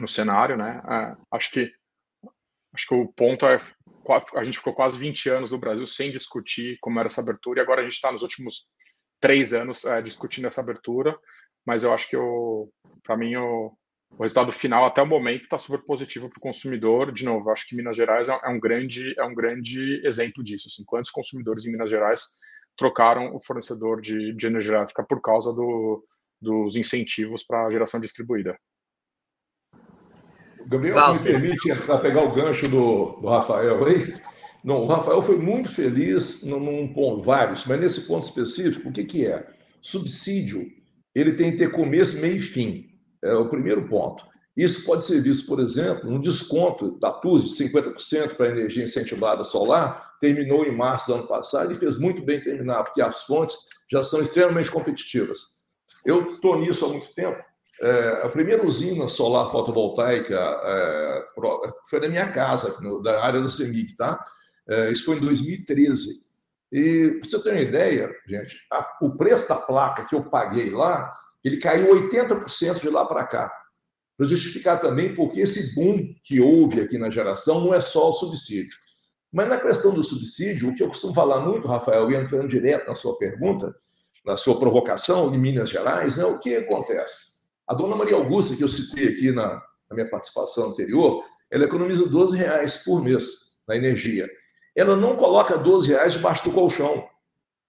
no 0.00 0.08
cenário, 0.08 0.56
né? 0.56 0.80
É, 0.88 1.16
acho 1.32 1.50
que 1.50 1.72
acho 2.72 2.86
que 2.86 2.94
o 2.94 3.08
ponto 3.12 3.46
é 3.46 3.58
a 4.34 4.44
gente 4.44 4.58
ficou 4.58 4.72
quase 4.72 4.98
20 4.98 5.28
anos 5.28 5.50
no 5.50 5.58
Brasil 5.58 5.84
sem 5.86 6.10
discutir 6.10 6.78
como 6.80 6.98
era 6.98 7.06
essa 7.06 7.20
abertura 7.20 7.60
e 7.60 7.62
agora 7.62 7.80
a 7.80 7.84
gente 7.84 7.94
está 7.94 8.10
nos 8.10 8.22
últimos 8.22 8.68
três 9.20 9.52
anos 9.52 9.84
é, 9.84 10.00
discutindo 10.00 10.46
essa 10.46 10.60
abertura, 10.60 11.16
mas 11.66 11.82
eu 11.84 11.92
acho 11.92 12.08
que 12.08 12.16
para 13.02 13.16
mim 13.16 13.36
o, 13.36 13.76
o 14.10 14.22
resultado 14.22 14.50
final 14.50 14.84
até 14.84 15.02
o 15.02 15.06
momento 15.06 15.44
está 15.44 15.58
super 15.58 15.84
positivo 15.84 16.28
para 16.28 16.38
o 16.38 16.40
consumidor. 16.40 17.12
De 17.12 17.24
novo, 17.24 17.50
acho 17.50 17.66
que 17.66 17.76
Minas 17.76 17.96
Gerais 17.96 18.28
é, 18.28 18.38
é 18.42 18.48
um 18.48 18.58
grande, 18.58 19.14
é 19.18 19.24
um 19.24 19.34
grande 19.34 20.00
exemplo 20.04 20.42
disso. 20.42 20.68
Assim, 20.68 20.84
quantos 20.84 21.10
consumidores 21.10 21.66
em 21.66 21.72
Minas 21.72 21.90
Gerais 21.90 22.22
trocaram 22.76 23.34
o 23.34 23.40
fornecedor 23.40 24.00
de, 24.00 24.34
de 24.34 24.46
energia 24.46 24.76
elétrica 24.76 25.04
por 25.04 25.20
causa 25.20 25.52
do, 25.52 26.04
dos 26.40 26.76
incentivos 26.76 27.44
para 27.44 27.70
geração 27.70 28.00
distribuída? 28.00 28.58
Gabriel, 30.70 30.94
Walter. 30.94 31.18
se 31.18 31.24
me 31.24 31.40
permite 31.40 31.74
para 31.84 31.98
pegar 31.98 32.22
o 32.22 32.32
gancho 32.32 32.68
do, 32.68 33.18
do 33.20 33.28
Rafael 33.28 33.84
aí. 33.84 34.14
Não, 34.62 34.84
o 34.84 34.86
Rafael 34.86 35.20
foi 35.20 35.36
muito 35.36 35.68
feliz 35.70 36.44
num 36.44 36.92
ponto, 36.92 37.22
vários, 37.22 37.64
mas 37.64 37.80
nesse 37.80 38.02
ponto 38.02 38.24
específico, 38.24 38.88
o 38.88 38.92
que, 38.92 39.04
que 39.04 39.26
é? 39.26 39.44
Subsídio, 39.82 40.70
ele 41.14 41.32
tem 41.32 41.52
que 41.52 41.58
ter 41.58 41.72
começo, 41.72 42.20
meio 42.20 42.36
e 42.36 42.40
fim. 42.40 42.88
É 43.22 43.34
o 43.34 43.48
primeiro 43.48 43.88
ponto. 43.88 44.24
Isso 44.56 44.84
pode 44.84 45.04
ser 45.04 45.20
visto, 45.22 45.46
por 45.46 45.58
exemplo, 45.58 46.08
no 46.08 46.20
desconto 46.20 46.98
da 47.00 47.10
TUS 47.10 47.44
de 47.44 47.64
50% 47.64 48.36
para 48.36 48.46
a 48.46 48.50
energia 48.50 48.84
incentivada 48.84 49.42
solar, 49.42 50.16
terminou 50.20 50.64
em 50.64 50.76
março 50.76 51.08
do 51.08 51.14
ano 51.14 51.26
passado 51.26 51.72
e 51.72 51.78
fez 51.78 51.98
muito 51.98 52.22
bem 52.22 52.40
terminar, 52.42 52.84
porque 52.84 53.00
as 53.00 53.24
fontes 53.24 53.56
já 53.90 54.04
são 54.04 54.20
extremamente 54.20 54.70
competitivas. 54.70 55.38
Eu 56.04 56.34
estou 56.34 56.60
nisso 56.60 56.84
há 56.84 56.88
muito 56.88 57.12
tempo. 57.14 57.42
É, 57.82 58.20
a 58.24 58.28
primeira 58.28 58.66
usina 58.66 59.08
solar 59.08 59.50
fotovoltaica 59.50 60.36
é, 60.36 61.24
foi 61.88 62.00
na 62.00 62.08
minha 62.08 62.30
casa, 62.30 62.76
no, 62.80 63.02
da 63.02 63.24
área 63.24 63.40
da 63.40 63.48
CEMIG, 63.48 63.96
tá? 63.96 64.22
É, 64.68 64.90
isso 64.90 65.06
foi 65.06 65.16
em 65.16 65.20
2013. 65.20 66.30
E, 66.72 67.18
para 67.20 67.28
você 67.28 67.42
ter 67.42 67.50
uma 67.50 67.60
ideia, 67.60 68.10
gente, 68.28 68.56
a, 68.70 68.98
o 69.02 69.16
preço 69.16 69.48
da 69.48 69.56
placa 69.56 70.04
que 70.04 70.14
eu 70.14 70.24
paguei 70.24 70.70
lá 70.70 71.12
ele 71.44 71.56
caiu 71.58 71.94
80% 71.94 72.80
de 72.80 72.90
lá 72.90 73.06
para 73.06 73.26
cá. 73.26 73.52
Para 74.16 74.28
justificar 74.28 74.78
também 74.78 75.14
porque 75.14 75.40
esse 75.40 75.74
boom 75.74 76.14
que 76.22 76.40
houve 76.40 76.80
aqui 76.80 76.98
na 76.98 77.10
geração 77.10 77.60
não 77.60 77.74
é 77.74 77.80
só 77.80 78.10
o 78.10 78.14
subsídio. 78.14 78.76
Mas 79.32 79.48
na 79.48 79.58
questão 79.58 79.94
do 79.94 80.04
subsídio, 80.04 80.68
o 80.68 80.74
que 80.74 80.82
eu 80.82 80.88
costumo 80.88 81.14
falar 81.14 81.40
muito, 81.40 81.66
Rafael, 81.66 82.10
e 82.10 82.16
entrando 82.16 82.48
direto 82.48 82.88
na 82.88 82.94
sua 82.94 83.16
pergunta, 83.16 83.74
na 84.24 84.36
sua 84.36 84.58
provocação, 84.58 85.34
em 85.34 85.38
Minas 85.38 85.70
Gerais, 85.70 86.18
né, 86.18 86.24
o 86.24 86.38
que 86.38 86.54
acontece? 86.54 87.29
A 87.70 87.74
dona 87.74 87.94
Maria 87.94 88.16
Augusta, 88.16 88.56
que 88.56 88.64
eu 88.64 88.68
citei 88.68 89.08
aqui 89.08 89.30
na, 89.30 89.62
na 89.88 89.94
minha 89.94 90.10
participação 90.10 90.70
anterior, 90.70 91.24
ela 91.50 91.64
economiza 91.64 92.08
12 92.08 92.36
reais 92.36 92.82
por 92.84 93.00
mês 93.00 93.60
na 93.68 93.76
energia. 93.76 94.28
Ela 94.74 94.96
não 94.96 95.14
coloca 95.14 95.56
12 95.56 95.88
reais 95.88 96.14
debaixo 96.14 96.44
do 96.44 96.52
colchão. 96.52 97.08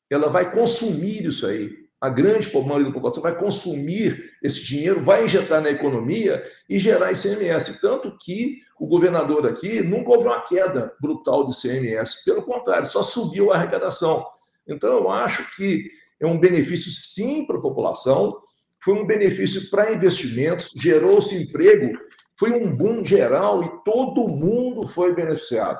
Ela 0.10 0.28
vai 0.28 0.52
consumir 0.52 1.26
isso 1.28 1.46
aí 1.46 1.70
a 2.02 2.10
grande 2.10 2.52
maioria 2.52 2.88
da 2.88 2.92
população 2.92 3.22
vai 3.22 3.38
consumir 3.38 4.34
esse 4.42 4.66
dinheiro, 4.66 5.04
vai 5.04 5.26
injetar 5.26 5.62
na 5.62 5.70
economia 5.70 6.44
e 6.68 6.80
gerar 6.80 7.12
ICMS. 7.12 7.80
Tanto 7.80 8.18
que 8.20 8.58
o 8.80 8.88
governador 8.88 9.46
aqui 9.46 9.84
nunca 9.84 10.10
houve 10.10 10.26
uma 10.26 10.42
queda 10.42 10.92
brutal 11.00 11.46
de 11.46 11.56
ICMS, 11.56 12.26
pelo 12.26 12.42
contrário, 12.42 12.90
só 12.90 13.04
subiu 13.04 13.52
a 13.52 13.56
arrecadação. 13.58 14.26
Então, 14.68 14.92
eu 14.98 15.12
acho 15.12 15.56
que 15.56 15.92
é 16.20 16.26
um 16.26 16.40
benefício 16.40 16.92
sim 16.92 17.46
para 17.46 17.58
a 17.58 17.62
população, 17.62 18.36
foi 18.82 18.96
um 18.96 19.06
benefício 19.06 19.70
para 19.70 19.94
investimentos, 19.94 20.72
gerou-se 20.76 21.36
emprego, 21.36 21.98
foi 22.38 22.52
um 22.52 22.76
boom 22.76 23.06
geral 23.06 23.64
e 23.64 23.84
todo 23.86 24.28
mundo 24.28 24.88
foi 24.88 25.14
beneficiado. 25.14 25.80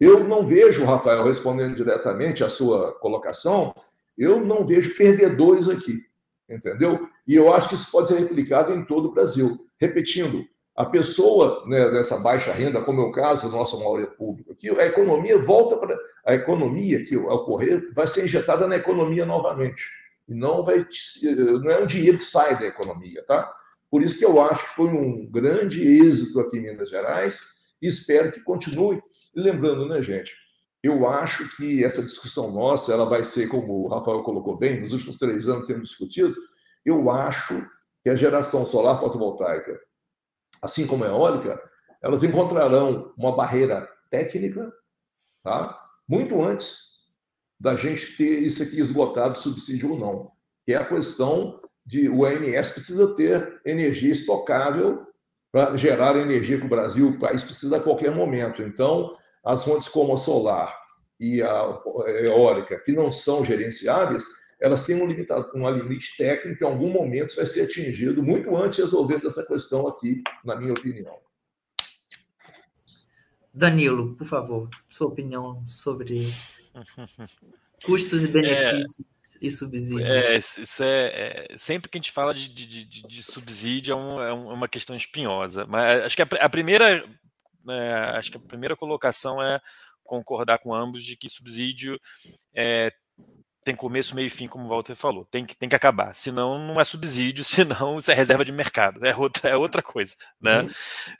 Eu 0.00 0.24
não 0.24 0.46
vejo, 0.46 0.84
Rafael, 0.84 1.24
respondendo 1.24 1.74
diretamente 1.74 2.42
à 2.42 2.48
sua 2.48 2.92
colocação, 3.00 3.74
eu 4.16 4.40
não 4.40 4.64
vejo 4.64 4.96
perdedores 4.96 5.68
aqui, 5.68 6.00
entendeu? 6.48 7.08
E 7.26 7.34
eu 7.34 7.52
acho 7.52 7.68
que 7.68 7.74
isso 7.74 7.90
pode 7.90 8.08
ser 8.08 8.18
replicado 8.18 8.72
em 8.72 8.84
todo 8.84 9.08
o 9.08 9.12
Brasil. 9.12 9.58
Repetindo, 9.78 10.44
a 10.74 10.86
pessoa 10.86 11.64
né, 11.66 11.90
dessa 11.90 12.18
baixa 12.20 12.52
renda, 12.52 12.80
como 12.80 13.00
é 13.00 13.04
o 13.04 13.12
caso 13.12 13.50
da 13.50 13.58
nossa 13.58 13.76
maioria 13.76 14.06
pública, 14.06 14.52
aqui, 14.52 14.70
a 14.70 14.86
economia 14.86 15.36
volta 15.36 15.76
para. 15.76 15.98
A 16.24 16.34
economia 16.34 17.04
que 17.04 17.16
ocorrer 17.16 17.92
vai 17.94 18.06
ser 18.06 18.24
injetada 18.24 18.66
na 18.66 18.76
economia 18.76 19.26
novamente. 19.26 19.82
E 20.28 20.34
não, 20.34 20.64
vai, 20.64 20.86
não 21.62 21.70
é 21.70 21.82
um 21.82 21.86
dinheiro 21.86 22.18
que 22.18 22.24
sai 22.24 22.58
da 22.58 22.66
economia, 22.66 23.24
tá? 23.26 23.50
Por 23.90 24.02
isso 24.02 24.18
que 24.18 24.24
eu 24.24 24.40
acho 24.42 24.62
que 24.64 24.74
foi 24.74 24.88
um 24.88 25.26
grande 25.30 25.82
êxito 25.82 26.40
aqui 26.40 26.58
em 26.58 26.62
Minas 26.62 26.90
Gerais 26.90 27.40
e 27.80 27.88
espero 27.88 28.30
que 28.30 28.42
continue. 28.42 29.00
Lembrando, 29.34 29.88
né, 29.88 30.02
gente? 30.02 30.36
Eu 30.82 31.08
acho 31.08 31.56
que 31.56 31.82
essa 31.82 32.02
discussão 32.02 32.52
nossa, 32.52 32.92
ela 32.92 33.06
vai 33.06 33.24
ser, 33.24 33.48
como 33.48 33.84
o 33.84 33.88
Rafael 33.88 34.22
colocou 34.22 34.56
bem, 34.56 34.80
nos 34.80 34.92
últimos 34.92 35.16
três 35.16 35.48
anos 35.48 35.66
temos 35.66 35.90
discutido, 35.90 36.34
eu 36.84 37.10
acho 37.10 37.66
que 38.02 38.10
a 38.10 38.14
geração 38.14 38.64
solar 38.64 39.00
fotovoltaica, 39.00 39.78
assim 40.62 40.86
como 40.86 41.04
a 41.04 41.08
eólica, 41.08 41.60
elas 42.02 42.22
encontrarão 42.22 43.12
uma 43.16 43.34
barreira 43.34 43.88
técnica, 44.10 44.72
tá? 45.42 45.78
muito 46.06 46.40
antes 46.42 46.97
da 47.58 47.74
gente 47.74 48.16
ter 48.16 48.42
isso 48.42 48.62
aqui 48.62 48.80
esgotado, 48.80 49.38
subsídio 49.38 49.92
ou 49.92 49.98
não, 49.98 50.30
que 50.64 50.72
é 50.72 50.76
a 50.76 50.84
questão 50.84 51.60
de 51.84 52.08
o 52.08 52.24
ANS 52.24 52.70
precisa 52.72 53.14
ter 53.16 53.60
energia 53.64 54.12
estocável 54.12 55.06
para 55.50 55.76
gerar 55.76 56.16
energia 56.16 56.58
que 56.58 56.66
o 56.66 56.68
Brasil, 56.68 57.08
o 57.08 57.18
país 57.18 57.42
precisa 57.42 57.78
a 57.78 57.80
qualquer 57.80 58.14
momento. 58.14 58.62
Então, 58.62 59.16
as 59.42 59.64
fontes 59.64 59.88
como 59.88 60.14
a 60.14 60.18
solar 60.18 60.76
e 61.18 61.42
a 61.42 61.80
eólica, 62.22 62.78
que 62.80 62.92
não 62.92 63.10
são 63.10 63.44
gerenciáveis, 63.44 64.24
elas 64.60 64.84
têm 64.84 65.00
um, 65.00 65.06
limitado, 65.06 65.50
um 65.54 65.70
limite 65.70 66.16
técnico 66.16 66.58
que 66.58 66.64
em 66.64 66.66
algum 66.66 66.90
momento 66.90 67.34
vai 67.36 67.46
ser 67.46 67.62
atingido, 67.62 68.22
muito 68.22 68.54
antes 68.56 68.76
de 68.76 68.82
resolver 68.82 69.24
essa 69.24 69.46
questão 69.46 69.86
aqui, 69.86 70.22
na 70.44 70.56
minha 70.56 70.72
opinião. 70.72 71.16
Danilo, 73.54 74.14
por 74.14 74.26
favor, 74.26 74.68
sua 74.88 75.08
opinião 75.08 75.64
sobre 75.64 76.28
custos 77.84 78.24
e 78.24 78.28
benefícios 78.28 79.00
é, 79.00 79.46
e 79.46 79.50
subsídios. 79.50 80.10
É, 80.10 80.36
isso 80.36 80.82
é, 80.82 81.46
é, 81.52 81.58
sempre 81.58 81.90
que 81.90 81.96
a 81.96 82.00
gente 82.00 82.12
fala 82.12 82.34
de, 82.34 82.48
de, 82.48 82.84
de, 82.84 83.02
de 83.02 83.22
subsídio 83.22 83.92
é, 83.92 83.96
um, 83.96 84.20
é, 84.20 84.32
uma 84.32 84.68
questão 84.68 84.96
espinhosa. 84.96 85.66
Mas 85.66 86.02
acho 86.02 86.16
que 86.16 86.22
a, 86.22 86.28
a 86.40 86.48
primeira 86.48 87.04
é, 87.68 87.92
acho 88.16 88.30
que 88.30 88.36
a 88.36 88.40
primeira 88.40 88.76
colocação 88.76 89.42
é 89.42 89.60
concordar 90.02 90.58
com 90.58 90.74
ambos 90.74 91.04
de 91.04 91.16
que 91.16 91.28
subsídio 91.28 92.00
é, 92.54 92.92
tem 93.68 93.76
começo, 93.76 94.14
meio 94.14 94.26
e 94.26 94.30
fim, 94.30 94.48
como 94.48 94.64
o 94.64 94.68
Walter 94.68 94.96
falou. 94.96 95.26
Tem 95.26 95.44
que, 95.44 95.54
tem 95.54 95.68
que 95.68 95.76
acabar. 95.76 96.14
Senão, 96.14 96.58
não 96.58 96.80
é 96.80 96.84
subsídio, 96.84 97.44
senão 97.44 97.98
isso 97.98 98.10
é 98.10 98.14
reserva 98.14 98.44
de 98.44 98.50
mercado. 98.50 99.04
É 99.04 99.14
outra, 99.14 99.50
é 99.50 99.56
outra 99.56 99.82
coisa. 99.82 100.16
Né? 100.40 100.62
Uhum. 100.62 100.68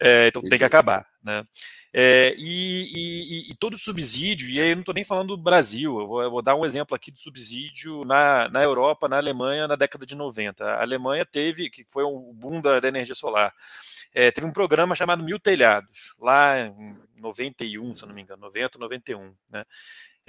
É, 0.00 0.28
então 0.28 0.40
tem 0.40 0.58
que 0.58 0.64
acabar. 0.64 1.06
Né? 1.22 1.44
É, 1.92 2.34
e, 2.38 3.46
e, 3.48 3.50
e, 3.50 3.54
todo 3.56 3.76
subsídio, 3.76 4.48
e 4.48 4.60
aí 4.60 4.70
eu 4.70 4.76
não 4.76 4.80
estou 4.80 4.94
nem 4.94 5.04
falando 5.04 5.36
do 5.36 5.42
Brasil, 5.42 5.98
eu 5.98 6.06
vou, 6.06 6.22
eu 6.22 6.30
vou, 6.30 6.42
dar 6.42 6.54
um 6.54 6.64
exemplo 6.64 6.94
aqui 6.94 7.10
do 7.10 7.18
subsídio 7.18 8.04
na, 8.04 8.48
na 8.48 8.62
Europa, 8.62 9.08
na 9.08 9.16
Alemanha, 9.16 9.66
na 9.66 9.74
década 9.76 10.06
de 10.06 10.14
90. 10.14 10.64
A 10.64 10.82
Alemanha 10.82 11.26
teve, 11.26 11.68
que 11.68 11.84
foi 11.88 12.04
um 12.04 12.32
boom 12.34 12.60
da, 12.60 12.80
da 12.80 12.88
energia 12.88 13.14
solar 13.14 13.52
é, 14.12 14.30
teve 14.30 14.46
um 14.46 14.52
programa 14.52 14.94
chamado 14.94 15.22
Mil 15.22 15.38
Telhados, 15.38 16.14
lá 16.18 16.58
em 16.58 16.96
91, 17.16 17.94
se 17.94 18.06
não 18.06 18.14
me 18.14 18.22
engano, 18.22 18.42
90, 18.42 18.78
91, 18.78 19.34
né? 19.50 19.64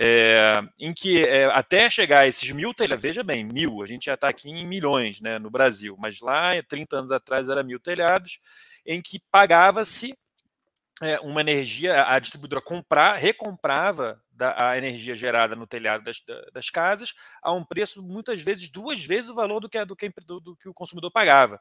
É, 0.02 0.62
em 0.80 0.94
que 0.94 1.26
é, 1.26 1.44
até 1.48 1.90
chegar 1.90 2.20
a 2.20 2.28
esses 2.28 2.50
mil 2.52 2.74
telhados, 2.74 3.02
veja 3.04 3.22
bem, 3.22 3.44
mil, 3.44 3.84
a 3.84 3.86
gente 3.86 4.06
já 4.06 4.14
está 4.14 4.30
aqui 4.30 4.50
em 4.50 4.66
milhões 4.66 5.20
né, 5.20 5.38
no 5.38 5.50
Brasil, 5.50 5.98
mas 6.00 6.22
lá, 6.22 6.52
30 6.70 7.00
anos 7.00 7.12
atrás, 7.12 7.50
era 7.50 7.64
mil 7.64 7.82
telhados, 7.82 8.40
em 8.86 9.02
que 9.02 9.20
pagava-se 9.30 10.18
é, 11.02 11.20
uma 11.20 11.42
energia, 11.42 12.06
a 12.08 12.18
distribuidora 12.18 12.62
comprar, 12.62 13.18
recomprava 13.18 14.22
da, 14.32 14.70
a 14.70 14.78
energia 14.78 15.18
gerada 15.18 15.54
no 15.54 15.68
telhado 15.68 16.06
das, 16.06 16.24
das, 16.54 16.70
casas 16.70 17.14
a 17.42 17.52
um 17.52 17.66
preço 17.66 18.02
muitas 18.02 18.42
vezes 18.42 18.70
duas 18.70 19.04
vezes 19.04 19.30
o 19.30 19.36
valor 19.36 19.60
do 19.60 19.68
que, 19.68 19.84
do 19.84 19.98
que, 19.98 20.10
do, 20.26 20.40
do 20.40 20.56
que 20.56 20.70
o 20.70 20.74
consumidor 20.74 21.12
pagava. 21.12 21.60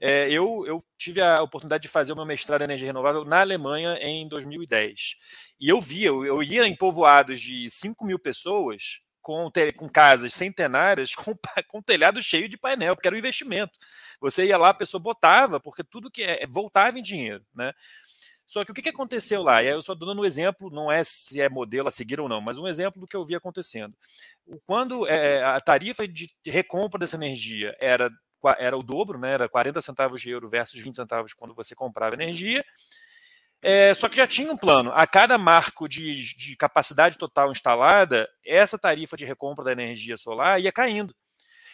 É, 0.00 0.30
eu, 0.30 0.64
eu, 0.66 0.84
tive 0.96 1.20
a 1.20 1.42
oportunidade 1.42 1.82
de 1.82 1.88
fazer 1.88 2.12
o 2.12 2.16
meu 2.16 2.24
mestrado 2.24 2.62
em 2.62 2.64
energia 2.64 2.86
renovável 2.86 3.24
na 3.24 3.40
Alemanha 3.40 3.94
em 4.00 4.28
2010. 4.28 5.16
E 5.60 5.68
eu 5.68 5.80
via, 5.80 6.08
eu, 6.08 6.24
eu 6.24 6.42
ia 6.42 6.66
em 6.66 6.76
povoados 6.76 7.40
de 7.40 7.68
5 7.68 8.04
mil 8.04 8.18
pessoas, 8.18 9.00
com, 9.20 9.50
com 9.76 9.88
casas 9.88 10.32
centenárias, 10.32 11.14
com, 11.16 11.34
com 11.68 11.82
telhado 11.82 12.22
cheio 12.22 12.48
de 12.48 12.56
painel, 12.56 12.94
porque 12.94 13.08
era 13.08 13.16
um 13.16 13.18
investimento. 13.18 13.72
Você 14.20 14.46
ia 14.46 14.56
lá, 14.56 14.70
a 14.70 14.74
pessoa 14.74 15.00
botava, 15.00 15.60
porque 15.60 15.84
tudo 15.84 16.10
que 16.10 16.22
é, 16.22 16.46
voltava 16.46 16.98
em 16.98 17.02
dinheiro. 17.02 17.44
Né? 17.54 17.72
Só 18.46 18.64
que 18.64 18.70
o 18.70 18.74
que, 18.74 18.80
que 18.80 18.88
aconteceu 18.88 19.42
lá? 19.42 19.62
E 19.62 19.68
aí 19.68 19.74
eu 19.74 19.82
só 19.82 19.94
dando 19.94 20.22
um 20.22 20.24
exemplo, 20.24 20.70
não 20.70 20.90
é 20.90 21.04
se 21.04 21.40
é 21.40 21.48
modelo 21.48 21.88
a 21.88 21.92
seguir 21.92 22.18
ou 22.18 22.28
não, 22.28 22.40
mas 22.40 22.56
um 22.56 22.66
exemplo 22.66 23.00
do 23.00 23.06
que 23.06 23.14
eu 23.14 23.26
vi 23.26 23.34
acontecendo. 23.34 23.94
Quando 24.64 25.06
é, 25.06 25.44
a 25.44 25.60
tarifa 25.60 26.08
de 26.08 26.30
recompra 26.46 26.98
dessa 26.98 27.16
energia 27.16 27.76
era 27.78 28.10
era 28.58 28.76
o 28.76 28.82
dobro, 28.82 29.18
né? 29.18 29.32
Era 29.32 29.48
40 29.48 29.80
centavos 29.82 30.20
de 30.20 30.30
euro 30.30 30.48
versus 30.48 30.80
20 30.80 30.96
centavos 30.96 31.34
quando 31.34 31.54
você 31.54 31.74
comprava 31.74 32.14
energia. 32.14 32.64
É, 33.60 33.92
só 33.94 34.08
que 34.08 34.16
já 34.16 34.26
tinha 34.26 34.52
um 34.52 34.56
plano. 34.56 34.92
A 34.94 35.06
cada 35.06 35.36
marco 35.36 35.88
de, 35.88 36.34
de, 36.36 36.56
capacidade 36.56 37.18
total 37.18 37.50
instalada, 37.50 38.28
essa 38.44 38.78
tarifa 38.78 39.16
de 39.16 39.24
recompra 39.24 39.64
da 39.64 39.72
energia 39.72 40.16
solar 40.16 40.60
ia 40.60 40.70
caindo. 40.70 41.14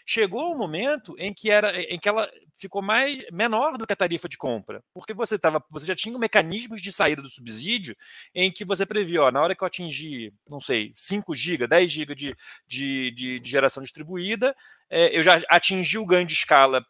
Chegou 0.04 0.52
um 0.52 0.58
momento 0.58 1.14
em 1.18 1.32
que 1.32 1.50
era 1.50 1.80
em 1.80 1.98
que 1.98 2.08
ela 2.08 2.30
ficou 2.56 2.82
mais 2.82 3.24
menor 3.32 3.76
do 3.76 3.86
que 3.86 3.92
a 3.92 3.96
tarifa 3.96 4.28
de 4.28 4.36
compra, 4.36 4.82
porque 4.92 5.12
você 5.12 5.38
tava, 5.38 5.64
você 5.70 5.86
já 5.86 5.96
tinha 5.96 6.16
mecanismos 6.18 6.80
de 6.80 6.92
saída 6.92 7.20
do 7.20 7.28
subsídio 7.28 7.96
em 8.34 8.52
que 8.52 8.64
você 8.64 8.86
previa, 8.86 9.22
ó, 9.22 9.30
na 9.30 9.42
hora 9.42 9.54
que 9.56 9.62
eu 9.62 9.66
atingir, 9.66 10.32
não 10.48 10.60
sei, 10.60 10.92
5 10.94 11.34
GB, 11.34 11.66
10 11.66 11.90
GB 11.90 12.14
de, 12.14 12.36
de, 12.66 13.10
de, 13.10 13.40
de 13.40 13.50
geração 13.50 13.82
distribuída, 13.82 14.54
é, 14.88 15.16
eu 15.16 15.22
já 15.22 15.42
atingi 15.48 15.98
o 15.98 16.06
ganho 16.06 16.26
de 16.26 16.34
escala 16.34 16.84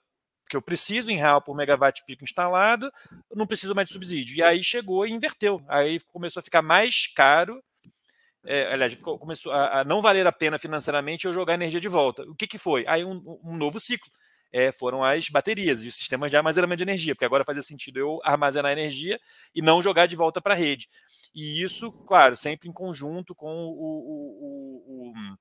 que 0.48 0.56
eu 0.56 0.62
preciso 0.62 1.10
em 1.10 1.16
real 1.16 1.40
por 1.40 1.56
megawatt 1.56 2.04
pico 2.04 2.24
instalado, 2.24 2.92
não 3.34 3.46
preciso 3.46 3.74
mais 3.74 3.88
de 3.88 3.94
subsídio. 3.94 4.36
E 4.36 4.42
aí 4.42 4.62
chegou 4.62 5.06
e 5.06 5.10
inverteu. 5.10 5.64
Aí 5.68 5.98
começou 6.12 6.40
a 6.40 6.44
ficar 6.44 6.62
mais 6.62 7.06
caro 7.06 7.62
é, 8.46 8.72
aliás, 8.72 8.94
começou 9.02 9.52
a, 9.52 9.80
a, 9.80 9.84
não 9.84 10.02
valer 10.02 10.26
a 10.26 10.32
pena 10.32 10.58
financeiramente 10.58 11.26
eu 11.26 11.32
jogar 11.32 11.54
energia 11.54 11.80
de 11.80 11.88
volta. 11.88 12.22
O 12.24 12.34
que, 12.34 12.46
que 12.46 12.58
foi? 12.58 12.84
Aí 12.86 13.04
um, 13.04 13.22
um 13.42 13.56
novo 13.56 13.80
ciclo. 13.80 14.10
É, 14.52 14.70
foram 14.70 15.02
as 15.02 15.28
baterias 15.28 15.84
e 15.84 15.88
os 15.88 15.96
sistemas 15.96 16.30
de 16.30 16.36
armazenamento 16.36 16.76
de 16.76 16.84
energia, 16.84 17.12
porque 17.12 17.24
agora 17.24 17.42
fazia 17.42 17.62
sentido 17.62 17.98
eu 17.98 18.20
armazenar 18.22 18.70
energia 18.70 19.18
e 19.52 19.60
não 19.60 19.82
jogar 19.82 20.06
de 20.06 20.14
volta 20.14 20.40
para 20.40 20.54
a 20.54 20.56
rede. 20.56 20.86
E 21.34 21.60
isso, 21.60 21.90
claro, 22.06 22.36
sempre 22.36 22.68
em 22.68 22.72
conjunto 22.72 23.34
com 23.34 23.52
o, 23.52 23.72
o, 23.72 25.12
o, 25.12 25.34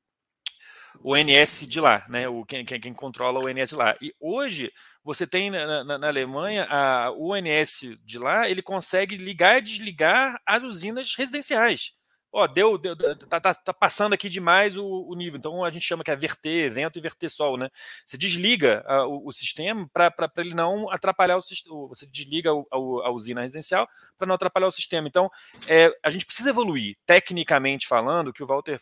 o 1.04 1.14
ONS 1.14 1.68
de 1.68 1.80
lá, 1.80 2.04
né? 2.10 2.28
O, 2.28 2.44
quem, 2.44 2.66
quem, 2.66 2.92
controla 2.92 3.40
o 3.40 3.46
ONS 3.48 3.74
lá. 3.74 3.96
E 4.02 4.16
hoje 4.20 4.72
você 5.04 5.28
tem 5.28 5.52
na, 5.52 5.84
na, 5.84 5.98
na, 6.00 6.08
Alemanha 6.08 6.66
a, 6.68 7.12
o 7.12 7.34
ONS 7.34 7.96
de 8.04 8.18
lá, 8.18 8.50
ele 8.50 8.64
consegue 8.64 9.16
ligar 9.16 9.60
e 9.60 9.62
desligar 9.62 10.42
as 10.44 10.64
usinas 10.64 11.14
residenciais 11.16 11.94
ó, 12.34 12.48
deu, 12.48 12.80
deu 12.80 12.96
tá, 13.16 13.40
tá, 13.40 13.54
tá, 13.54 13.74
passando 13.74 14.14
aqui 14.14 14.28
demais 14.28 14.76
o, 14.76 14.84
o, 14.84 15.14
nível. 15.16 15.38
Então 15.38 15.64
a 15.64 15.70
gente 15.70 15.86
chama 15.86 16.04
que 16.04 16.10
é 16.10 16.16
verter 16.16 16.70
vento 16.72 16.98
e 16.98 17.02
verter 17.02 17.30
sol, 17.30 17.58
né? 17.58 17.70
Você 18.04 18.18
desliga 18.18 18.84
a, 18.88 19.06
o, 19.06 19.28
o, 19.28 19.32
sistema 19.32 19.88
para 19.94 20.12
ele 20.38 20.56
não 20.56 20.90
atrapalhar 20.92 21.38
o 21.38 21.42
sistema. 21.42 21.88
Você 21.88 22.08
desliga 22.08 22.50
a, 22.52 22.76
a 22.76 23.12
usina 23.12 23.42
residencial 23.42 23.88
para 24.18 24.26
não 24.26 24.34
atrapalhar 24.34 24.68
o 24.68 24.72
sistema. 24.72 25.08
Então 25.08 25.30
é, 25.68 25.96
a 26.02 26.10
gente 26.10 26.26
precisa 26.26 26.50
evoluir, 26.50 26.98
tecnicamente 27.06 27.88
falando, 27.88 28.34
que 28.34 28.42
o 28.42 28.48
Walter 28.48 28.80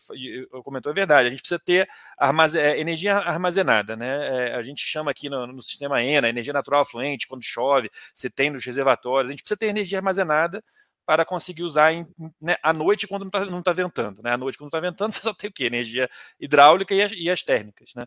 comentou 0.64 0.90
é 0.90 0.94
verdade. 0.94 1.26
A 1.26 1.30
gente 1.30 1.40
precisa 1.40 1.60
ter 1.60 1.86
armazen 2.16 2.62
é, 2.62 2.80
energia 2.80 3.18
armazenada, 3.18 3.94
né? 3.94 4.48
É, 4.48 4.54
a 4.54 4.62
gente 4.62 4.80
chama 4.82 5.10
aqui 5.10 5.28
no, 5.28 5.46
no 5.46 5.62
sistema 5.62 6.02
ENA, 6.02 6.30
energia 6.30 6.54
natural 6.54 6.86
fluente, 6.86 7.28
quando 7.28 7.44
chove, 7.44 7.90
você 8.14 8.30
tem 8.30 8.48
nos 8.48 8.64
reservatórios. 8.64 9.28
A 9.28 9.32
gente 9.32 9.42
precisa 9.42 9.58
ter 9.58 9.66
energia 9.66 9.98
armazenada 9.98 10.64
para 11.04 11.24
conseguir 11.24 11.62
usar 11.62 11.92
em, 11.92 12.06
né, 12.40 12.56
à 12.62 12.72
noite 12.72 13.06
quando 13.06 13.22
não 13.22 13.58
está 13.58 13.62
tá 13.62 13.72
ventando. 13.72 14.22
Né? 14.22 14.30
À 14.32 14.36
noite, 14.36 14.56
quando 14.56 14.68
está 14.68 14.80
ventando, 14.80 15.12
você 15.12 15.22
só 15.22 15.34
tem 15.34 15.50
o 15.50 15.52
quê? 15.52 15.64
Energia 15.64 16.08
hidráulica 16.38 16.94
e 16.94 17.02
as, 17.02 17.12
e 17.12 17.30
as, 17.30 17.42
térmicas. 17.42 17.92
Né? 17.94 18.04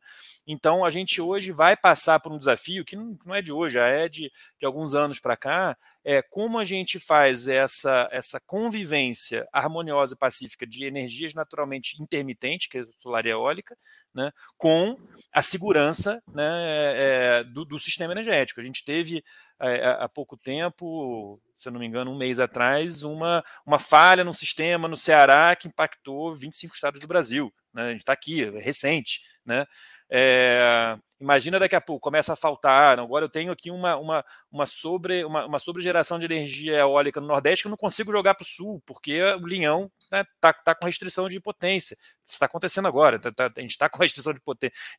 Então, 0.48 0.86
a 0.86 0.90
gente 0.90 1.22
hoje 1.22 1.52
vai 1.52 1.76
passar 1.76 2.20
por 2.20 2.32
um 2.32 2.40
desafio 2.40 2.86
que 2.86 2.96
não, 2.96 3.18
não 3.26 3.36
é 3.36 3.42
de 3.42 3.52
hoje, 3.52 3.76
já 3.76 3.88
é 3.88 4.08
de, 4.08 4.32
de 4.60 4.66
alguns 4.66 4.94
anos 4.94 5.20
para 5.20 5.36
cá, 5.36 5.78
é 6.04 6.22
como 6.22 6.60
a 6.60 6.66
gente 6.66 7.00
faz 7.00 7.48
essa, 7.48 8.08
essa 8.12 8.40
convivência 8.40 9.48
harmoniosa 9.52 10.14
e 10.14 10.18
pacífica 10.18 10.66
de 10.66 10.86
energias 10.86 11.34
naturalmente 11.34 12.02
intermitentes, 12.02 12.68
que 12.68 12.78
é 12.78 12.86
solar 13.00 13.26
e 13.26 13.30
eólica, 13.30 13.76
né, 14.14 14.32
com 14.58 14.98
a 15.34 15.42
segurança 15.42 16.24
né, 16.34 16.44
é, 16.44 17.44
do, 17.44 17.66
do, 17.66 17.80
sistema 17.80 18.14
energético. 18.14 18.62
A 18.62 18.64
gente 18.64 18.86
teve 18.86 19.24
é, 19.60 19.88
há 20.00 20.08
pouco 20.08 20.38
tempo, 20.38 21.42
se 21.58 21.68
eu 21.68 21.72
não 21.72 21.80
me 21.80 21.86
engano, 21.86 22.12
um 22.12 22.18
mês 22.18 22.40
atrás, 22.40 23.04
uma, 23.04 23.44
uma 23.66 23.80
falha 23.80 24.24
no 24.24 24.34
sistema 24.34 24.88
no 24.88 24.98
Ceará 24.98 25.56
que 25.56 25.68
impactou 25.68 26.36
25 26.36 26.74
estados 26.76 27.00
do 27.00 27.08
Brasil. 27.08 27.54
Né? 27.74 27.84
A 27.84 27.92
gente 27.92 28.02
está 28.02 28.14
aqui, 28.14 28.44
é 28.44 28.60
recente. 28.60 29.22
Né? 29.46 29.66
É, 30.10 30.98
imagina 31.20 31.58
daqui 31.58 31.76
a 31.76 31.82
pouco, 31.82 32.04
começa 32.04 32.34
a 32.34 32.36
faltar. 32.36 33.00
Agora 33.00 33.26
eu 33.26 33.30
tenho 33.30 33.52
aqui 33.52 33.72
uma, 33.72 33.98
uma, 33.98 34.26
uma, 34.52 34.66
sobre, 34.66 35.24
uma, 35.26 35.46
uma 35.46 35.60
sobregeração 35.60 36.20
de 36.20 36.26
energia 36.26 36.78
eólica 36.78 37.20
no 37.20 37.28
Nordeste 37.28 37.64
que 37.64 37.68
eu 37.68 37.72
não 37.72 37.78
consigo 37.78 38.12
jogar 38.12 38.36
para 38.36 38.44
o 38.44 38.48
Sul, 38.48 38.82
porque 38.86 39.22
o 39.22 39.48
Linhão 39.48 39.92
está 40.00 40.18
né, 40.18 40.26
tá, 40.40 40.54
tá 40.54 40.76
com 40.76 40.86
restrição 40.86 41.28
de 41.30 41.40
potência. 41.40 41.96
Isso 42.28 42.36
está 42.36 42.48
acontecendo 42.48 42.88
agora, 42.88 43.20
tá, 43.20 43.32
tá, 43.32 43.52
a 43.56 43.62
gente 43.62 43.72
está 43.72 43.88
com 43.88 44.00
restrição 44.02 44.34
de, 44.34 44.42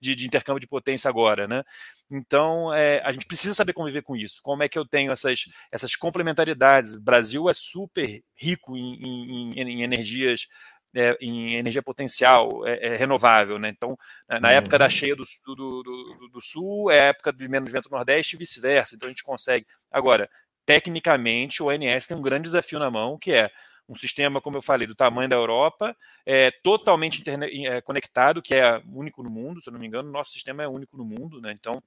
de, 0.01 0.15
de, 0.15 0.27
intercâmbio 0.27 0.61
de 0.61 0.67
potência 0.67 1.09
agora. 1.09 1.47
Né? 1.47 1.63
Então 2.11 2.73
é, 2.73 3.01
a 3.05 3.13
gente 3.13 3.27
precisa 3.27 3.55
saber 3.55 3.73
conviver 3.73 4.03
com 4.03 4.17
isso. 4.17 4.41
Como 4.43 4.63
é 4.63 4.69
que 4.69 4.79
eu 4.79 4.87
tenho 4.87 5.13
essas, 5.13 5.45
essas 5.71 5.95
complementaridades? 5.97 6.95
O 6.95 7.03
Brasil 7.03 7.49
é 7.49 7.55
super 7.55 8.23
rico 8.35 8.77
em, 8.77 9.53
em, 9.55 9.61
em 9.61 9.83
energias 9.83 10.47
é, 10.95 11.17
em 11.21 11.55
energia 11.55 11.83
potencial 11.83 12.67
é, 12.67 12.87
é 12.87 12.97
renovável. 12.97 13.59
Né? 13.59 13.69
Então, 13.69 13.97
na 14.41 14.51
época 14.53 14.79
da 14.79 14.87
uhum. 14.87 14.91
cheia 14.91 15.17
do, 15.17 15.25
do, 15.47 15.83
do, 15.83 16.29
do 16.33 16.41
Sul, 16.41 16.91
é 16.91 17.09
época 17.09 17.33
de 17.33 17.49
menos 17.49 17.71
vento 17.71 17.91
no 17.91 17.97
Nordeste 17.97 18.37
e 18.37 18.39
vice-versa. 18.39 18.95
Então, 18.95 19.09
a 19.09 19.13
gente 19.13 19.23
consegue. 19.23 19.67
Agora, 19.91 20.29
tecnicamente, 20.65 21.63
o 21.63 21.67
ONS 21.67 22.07
tem 22.07 22.17
um 22.17 22.23
grande 22.23 22.45
desafio 22.45 22.79
na 22.79 22.91
mão, 22.91 23.19
que 23.19 23.33
é 23.33 23.51
um 23.89 23.95
sistema, 23.95 24.41
como 24.41 24.57
eu 24.57 24.63
falei, 24.63 24.87
do 24.87 24.95
tamanho 24.95 25.29
da 25.29 25.37
Europa, 25.37 25.97
é, 26.25 26.51
totalmente 26.51 27.23
é, 27.29 27.81
conectado, 27.81 28.43
que 28.43 28.55
é 28.55 28.83
único 28.93 29.23
no 29.23 29.31
mundo, 29.31 29.63
se 29.63 29.69
eu 29.69 29.73
não 29.73 29.79
me 29.79 29.87
engano, 29.87 30.11
nosso 30.11 30.33
sistema 30.33 30.63
é 30.63 30.69
único 30.69 30.97
no 30.97 31.05
mundo, 31.05 31.41
né? 31.41 31.55
Então, 31.57 31.81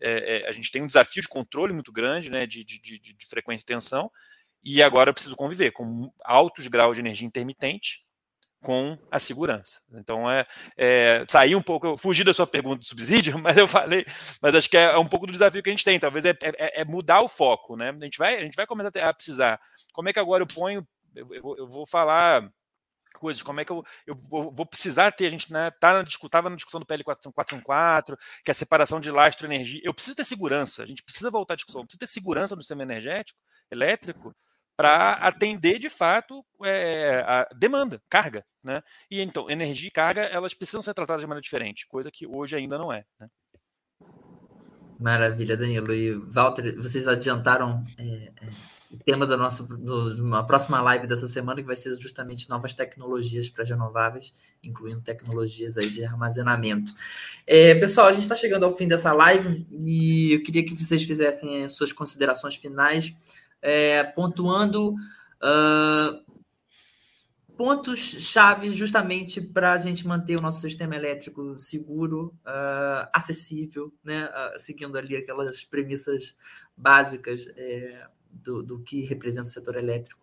é, 0.00 0.44
é, 0.44 0.48
a 0.48 0.52
gente 0.52 0.70
tem 0.70 0.82
um 0.82 0.86
desafio 0.86 1.22
de 1.22 1.28
controle 1.28 1.72
muito 1.72 1.90
grande, 1.90 2.30
né, 2.30 2.46
de, 2.46 2.62
de, 2.62 2.78
de, 2.78 2.98
de 2.98 3.26
frequência 3.26 3.64
e 3.64 3.66
tensão, 3.66 4.10
e 4.62 4.82
agora 4.82 5.10
eu 5.10 5.14
preciso 5.14 5.36
conviver 5.36 5.72
com 5.72 6.12
altos 6.24 6.66
graus 6.68 6.96
de 6.96 7.00
energia 7.00 7.26
intermitente, 7.26 8.05
com 8.66 8.98
a 9.12 9.20
segurança. 9.20 9.78
Então 9.92 10.28
é, 10.28 10.44
é 10.76 11.24
sair 11.28 11.54
um 11.54 11.62
pouco, 11.62 11.86
eu 11.86 11.96
fugi 11.96 12.24
da 12.24 12.34
sua 12.34 12.48
pergunta 12.48 12.80
do 12.80 12.84
subsídio, 12.84 13.38
mas 13.38 13.56
eu 13.56 13.68
falei, 13.68 14.04
mas 14.42 14.56
acho 14.56 14.68
que 14.68 14.76
é, 14.76 14.86
é 14.86 14.98
um 14.98 15.06
pouco 15.06 15.24
do 15.24 15.32
desafio 15.32 15.62
que 15.62 15.70
a 15.70 15.72
gente 15.72 15.84
tem. 15.84 16.00
Talvez 16.00 16.24
é, 16.24 16.30
é, 16.42 16.80
é, 16.80 16.84
mudar 16.84 17.20
o 17.20 17.28
foco, 17.28 17.76
né? 17.76 17.90
A 17.90 18.04
gente 18.04 18.18
vai, 18.18 18.36
a 18.36 18.40
gente 18.40 18.56
vai 18.56 18.66
começar 18.66 18.90
a 19.08 19.14
precisar. 19.14 19.60
Como 19.92 20.08
é 20.08 20.12
que 20.12 20.18
agora 20.18 20.42
eu 20.42 20.48
ponho? 20.48 20.84
Eu, 21.14 21.32
eu, 21.32 21.54
eu 21.58 21.68
vou 21.68 21.86
falar 21.86 22.50
coisas, 23.14 23.40
como 23.40 23.60
é 23.60 23.64
que 23.64 23.70
eu, 23.70 23.84
eu 24.04 24.16
vou 24.16 24.66
precisar 24.66 25.12
ter, 25.12 25.26
a 25.26 25.30
gente 25.30 25.52
né, 25.52 25.70
tá 25.78 25.92
na, 25.92 26.02
na 26.50 26.56
discussão 26.56 26.80
do 26.80 26.84
PL 26.84 27.04
414, 27.04 28.16
que 28.44 28.50
é 28.50 28.52
a 28.52 28.54
separação 28.54 28.98
de 28.98 29.12
lastro 29.12 29.46
e 29.46 29.54
energia. 29.54 29.80
Eu 29.84 29.94
preciso 29.94 30.16
ter 30.16 30.24
segurança, 30.24 30.82
a 30.82 30.86
gente 30.86 31.04
precisa 31.04 31.30
voltar 31.30 31.54
à 31.54 31.56
discussão, 31.56 31.82
eu 31.82 31.84
preciso 31.84 32.00
ter 32.00 32.08
segurança 32.08 32.56
no 32.56 32.62
sistema 32.62 32.82
energético, 32.82 33.38
elétrico, 33.70 34.34
para 34.76 35.12
atender 35.14 35.78
de 35.78 35.88
fato 35.88 36.44
é, 36.62 37.24
a 37.26 37.48
demanda, 37.54 38.00
carga, 38.10 38.44
né? 38.62 38.82
E 39.10 39.20
então 39.22 39.50
energia 39.50 39.88
e 39.88 39.92
carga 39.92 40.22
elas 40.22 40.52
precisam 40.52 40.82
ser 40.82 40.92
tratadas 40.92 41.22
de 41.22 41.26
maneira 41.26 41.42
diferente, 41.42 41.86
coisa 41.86 42.10
que 42.10 42.26
hoje 42.26 42.54
ainda 42.54 42.76
não 42.76 42.92
é. 42.92 43.04
Né? 43.18 43.28
Maravilha, 44.98 45.56
Danilo 45.56 45.92
e 45.92 46.12
Walter, 46.12 46.74
vocês 46.76 47.06
adiantaram 47.06 47.84
é, 47.98 48.02
é, 48.02 48.48
o 48.90 48.98
tema 49.04 49.26
da 49.26 49.36
nossa 49.36 49.62
do, 49.62 50.22
uma 50.22 50.46
próxima 50.46 50.80
live 50.80 51.06
dessa 51.06 51.28
semana 51.28 51.60
que 51.60 51.66
vai 51.66 51.76
ser 51.76 51.94
justamente 51.98 52.48
novas 52.48 52.72
tecnologias 52.72 53.50
para 53.50 53.64
renováveis, 53.64 54.32
incluindo 54.62 55.02
tecnologias 55.02 55.76
aí 55.76 55.90
de 55.90 56.02
armazenamento. 56.02 56.94
É, 57.46 57.74
pessoal, 57.74 58.06
a 58.06 58.12
gente 58.12 58.22
está 58.22 58.34
chegando 58.34 58.64
ao 58.64 58.74
fim 58.74 58.88
dessa 58.88 59.12
live 59.12 59.66
e 59.70 60.32
eu 60.32 60.42
queria 60.42 60.64
que 60.64 60.74
vocês 60.74 61.02
fizessem 61.02 61.68
suas 61.68 61.92
considerações 61.92 62.56
finais 62.56 63.14
é, 63.66 64.04
pontuando 64.04 64.92
uh, 64.92 66.24
pontos 67.56 67.98
chaves 67.98 68.74
justamente 68.74 69.40
para 69.40 69.72
a 69.72 69.78
gente 69.78 70.06
manter 70.06 70.38
o 70.38 70.42
nosso 70.42 70.60
sistema 70.60 70.94
elétrico 70.94 71.58
seguro, 71.58 72.32
uh, 72.46 73.08
acessível, 73.12 73.92
né? 74.04 74.26
Uh, 74.26 74.60
seguindo 74.60 74.96
ali 74.96 75.16
aquelas 75.16 75.64
premissas 75.64 76.36
básicas 76.76 77.48
é, 77.56 78.06
do, 78.30 78.62
do, 78.62 78.78
que 78.84 79.04
representa 79.04 79.48
o 79.48 79.50
setor 79.50 79.74
elétrico 79.74 80.20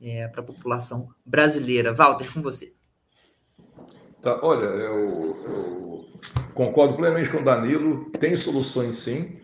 é, 0.00 0.26
para 0.28 0.40
a 0.40 0.44
população 0.44 1.10
brasileira. 1.26 1.92
Walter, 1.92 2.32
com 2.32 2.40
você. 2.40 2.72
Tá, 4.22 4.40
olha, 4.42 4.64
eu, 4.64 5.36
eu 5.44 6.08
concordo 6.54 6.96
plenamente 6.96 7.28
com 7.28 7.38
o 7.38 7.44
Danilo, 7.44 8.10
tem 8.12 8.34
soluções 8.34 8.96
sim. 8.96 9.38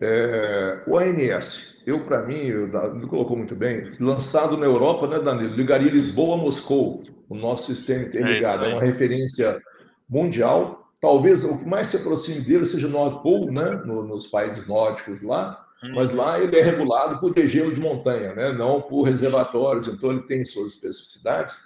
É, 0.00 0.82
o 0.86 0.96
ANS, 0.96 1.82
eu, 1.86 2.04
para 2.04 2.22
mim, 2.22 2.52
o 2.52 2.70
Danilo 2.70 3.08
colocou 3.08 3.36
muito 3.36 3.56
bem, 3.56 3.90
lançado 3.98 4.56
na 4.56 4.66
Europa, 4.66 5.06
né, 5.06 5.18
Danilo? 5.18 5.54
Ligaria 5.54 5.90
Lisboa 5.90 6.34
a 6.34 6.38
Moscou. 6.38 7.02
O 7.28 7.34
nosso 7.34 7.66
sistema 7.66 8.04
interligado 8.04 8.64
é, 8.64 8.70
é 8.70 8.74
uma 8.74 8.82
referência 8.82 9.60
mundial. 10.08 10.88
Talvez 11.00 11.44
o 11.44 11.58
que 11.58 11.66
mais 11.66 11.88
se 11.88 11.96
aproxime 11.98 12.40
dele 12.40 12.66
seja 12.66 12.86
o 12.86 12.90
Nord 12.90 13.22
Pole, 13.22 13.50
né, 13.50 13.82
no, 13.84 14.02
nos 14.02 14.26
países 14.26 14.66
nórdicos 14.66 15.20
lá, 15.22 15.64
hum. 15.82 15.92
mas 15.94 16.12
lá 16.12 16.40
ele 16.40 16.58
é 16.58 16.62
regulado 16.62 17.20
por 17.20 17.34
degelo 17.34 17.74
de 17.74 17.80
montanha, 17.80 18.34
né, 18.34 18.52
não 18.52 18.80
por 18.80 19.02
reservatórios, 19.02 19.88
então 19.88 20.10
ele 20.10 20.22
tem 20.22 20.44
suas 20.44 20.74
especificidades. 20.74 21.56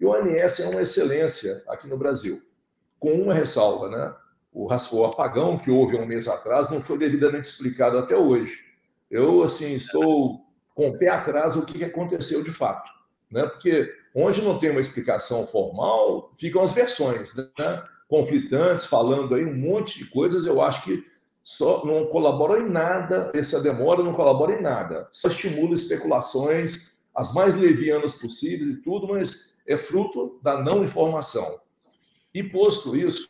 E 0.00 0.04
o 0.04 0.14
ANS 0.14 0.60
é 0.60 0.68
uma 0.68 0.82
excelência 0.82 1.62
aqui 1.68 1.86
no 1.86 1.98
Brasil, 1.98 2.40
com 2.98 3.12
uma 3.12 3.34
ressalva, 3.34 3.88
né? 3.88 4.14
O, 4.52 4.68
o 4.68 5.04
apagão 5.04 5.58
que 5.58 5.70
houve 5.70 5.96
há 5.96 6.00
um 6.00 6.06
mês 6.06 6.28
atrás 6.28 6.70
não 6.70 6.82
foi 6.82 6.98
devidamente 6.98 7.48
explicado 7.48 7.98
até 7.98 8.16
hoje. 8.16 8.58
Eu, 9.10 9.42
assim, 9.42 9.74
estou 9.74 10.40
com 10.74 10.90
o 10.90 10.98
pé 10.98 11.08
atrás 11.08 11.56
o 11.56 11.64
que 11.64 11.84
aconteceu 11.84 12.42
de 12.42 12.52
fato, 12.52 12.90
né? 13.30 13.46
Porque 13.46 13.92
onde 14.14 14.42
não 14.42 14.58
tem 14.58 14.70
uma 14.70 14.80
explicação 14.80 15.46
formal, 15.46 16.32
ficam 16.38 16.62
as 16.62 16.72
versões, 16.72 17.34
né? 17.34 17.82
conflitantes, 18.08 18.86
falando 18.86 19.34
aí 19.34 19.44
um 19.44 19.56
monte 19.56 20.00
de 20.00 20.10
coisas, 20.10 20.44
eu 20.44 20.60
acho 20.60 20.82
que 20.82 21.04
só 21.42 21.84
não 21.86 22.06
colabora 22.06 22.60
em 22.60 22.68
nada, 22.68 23.30
essa 23.34 23.62
demora 23.62 24.02
não 24.02 24.12
colabora 24.12 24.52
em 24.52 24.60
nada, 24.60 25.06
só 25.12 25.28
estimula 25.28 25.74
especulações, 25.74 26.90
as 27.14 27.32
mais 27.32 27.56
levianas 27.56 28.14
possíveis 28.14 28.68
e 28.68 28.76
tudo, 28.82 29.08
mas 29.08 29.62
é 29.66 29.76
fruto 29.76 30.40
da 30.42 30.60
não 30.60 30.82
informação. 30.82 31.60
E 32.34 32.42
posto 32.42 32.96
isso, 32.96 33.26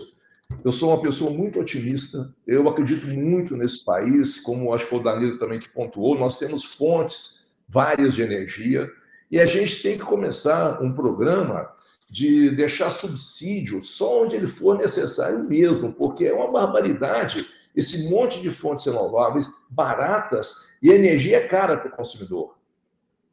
eu 0.64 0.72
sou 0.72 0.90
uma 0.90 1.01
pessoa 1.01 1.30
muito 1.30 1.61
otimista, 1.61 2.34
eu 2.46 2.68
acredito 2.68 3.07
muito 3.07 3.57
nesse 3.57 3.84
país, 3.84 4.40
como 4.40 4.74
acho 4.74 4.84
que 4.84 4.90
foi 4.90 5.01
o 5.01 5.03
Danilo 5.03 5.38
também 5.38 5.59
que 5.59 5.68
pontuou, 5.68 6.18
nós 6.18 6.38
temos 6.38 6.64
fontes 6.64 7.59
várias 7.68 8.14
de 8.14 8.22
energia, 8.22 8.90
e 9.30 9.38
a 9.38 9.46
gente 9.46 9.82
tem 9.82 9.96
que 9.96 10.05
começar 10.05 10.82
um 10.82 10.92
programa 10.92 11.70
de 12.11 12.51
deixar 12.51 12.90
subsídio 12.90 13.84
só 13.84 14.24
onde 14.24 14.34
ele 14.34 14.48
for 14.48 14.76
necessário 14.76 15.44
mesmo, 15.44 15.92
porque 15.92 16.26
é 16.26 16.32
uma 16.32 16.51
barbaridade 16.51 17.46
esse 17.74 18.11
monte 18.11 18.40
de 18.40 18.51
fontes 18.51 18.84
renováveis 18.84 19.48
baratas 19.70 20.70
e 20.82 20.90
a 20.90 20.94
energia 20.94 21.36
é 21.36 21.46
cara 21.46 21.76
para 21.76 21.88
o 21.88 21.96
consumidor. 21.96 22.57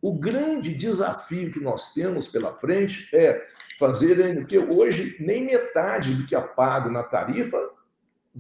O 0.08 0.14
grande 0.14 0.74
desafio 0.74 1.52
que 1.52 1.60
nós 1.60 1.94
temos 1.94 2.30
pela 2.30 2.54
frente 2.54 3.14
é 3.14 3.46
fazer, 3.78 4.36
porque 4.36 4.58
hoje 4.58 5.18
nem 5.20 5.44
metade 5.44 6.16
do 6.16 6.26
que 6.26 6.34
é 6.34 6.40
pago 6.40 6.90
na 6.90 7.04
tarifa 7.04 7.60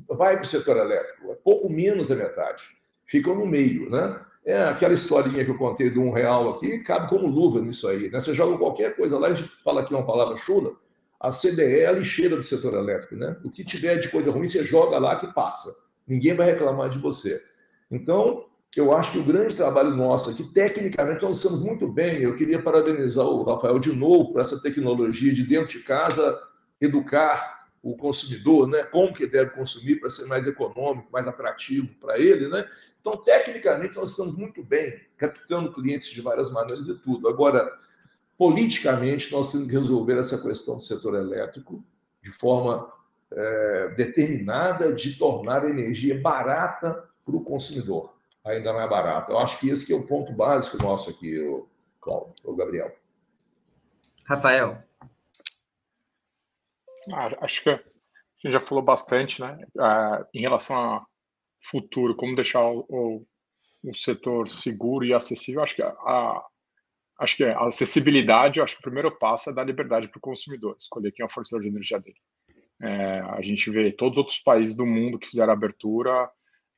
vai 0.07 0.37
para 0.37 0.45
o 0.45 0.47
setor 0.47 0.77
elétrico, 0.77 1.29
é 1.29 1.35
pouco 1.35 1.69
menos 1.69 2.07
da 2.07 2.15
metade. 2.15 2.69
Ficam 3.05 3.35
no 3.35 3.45
meio, 3.45 3.89
né? 3.89 4.17
É 4.45 4.63
aquela 4.63 4.93
historinha 4.93 5.43
que 5.43 5.51
eu 5.51 5.57
contei 5.57 5.89
de 5.89 5.99
um 5.99 6.09
real 6.09 6.51
aqui, 6.51 6.79
cabe 6.85 7.09
como 7.09 7.27
luva 7.27 7.59
nisso 7.59 7.85
aí, 7.89 8.09
né? 8.09 8.21
Você 8.21 8.33
joga 8.33 8.57
qualquer 8.57 8.95
coisa 8.95 9.19
lá, 9.19 9.27
a 9.27 9.33
gente 9.33 9.49
fala 9.61 9.81
aqui 9.81 9.93
uma 9.93 10.05
palavra 10.05 10.37
chula, 10.37 10.73
a 11.19 11.33
CDE 11.33 11.81
é 11.81 11.87
a 11.87 11.91
lixeira 11.91 12.37
do 12.37 12.45
setor 12.45 12.75
elétrico, 12.75 13.17
né? 13.17 13.35
O 13.43 13.51
que 13.51 13.65
tiver 13.65 13.97
de 13.97 14.07
coisa 14.07 14.31
ruim, 14.31 14.47
você 14.47 14.63
joga 14.63 14.97
lá 14.97 15.17
que 15.17 15.27
passa. 15.33 15.69
Ninguém 16.07 16.33
vai 16.33 16.45
reclamar 16.45 16.89
de 16.89 16.97
você. 16.97 17.43
Então, 17.91 18.45
eu 18.79 18.95
acho 18.95 19.13
que 19.13 19.19
o 19.19 19.23
grande 19.23 19.55
trabalho 19.55 19.95
nosso 19.95 20.29
aqui, 20.29 20.43
tecnicamente, 20.43 21.23
nós 21.23 21.37
estamos 21.37 21.63
muito 21.63 21.87
bem. 21.87 22.21
Eu 22.21 22.35
queria 22.35 22.61
parabenizar 22.61 23.25
o 23.25 23.43
Rafael 23.43 23.79
de 23.79 23.91
novo 23.91 24.33
por 24.33 24.41
essa 24.41 24.61
tecnologia 24.61 25.33
de 25.33 25.43
dentro 25.43 25.71
de 25.71 25.79
casa 25.79 26.39
educar 26.79 27.69
o 27.81 27.95
consumidor, 27.95 28.67
né? 28.67 28.83
Como 28.83 29.13
que 29.13 29.25
deve 29.25 29.51
consumir 29.51 29.99
para 29.99 30.09
ser 30.09 30.25
mais 30.25 30.45
econômico, 30.45 31.11
mais 31.11 31.27
atrativo 31.27 31.87
para 31.99 32.19
ele, 32.19 32.47
né? 32.49 32.67
Então, 32.99 33.13
tecnicamente, 33.23 33.95
nós 33.95 34.11
estamos 34.11 34.37
muito 34.37 34.63
bem, 34.63 34.99
captando 35.17 35.73
clientes 35.73 36.09
de 36.09 36.21
várias 36.21 36.51
maneiras 36.51 36.87
e 36.87 36.95
tudo. 36.95 37.27
Agora, 37.27 37.71
politicamente, 38.37 39.31
nós 39.31 39.51
temos 39.51 39.67
que 39.67 39.73
resolver 39.73 40.19
essa 40.19 40.37
questão 40.39 40.75
do 40.75 40.83
setor 40.83 41.15
elétrico 41.15 41.83
de 42.21 42.31
forma 42.31 42.91
é, 43.31 43.93
determinada 43.95 44.93
de 44.93 45.17
tornar 45.17 45.63
a 45.63 45.69
energia 45.69 46.19
barata 46.19 47.03
para 47.25 47.35
o 47.35 47.43
consumidor 47.43 48.16
ainda 48.47 48.73
mais 48.73 48.89
barato. 48.89 49.31
Eu 49.31 49.37
acho 49.37 49.59
que 49.59 49.69
esse 49.69 49.85
que 49.85 49.93
é 49.93 49.95
o 49.95 50.07
ponto 50.07 50.31
básico 50.33 50.81
nosso 50.81 51.09
aqui, 51.09 51.39
o, 51.39 51.67
Cláudio, 51.99 52.33
o 52.43 52.55
Gabriel. 52.55 52.95
Rafael. 54.25 54.83
Ah, 57.13 57.29
acho 57.41 57.63
que 57.63 57.69
a 57.69 57.77
gente 58.43 58.53
já 58.53 58.59
falou 58.59 58.83
bastante, 58.83 59.41
né? 59.41 59.57
Ah, 59.79 60.25
em 60.33 60.41
relação 60.41 60.75
a 60.77 61.05
futuro, 61.59 62.15
como 62.15 62.35
deixar 62.35 62.65
o, 62.65 62.85
o, 62.89 63.25
o, 63.83 63.93
setor 63.93 64.47
seguro 64.47 65.05
e 65.05 65.13
acessível. 65.13 65.63
Acho 65.63 65.75
que 65.75 65.81
a, 65.81 65.89
a 65.89 66.45
acho 67.19 67.37
que 67.37 67.43
a 67.43 67.65
acessibilidade, 67.65 68.61
acho 68.61 68.75
que 68.75 68.81
o 68.81 68.83
primeiro 68.83 69.17
passo 69.17 69.49
é 69.49 69.53
dar 69.53 69.63
liberdade 69.63 70.07
para 70.07 70.19
o 70.19 70.21
consumidor, 70.21 70.75
escolher 70.77 71.11
quem 71.11 71.23
é 71.23 71.25
o 71.25 71.29
fornecedor 71.29 71.61
de 71.61 71.69
energia 71.69 71.99
dele. 71.99 72.19
É, 72.79 73.19
a 73.21 73.41
gente 73.41 73.71
vê 73.71 73.91
todos 73.91 74.17
os 74.17 74.19
outros 74.19 74.39
países 74.39 74.75
do 74.75 74.85
mundo 74.85 75.17
que 75.17 75.27
fizeram 75.27 75.51
abertura, 75.51 76.29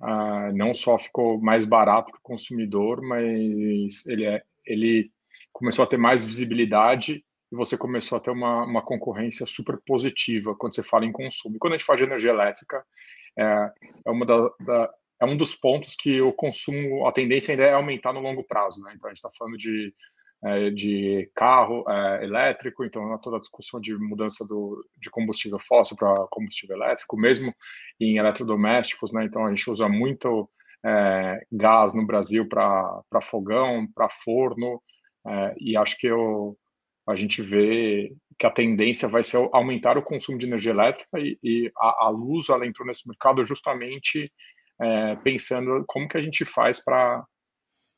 uh, 0.02 0.56
não 0.56 0.74
só 0.74 0.98
ficou 0.98 1.40
mais 1.40 1.66
barato 1.66 2.12
para 2.12 2.20
o 2.20 2.24
consumidor, 2.24 3.02
mas 3.02 4.06
ele, 4.06 4.26
é, 4.26 4.42
ele 4.66 5.12
começou 5.52 5.84
a 5.84 5.88
ter 5.88 5.98
mais 5.98 6.26
visibilidade 6.26 7.24
e 7.52 7.56
você 7.56 7.78
começou 7.78 8.18
a 8.18 8.22
ter 8.22 8.32
uma, 8.32 8.64
uma 8.66 8.82
concorrência 8.82 9.46
super 9.46 9.80
positiva 9.86 10.56
quando 10.56 10.76
você 10.76 10.84
fala 10.84 11.06
em 11.06 11.12
consumo. 11.12 11.56
E 11.56 11.60
quando 11.60 11.74
a 11.74 11.78
gente 11.78 11.86
fala 11.86 11.98
de 11.98 12.04
energia 12.04 12.32
elétrica, 12.32 12.84
é, 13.38 13.72
é, 14.06 14.12
uma 14.12 14.26
da, 14.26 14.50
da, 14.60 14.94
é 15.22 15.26
um 15.26 15.36
dos 15.36 15.56
pontos 15.56 15.96
que 15.96 16.22
o 16.22 16.32
consumo, 16.32 17.08
a 17.08 17.12
tendência 17.12 17.52
ainda 17.52 17.64
é 17.64 17.74
aumentar 17.74 18.14
no 18.14 18.20
longo 18.20 18.44
prazo. 18.44 18.82
Né? 18.84 18.94
Então, 18.96 19.10
a 19.10 19.12
gente 19.12 19.18
está 19.18 19.30
falando 19.38 19.58
de 19.58 19.94
de 20.74 21.30
carro 21.36 21.84
é, 21.90 22.24
elétrico, 22.24 22.86
então 22.86 23.18
toda 23.20 23.38
a 23.38 23.40
discussão 23.40 23.80
de 23.82 23.98
mudança 23.98 24.48
do, 24.48 24.86
de 24.98 25.10
combustível 25.10 25.60
fóssil 25.60 25.98
para 25.98 26.28
combustível 26.30 26.78
elétrico, 26.78 27.18
mesmo 27.18 27.54
em 28.00 28.18
eletrodomésticos, 28.18 29.12
né? 29.12 29.26
Então 29.26 29.46
a 29.46 29.50
gente 29.50 29.70
usa 29.70 29.90
muito 29.90 30.50
é, 30.86 31.46
gás 31.52 31.94
no 31.94 32.06
Brasil 32.06 32.48
para 32.48 33.04
fogão, 33.22 33.88
para 33.94 34.10
forno, 34.10 34.82
é, 35.28 35.56
e 35.60 35.78
acho 35.78 35.98
que 35.98 36.08
eu, 36.08 36.58
a 37.08 37.16
gente 37.16 37.42
vê 37.42 38.14
que 38.38 38.46
a 38.46 38.52
tendência 38.52 39.08
vai 39.08 39.24
ser 39.24 39.50
aumentar 39.52 39.98
o 39.98 40.04
consumo 40.04 40.38
de 40.38 40.46
energia 40.46 40.72
elétrica 40.72 41.20
e, 41.20 41.38
e 41.44 41.72
a, 41.78 42.06
a, 42.06 42.10
Luz 42.10 42.48
ela 42.48 42.66
entrou 42.66 42.88
nesse 42.88 43.08
mercado 43.08 43.44
justamente 43.44 44.32
é, 44.82 45.16
pensando 45.18 45.84
como 45.86 46.08
que 46.08 46.18
a 46.18 46.22
gente 46.22 46.46
faz 46.46 46.84
para 46.84 47.26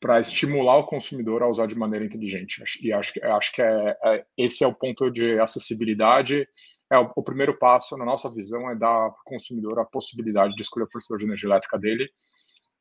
para 0.01 0.19
estimular 0.19 0.77
o 0.77 0.87
consumidor 0.87 1.43
a 1.43 1.47
usar 1.47 1.67
de 1.67 1.77
maneira 1.77 2.03
inteligente. 2.03 2.63
E 2.81 2.91
acho, 2.91 3.13
acho 3.23 3.53
que 3.53 3.61
é, 3.61 3.97
é, 4.03 4.25
esse 4.35 4.63
é 4.63 4.67
o 4.67 4.73
ponto 4.73 5.11
de 5.11 5.39
acessibilidade. 5.39 6.47
É 6.91 6.97
o, 6.97 7.11
o 7.15 7.23
primeiro 7.23 7.57
passo, 7.57 7.95
na 7.95 8.03
nossa 8.03 8.33
visão, 8.33 8.67
é 8.71 8.75
dar 8.75 9.11
para 9.11 9.21
o 9.21 9.23
consumidor 9.23 9.79
a 9.79 9.85
possibilidade 9.85 10.55
de 10.55 10.61
escolher 10.63 10.85
o 10.85 10.91
fornecedor 10.91 11.19
de 11.19 11.25
energia 11.25 11.47
elétrica 11.47 11.77
dele. 11.77 12.09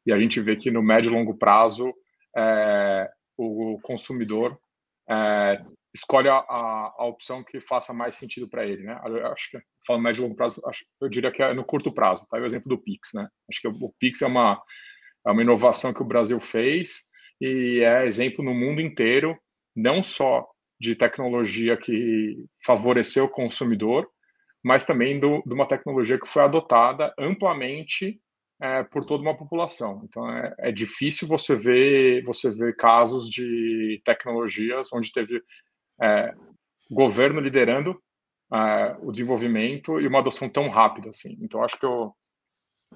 E 0.06 0.12
a 0.12 0.18
gente 0.18 0.40
vê 0.40 0.56
que 0.56 0.70
no 0.70 0.82
médio 0.82 1.10
e 1.10 1.14
longo 1.14 1.36
prazo, 1.36 1.92
é, 2.34 3.06
o 3.36 3.78
consumidor 3.82 4.58
é, 5.08 5.62
escolhe 5.92 6.28
a, 6.30 6.36
a, 6.36 6.94
a, 7.00 7.04
opção 7.04 7.44
que 7.44 7.60
faça 7.60 7.92
mais 7.92 8.14
sentido 8.14 8.48
para 8.48 8.64
ele, 8.64 8.84
né? 8.84 8.98
Eu 9.04 9.26
acho 9.26 9.50
que 9.50 9.60
falando 9.86 10.04
médio 10.04 10.20
e 10.20 10.22
longo 10.22 10.36
prazo, 10.36 10.62
acho, 10.64 10.86
eu 11.02 11.08
diria 11.08 11.30
que 11.30 11.42
é 11.42 11.52
no 11.52 11.64
curto 11.64 11.92
prazo, 11.92 12.26
tá? 12.30 12.38
O 12.38 12.44
exemplo 12.46 12.70
do 12.70 12.78
Pix, 12.78 13.10
né? 13.12 13.28
Acho 13.46 13.60
que 13.60 13.68
o, 13.68 13.72
o 13.72 13.92
Pix 13.98 14.22
é 14.22 14.26
uma 14.26 14.62
é 15.26 15.30
uma 15.30 15.42
inovação 15.42 15.92
que 15.92 16.00
o 16.00 16.06
Brasil 16.06 16.40
fez 16.40 17.09
e 17.40 17.80
é 17.82 18.04
exemplo 18.04 18.44
no 18.44 18.54
mundo 18.54 18.80
inteiro, 18.80 19.38
não 19.74 20.02
só 20.02 20.46
de 20.78 20.94
tecnologia 20.94 21.76
que 21.76 22.44
favoreceu 22.64 23.24
o 23.24 23.30
consumidor, 23.30 24.08
mas 24.62 24.84
também 24.84 25.18
do, 25.18 25.42
de 25.46 25.54
uma 25.54 25.66
tecnologia 25.66 26.18
que 26.18 26.28
foi 26.28 26.42
adotada 26.42 27.14
amplamente 27.18 28.20
é, 28.60 28.82
por 28.84 29.04
toda 29.04 29.22
uma 29.22 29.36
população. 29.36 30.02
Então 30.04 30.28
é, 30.30 30.54
é, 30.58 30.72
difícil 30.72 31.26
você 31.26 31.56
ver 31.56 32.22
você 32.24 32.50
ver 32.50 32.76
casos 32.76 33.28
de 33.30 34.00
tecnologias 34.04 34.92
onde 34.92 35.12
teve 35.12 35.42
é, 36.02 36.34
governo 36.90 37.40
liderando 37.40 38.00
é, 38.52 38.96
o 39.00 39.12
desenvolvimento 39.12 40.00
e 40.00 40.06
uma 40.06 40.18
adoção 40.18 40.48
tão 40.48 40.68
rápida 40.68 41.10
assim. 41.10 41.38
Então 41.40 41.62
acho 41.62 41.78
que 41.78 41.86
eu, 41.86 42.14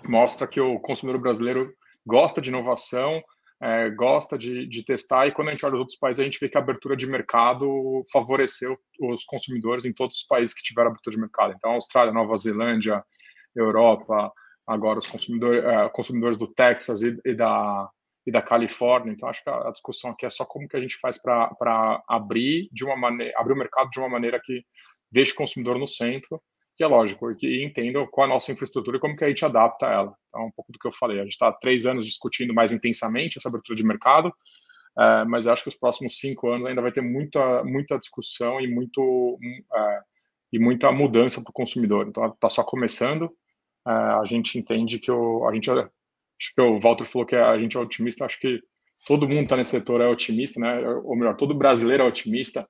mostra 0.09 0.47
que 0.47 0.61
o 0.61 0.78
consumidor 0.80 1.20
brasileiro 1.20 1.72
gosta 2.07 2.40
de 2.40 2.49
inovação, 2.49 3.22
é, 3.64 3.88
gosta 3.88 4.36
de, 4.36 4.66
de, 4.66 4.84
testar, 4.84 5.26
e 5.26 5.32
quando 5.32 5.48
a 5.48 5.50
gente 5.52 5.64
olha 5.64 5.76
os 5.76 5.80
outros 5.80 5.98
países, 5.98 6.20
a 6.20 6.24
gente 6.24 6.38
vê 6.38 6.50
que 6.50 6.58
a 6.58 6.60
abertura 6.60 6.94
de 6.94 7.06
mercado 7.06 8.02
favoreceu 8.12 8.76
os 9.00 9.24
consumidores 9.24 9.86
em 9.86 9.92
todos 9.92 10.18
os 10.18 10.22
países 10.24 10.54
que 10.54 10.62
tiveram 10.62 10.90
abertura 10.90 11.16
de 11.16 11.20
mercado. 11.22 11.54
Então, 11.56 11.70
Austrália, 11.70 12.12
Nova 12.12 12.36
Zelândia, 12.36 13.02
Europa, 13.56 14.30
agora 14.66 14.98
os 14.98 15.06
consumidores, 15.06 15.64
é, 15.64 15.88
consumidores 15.88 16.36
do 16.36 16.46
Texas 16.46 17.00
e, 17.00 17.18
e, 17.24 17.34
da, 17.34 17.88
e 18.26 18.30
da 18.30 18.42
Califórnia. 18.42 19.10
Então, 19.10 19.30
acho 19.30 19.42
que 19.42 19.48
a, 19.48 19.68
a 19.68 19.72
discussão 19.72 20.10
aqui 20.10 20.26
é 20.26 20.30
só 20.30 20.44
como 20.44 20.68
que 20.68 20.76
a 20.76 20.80
gente 20.80 20.98
faz 20.98 21.16
para 21.16 22.02
abrir 22.06 22.68
de 22.70 22.84
uma 22.84 22.98
maneira, 22.98 23.32
abrir 23.38 23.54
o 23.54 23.58
mercado 23.58 23.88
de 23.88 23.98
uma 23.98 24.10
maneira 24.10 24.38
que 24.44 24.62
deixe 25.10 25.32
o 25.32 25.36
consumidor 25.36 25.78
no 25.78 25.86
centro 25.86 26.38
que 26.76 26.82
é 26.82 26.86
lógico, 26.86 27.30
e 27.30 27.36
que 27.36 27.64
entendam 27.64 28.06
qual 28.06 28.26
é 28.26 28.30
a 28.30 28.34
nossa 28.34 28.50
infraestrutura 28.50 28.96
e 28.96 29.00
como 29.00 29.16
que 29.16 29.24
a 29.24 29.28
gente 29.28 29.44
adapta 29.44 29.86
ela. 29.86 30.14
Então, 30.28 30.42
é 30.42 30.44
um 30.44 30.50
pouco 30.50 30.72
do 30.72 30.78
que 30.78 30.86
eu 30.86 30.92
falei. 30.92 31.20
A 31.20 31.22
gente 31.22 31.32
está 31.32 31.52
três 31.52 31.86
anos 31.86 32.04
discutindo 32.04 32.52
mais 32.52 32.72
intensamente 32.72 33.38
essa 33.38 33.48
abertura 33.48 33.76
de 33.76 33.84
mercado, 33.84 34.28
uh, 34.28 35.28
mas 35.28 35.46
acho 35.46 35.62
que 35.62 35.68
os 35.68 35.76
próximos 35.76 36.18
cinco 36.18 36.50
anos 36.50 36.66
ainda 36.66 36.82
vai 36.82 36.90
ter 36.90 37.00
muita, 37.00 37.62
muita 37.64 37.96
discussão 37.96 38.60
e, 38.60 38.66
muito, 38.66 39.00
uh, 39.00 40.02
e 40.52 40.58
muita 40.58 40.90
mudança 40.90 41.40
para 41.42 41.50
o 41.50 41.54
consumidor. 41.54 42.08
Então, 42.08 42.26
está 42.26 42.48
só 42.48 42.64
começando. 42.64 43.26
Uh, 43.86 44.20
a 44.20 44.24
gente 44.24 44.58
entende 44.58 44.98
que 44.98 45.12
o, 45.12 45.46
a 45.46 45.54
gente, 45.54 45.70
acho 45.70 45.90
que 46.54 46.60
o 46.60 46.80
Walter 46.80 47.04
falou 47.04 47.26
que 47.26 47.36
a 47.36 47.56
gente 47.56 47.76
é 47.76 47.80
otimista. 47.80 48.24
Acho 48.24 48.40
que 48.40 48.60
todo 49.06 49.28
mundo 49.28 49.42
está 49.42 49.56
nesse 49.56 49.70
setor 49.70 50.00
é 50.00 50.08
otimista, 50.08 50.58
né? 50.58 50.80
Ou 51.04 51.16
melhor, 51.16 51.36
todo 51.36 51.54
brasileiro 51.54 52.02
é 52.02 52.06
otimista. 52.06 52.66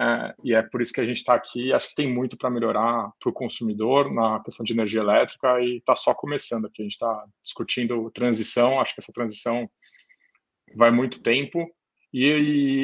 É, 0.00 0.34
e 0.44 0.54
é 0.54 0.62
por 0.62 0.80
isso 0.80 0.92
que 0.92 1.00
a 1.00 1.04
gente 1.04 1.16
está 1.16 1.34
aqui. 1.34 1.72
Acho 1.72 1.88
que 1.88 1.96
tem 1.96 2.12
muito 2.12 2.36
para 2.36 2.50
melhorar 2.50 3.10
para 3.18 3.30
o 3.30 3.32
consumidor 3.32 4.12
na 4.12 4.40
questão 4.40 4.64
de 4.64 4.72
energia 4.72 5.00
elétrica 5.00 5.60
e 5.60 5.78
está 5.78 5.96
só 5.96 6.14
começando 6.14 6.66
aqui. 6.66 6.82
A 6.82 6.84
gente 6.84 6.92
está 6.92 7.24
discutindo 7.42 8.10
transição. 8.12 8.80
Acho 8.80 8.94
que 8.94 9.00
essa 9.00 9.12
transição 9.12 9.68
vai 10.76 10.90
muito 10.90 11.20
tempo. 11.20 11.68
E, 12.12 12.24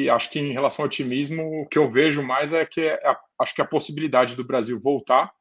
e, 0.03 0.09
acho 0.09 0.29
que 0.29 0.39
em 0.39 0.51
relação 0.51 0.83
ao 0.83 0.87
otimismo, 0.87 1.61
o 1.61 1.67
que 1.67 1.79
eu 1.79 1.89
vejo 1.89 2.21
mais 2.21 2.53
é 2.53 2.65
que 2.65 2.81
é, 2.81 2.99
acho 3.39 3.55
que 3.55 3.61
a 3.61 3.65
possibilidade 3.65 4.35
do 4.35 4.43
Brasil 4.43 4.79
voltar 4.79 5.31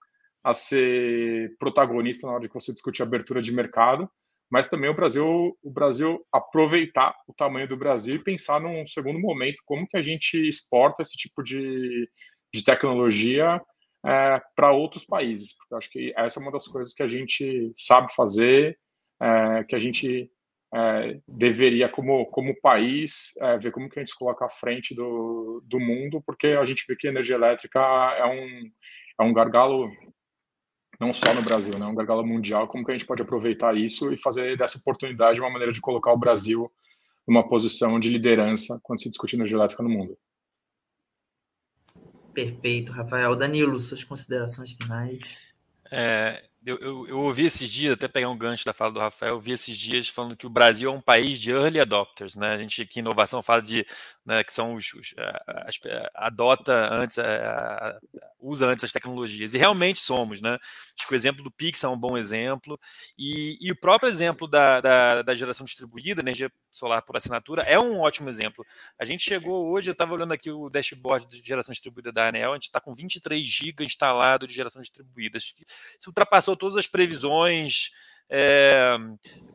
a 0.43 0.55
ser 0.55 1.55
protagonista 1.59 2.27
na 2.27 2.35
hora 2.35 2.43
de 2.43 2.49
você 2.49 2.73
discutir 2.73 3.03
abertura 3.03 3.43
de 3.43 3.53
mercado, 3.53 4.11
mas 4.55 4.69
também 4.69 4.89
o 4.89 4.95
Brasil, 4.95 5.59
o 5.61 5.69
Brasil 5.69 6.25
aproveitar 6.31 7.13
o 7.27 7.35
tamanho 7.35 7.67
do 7.67 7.77
Brasil 7.77 8.15
e 8.15 8.23
pensar 8.23 8.61
num 8.61 8.87
segundo 8.87 9.19
momento 9.19 9.61
como 9.67 9.85
que 9.85 9.97
a 9.97 10.01
gente 10.01 10.49
exporta 10.49 11.03
esse 11.03 11.17
tipo 11.17 11.43
de, 11.43 12.09
de 12.55 12.65
tecnologia 12.65 13.61
é, 14.07 14.41
para 14.55 14.71
outros 14.71 15.05
países, 15.05 15.57
porque 15.57 15.75
acho 15.75 15.91
que 15.91 16.15
essa 16.17 16.39
é 16.39 16.43
uma 16.45 16.53
das 16.53 16.69
coisas 16.69 16.95
que 16.95 17.03
a 17.03 17.07
gente 17.09 17.73
sabe 17.75 18.15
fazer, 18.15 18.79
é, 19.21 19.65
que 19.65 19.75
a 19.75 19.79
gente 19.81 20.31
é, 20.73 21.19
deveria, 21.27 21.89
como, 21.89 22.25
como 22.27 22.61
país, 22.61 23.33
é, 23.41 23.59
ver 23.59 23.73
como 23.73 23.89
que 23.89 23.99
a 23.99 24.03
gente 24.03 24.13
se 24.13 24.19
coloca 24.19 24.45
à 24.45 24.49
frente 24.49 24.95
do, 24.95 25.65
do 25.67 25.81
mundo, 25.81 26.23
porque 26.25 26.47
a 26.47 26.65
gente 26.65 26.85
vê 26.87 26.95
que 26.95 27.09
a 27.09 27.11
energia 27.11 27.35
elétrica 27.35 27.81
é 27.81 28.27
um, 28.27 28.71
é 29.21 29.25
um 29.25 29.33
gargalo 29.33 29.91
não 31.01 31.13
só 31.13 31.35
no 31.35 31.43
Brasil, 31.43 31.79
né, 31.79 31.87
um 31.87 31.95
gargalo 31.95 32.25
mundial, 32.25 32.67
como 32.67 32.85
que 32.85 32.91
a 32.91 32.97
gente 32.97 33.07
pode 33.07 33.23
aproveitar 33.23 33.77
isso 33.77 34.13
e 34.13 34.17
fazer 34.17 34.57
dessa 34.57 34.79
oportunidade 34.79 35.41
uma 35.41 35.51
maneira 35.51 35.73
de 35.73 35.81
colocar 35.81 36.13
o 36.13 36.19
Brasil 36.19 36.71
numa 37.27 37.47
posição 37.47 37.99
de 37.99 38.11
liderança 38.11 38.79
quando 38.83 39.01
se 39.01 39.09
discute 39.09 39.37
energia 39.37 39.57
elétrica 39.57 39.83
no 39.83 39.89
mundo. 39.89 40.17
Perfeito, 42.35 42.93
Rafael. 42.93 43.37
Danilo, 43.37 43.79
suas 43.79 44.03
considerações 44.03 44.73
finais. 44.73 45.49
É, 45.91 46.43
eu, 46.67 46.79
eu, 46.79 47.07
eu, 47.09 47.21
ouvi 47.21 47.45
esses 47.45 47.71
dias, 47.71 47.93
até 47.93 48.09
pegar 48.09 48.31
um 48.31 48.39
gancho 48.39 48.65
da 48.65 48.73
fala 48.73 48.91
do 48.91 48.99
Rafael, 48.99 49.31
eu 49.31 49.35
ouvi 49.37 49.53
esses 49.53 49.77
dias 49.77 50.09
falando 50.09 50.37
que 50.37 50.47
o 50.47 50.51
Brasil 50.51 50.91
é 50.91 50.93
um 50.93 51.01
país 51.01 51.39
de 51.39 51.51
early 51.51 51.79
adopters, 51.79 52.35
né? 52.35 52.49
A 52.49 52.59
gente 52.59 52.83
aqui 52.83 52.99
em 52.99 53.03
inovação 53.03 53.43
fala 53.43 53.63
de 53.63 53.87
né, 54.25 54.43
que 54.43 54.53
são 54.53 54.75
os, 54.75 54.93
os 54.95 55.15
as, 55.47 55.79
adota 56.15 56.89
antes, 56.93 57.19
a, 57.19 57.99
usa 58.41 58.67
antes 58.67 58.85
as 58.85 58.93
tecnologias, 58.93 59.53
e 59.55 59.59
realmente 59.59 60.01
somos, 60.01 60.41
né? 60.41 60.59
Acho 60.97 61.07
que 61.07 61.13
o 61.13 61.17
exemplo 61.17 61.43
do 61.43 61.51
Pix 61.51 61.85
é 61.85 61.89
um 61.89 61.99
bom 61.99 62.17
exemplo, 62.17 62.81
e, 63.19 63.59
e 63.61 63.71
o 63.71 63.77
próprio 63.77 64.09
exemplo 64.09 64.49
da, 64.49 64.81
da, 64.81 65.23
da, 65.23 65.35
geração 65.35 65.65
distribuída, 65.65 66.23
energia 66.23 66.51
solar 66.71 67.03
por 67.03 67.17
assinatura, 67.17 67.63
é 67.63 67.79
um 67.79 68.01
ótimo 68.01 68.29
exemplo. 68.29 68.65
A 68.99 69.05
gente 69.05 69.23
chegou 69.23 69.71
hoje, 69.71 69.91
eu 69.91 69.93
estava 69.93 70.15
olhando 70.15 70.33
aqui 70.33 70.51
o 70.51 70.71
dashboard 70.71 71.27
de 71.27 71.47
geração 71.47 71.73
distribuída 71.73 72.11
da 72.11 72.29
ANEL, 72.29 72.53
a 72.53 72.57
gente 72.57 72.65
está 72.65 72.81
com 72.81 72.95
23 72.95 73.47
GB 73.47 73.85
instalado 73.85 74.47
de 74.47 74.55
geração 74.55 74.81
distribuída. 74.81 75.37
Isso 75.37 75.55
ultrapassou 76.07 76.57
todas 76.57 76.77
as 76.77 76.87
previsões 76.87 77.91
é, 78.31 78.97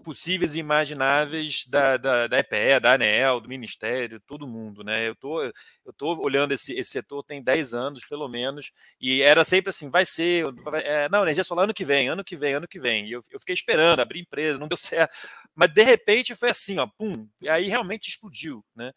possíveis 0.03 0.55
e 0.55 0.59
imagináveis 0.59 1.65
da, 1.67 1.97
da, 1.97 2.27
da 2.27 2.39
EPE, 2.39 2.79
da 2.81 2.93
ANEL, 2.93 3.39
do 3.41 3.49
Ministério, 3.49 4.19
todo 4.21 4.47
mundo. 4.47 4.83
Né? 4.83 5.07
Eu 5.07 5.15
tô, 5.15 5.41
eu 5.43 5.93
tô 5.97 6.19
olhando 6.21 6.53
esse, 6.53 6.73
esse 6.73 6.91
setor 6.91 7.23
tem 7.23 7.43
10 7.43 7.73
anos, 7.73 8.05
pelo 8.05 8.27
menos, 8.27 8.71
e 8.99 9.21
era 9.21 9.43
sempre 9.43 9.69
assim, 9.69 9.89
vai 9.89 10.05
ser, 10.05 10.45
é, 10.83 11.09
não, 11.09 11.23
energia 11.23 11.43
solar 11.43 11.63
ano 11.63 11.73
que 11.73 11.85
vem, 11.85 12.09
ano 12.09 12.23
que 12.23 12.37
vem, 12.37 12.53
ano 12.53 12.67
que 12.67 12.79
vem. 12.79 13.07
E 13.07 13.11
eu, 13.11 13.21
eu 13.31 13.39
fiquei 13.39 13.53
esperando, 13.53 13.99
abri 13.99 14.19
empresa, 14.19 14.57
não 14.57 14.67
deu 14.67 14.77
certo. 14.79 15.15
Mas, 15.55 15.73
de 15.73 15.83
repente, 15.83 16.35
foi 16.35 16.49
assim, 16.49 16.79
ó, 16.79 16.87
pum, 16.87 17.27
e 17.41 17.49
aí 17.49 17.67
realmente 17.67 18.07
explodiu, 18.07 18.63
né? 18.75 18.91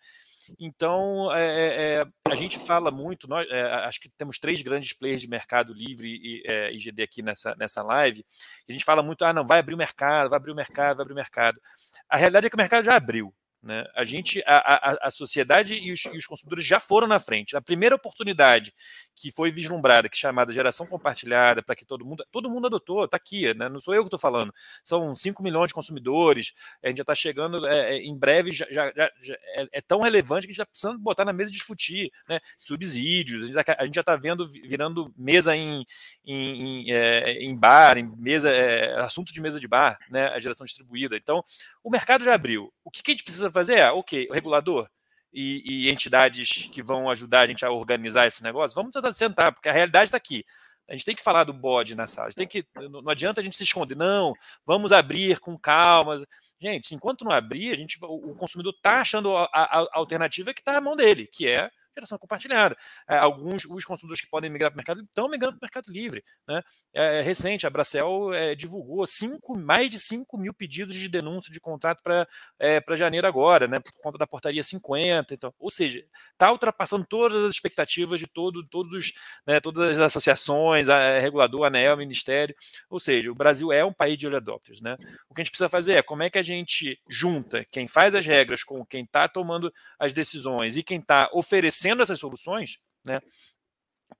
Então, 0.58 1.32
é, 1.34 2.00
é, 2.00 2.04
a 2.30 2.34
gente 2.34 2.58
fala 2.58 2.90
muito, 2.90 3.28
nós, 3.28 3.46
é, 3.50 3.62
acho 3.84 4.00
que 4.00 4.08
temos 4.10 4.38
três 4.38 4.60
grandes 4.62 4.92
players 4.92 5.20
de 5.20 5.28
mercado 5.28 5.72
livre 5.72 6.08
e 6.08 6.42
é, 6.46 6.72
IGD 6.72 7.02
aqui 7.02 7.22
nessa, 7.22 7.54
nessa 7.58 7.82
live, 7.82 8.24
a 8.68 8.72
gente 8.72 8.84
fala 8.84 9.02
muito, 9.02 9.24
ah, 9.24 9.32
não, 9.32 9.46
vai 9.46 9.58
abrir 9.58 9.74
o 9.74 9.78
mercado, 9.78 10.30
vai 10.30 10.36
abrir 10.36 10.52
o 10.52 10.56
mercado, 10.56 10.96
vai 10.96 11.02
abrir 11.02 11.12
o 11.12 11.16
mercado. 11.16 11.60
A 12.08 12.16
realidade 12.16 12.46
é 12.46 12.50
que 12.50 12.56
o 12.56 12.58
mercado 12.58 12.84
já 12.84 12.96
abriu. 12.96 13.34
Né? 13.62 13.84
A 13.94 14.04
gente, 14.04 14.42
a, 14.44 14.56
a, 14.56 15.06
a 15.06 15.10
sociedade 15.10 15.74
e 15.74 15.92
os, 15.92 16.04
e 16.04 16.16
os, 16.16 16.26
consumidores 16.26 16.64
já 16.64 16.80
foram 16.80 17.06
na 17.06 17.20
frente. 17.20 17.56
A 17.56 17.60
primeira 17.60 17.94
oportunidade 17.94 18.74
que 19.14 19.30
foi 19.30 19.52
vislumbrada, 19.52 20.08
que 20.08 20.16
é 20.16 20.18
chamada 20.18 20.52
geração 20.52 20.84
compartilhada, 20.84 21.62
para 21.62 21.76
que 21.76 21.84
todo 21.84 22.04
mundo, 22.04 22.24
todo 22.32 22.50
mundo 22.50 22.66
adotou, 22.66 23.04
está 23.04 23.16
aqui, 23.16 23.54
né? 23.54 23.68
não 23.68 23.80
sou 23.80 23.94
eu 23.94 24.02
que 24.02 24.08
estou 24.08 24.18
falando, 24.18 24.52
são 24.82 25.14
5 25.14 25.40
milhões 25.44 25.68
de 25.68 25.74
consumidores, 25.74 26.52
a 26.82 26.88
gente 26.88 26.96
já 26.96 27.02
está 27.02 27.14
chegando, 27.14 27.64
é, 27.64 27.94
é, 27.94 27.98
em 27.98 28.16
breve 28.18 28.50
já, 28.50 28.66
já, 28.68 28.92
já 28.96 29.34
é, 29.54 29.68
é, 29.70 29.80
tão 29.80 30.00
relevante 30.00 30.46
que 30.46 30.50
a 30.50 30.54
gente 30.54 30.60
está 30.60 30.66
precisando 30.66 30.98
botar 30.98 31.24
na 31.24 31.32
mesa 31.32 31.50
e 31.50 31.54
discutir 31.54 32.10
né? 32.28 32.40
subsídios, 32.56 33.44
a 33.44 33.84
gente 33.84 33.94
já 33.94 34.00
está 34.00 34.16
vendo 34.16 34.48
virando 34.48 35.14
mesa 35.16 35.54
em, 35.54 35.86
em, 36.24 36.88
em, 36.88 36.92
é, 36.92 37.32
em 37.44 37.56
bar, 37.56 37.98
em 37.98 38.10
mesa, 38.16 38.50
é, 38.50 38.98
assunto 39.00 39.32
de 39.32 39.40
mesa 39.40 39.60
de 39.60 39.68
bar, 39.68 39.98
né? 40.10 40.26
a 40.28 40.40
geração 40.40 40.64
distribuída. 40.64 41.16
Então, 41.16 41.44
o 41.84 41.90
mercado 41.90 42.24
já 42.24 42.34
abriu. 42.34 42.72
O 42.84 42.90
que, 42.90 43.02
que 43.02 43.12
a 43.12 43.14
gente 43.14 43.24
precisa 43.24 43.51
fazer 43.52 43.74
é, 43.78 43.90
ok, 43.90 44.28
o 44.30 44.32
regulador 44.32 44.88
e, 45.32 45.86
e, 45.86 45.90
entidades 45.90 46.68
que 46.70 46.82
vão 46.82 47.08
ajudar 47.10 47.42
a 47.42 47.46
gente 47.46 47.64
a 47.64 47.70
organizar 47.70 48.26
esse 48.26 48.42
negócio, 48.42 48.74
vamos 48.74 48.92
tentar 48.92 49.12
sentar, 49.12 49.52
porque 49.52 49.68
a 49.68 49.72
realidade 49.72 50.08
está 50.08 50.16
aqui. 50.16 50.44
A 50.88 50.92
gente 50.92 51.04
tem 51.04 51.16
que 51.16 51.22
falar 51.22 51.44
do 51.44 51.52
bode 51.52 51.94
na 51.94 52.06
sala. 52.06 52.30
tem 52.32 52.46
que, 52.46 52.66
não 52.74 53.08
adianta 53.08 53.40
a 53.40 53.44
gente 53.44 53.56
se 53.56 53.62
esconder. 53.62 53.96
Não, 53.96 54.34
vamos 54.66 54.92
abrir 54.92 55.38
com 55.38 55.56
calma. 55.56 56.22
Gente, 56.60 56.94
enquanto 56.94 57.24
não 57.24 57.32
abrir, 57.32 57.72
a 57.72 57.76
gente, 57.76 57.98
o 58.02 58.34
consumidor 58.34 58.74
está 58.74 59.00
achando 59.00 59.34
a, 59.36 59.44
a, 59.44 59.80
a 59.80 59.88
alternativa 59.92 60.52
que 60.52 60.60
está 60.60 60.72
na 60.72 60.80
mão 60.80 60.94
dele, 60.94 61.26
que 61.26 61.48
é 61.48 61.70
geração 61.94 62.18
compartilhada. 62.18 62.76
É, 63.08 63.16
alguns 63.16 63.64
os 63.64 63.84
consumidores 63.84 64.20
que 64.20 64.28
podem 64.28 64.50
migrar 64.50 64.70
para 64.70 64.76
o 64.76 64.78
mercado 64.78 65.02
estão 65.02 65.28
migrando 65.28 65.58
para 65.58 65.66
o 65.66 65.66
mercado 65.66 65.92
livre. 65.92 66.24
Né? 66.46 66.62
É, 66.94 67.18
é, 67.18 67.22
recente, 67.22 67.66
a 67.66 67.70
Bracel 67.70 68.32
é, 68.32 68.54
divulgou 68.54 69.06
cinco, 69.06 69.58
mais 69.58 69.90
de 69.90 69.98
5 69.98 70.38
mil 70.38 70.54
pedidos 70.54 70.94
de 70.94 71.08
denúncia 71.08 71.52
de 71.52 71.60
contrato 71.60 72.02
para 72.02 72.26
é, 72.58 72.82
janeiro 72.96 73.26
agora, 73.26 73.66
né? 73.66 73.78
por 73.80 73.92
conta 74.02 74.18
da 74.18 74.26
portaria 74.26 74.62
50. 74.62 75.34
Então, 75.34 75.52
ou 75.58 75.70
seja, 75.70 76.04
está 76.32 76.50
ultrapassando 76.50 77.04
todas 77.06 77.44
as 77.44 77.52
expectativas 77.52 78.18
de 78.20 78.26
todo, 78.26 78.62
todos, 78.64 79.12
né, 79.46 79.60
todas 79.60 79.90
as 79.90 79.98
associações, 79.98 80.88
a, 80.88 81.16
a 81.16 81.18
regulador, 81.18 81.64
ANEL, 81.64 81.96
Ministério. 81.96 82.54
Ou 82.88 83.00
seja, 83.00 83.30
o 83.30 83.34
Brasil 83.34 83.72
é 83.72 83.84
um 83.84 83.92
país 83.92 84.16
de 84.16 84.26
early 84.26 84.36
adopters. 84.36 84.80
Né? 84.80 84.96
O 85.28 85.34
que 85.34 85.40
a 85.40 85.44
gente 85.44 85.50
precisa 85.50 85.68
fazer 85.68 85.94
é 85.94 86.02
como 86.02 86.22
é 86.22 86.30
que 86.30 86.38
a 86.38 86.42
gente 86.42 87.00
junta 87.08 87.64
quem 87.70 87.88
faz 87.88 88.14
as 88.14 88.26
regras 88.26 88.62
com 88.62 88.84
quem 88.84 89.04
está 89.04 89.28
tomando 89.28 89.72
as 89.98 90.12
decisões 90.12 90.76
e 90.76 90.82
quem 90.82 90.98
está 90.98 91.28
oferecendo 91.32 91.81
oferecendo 91.82 92.02
essas 92.02 92.18
soluções, 92.18 92.78
né? 93.04 93.20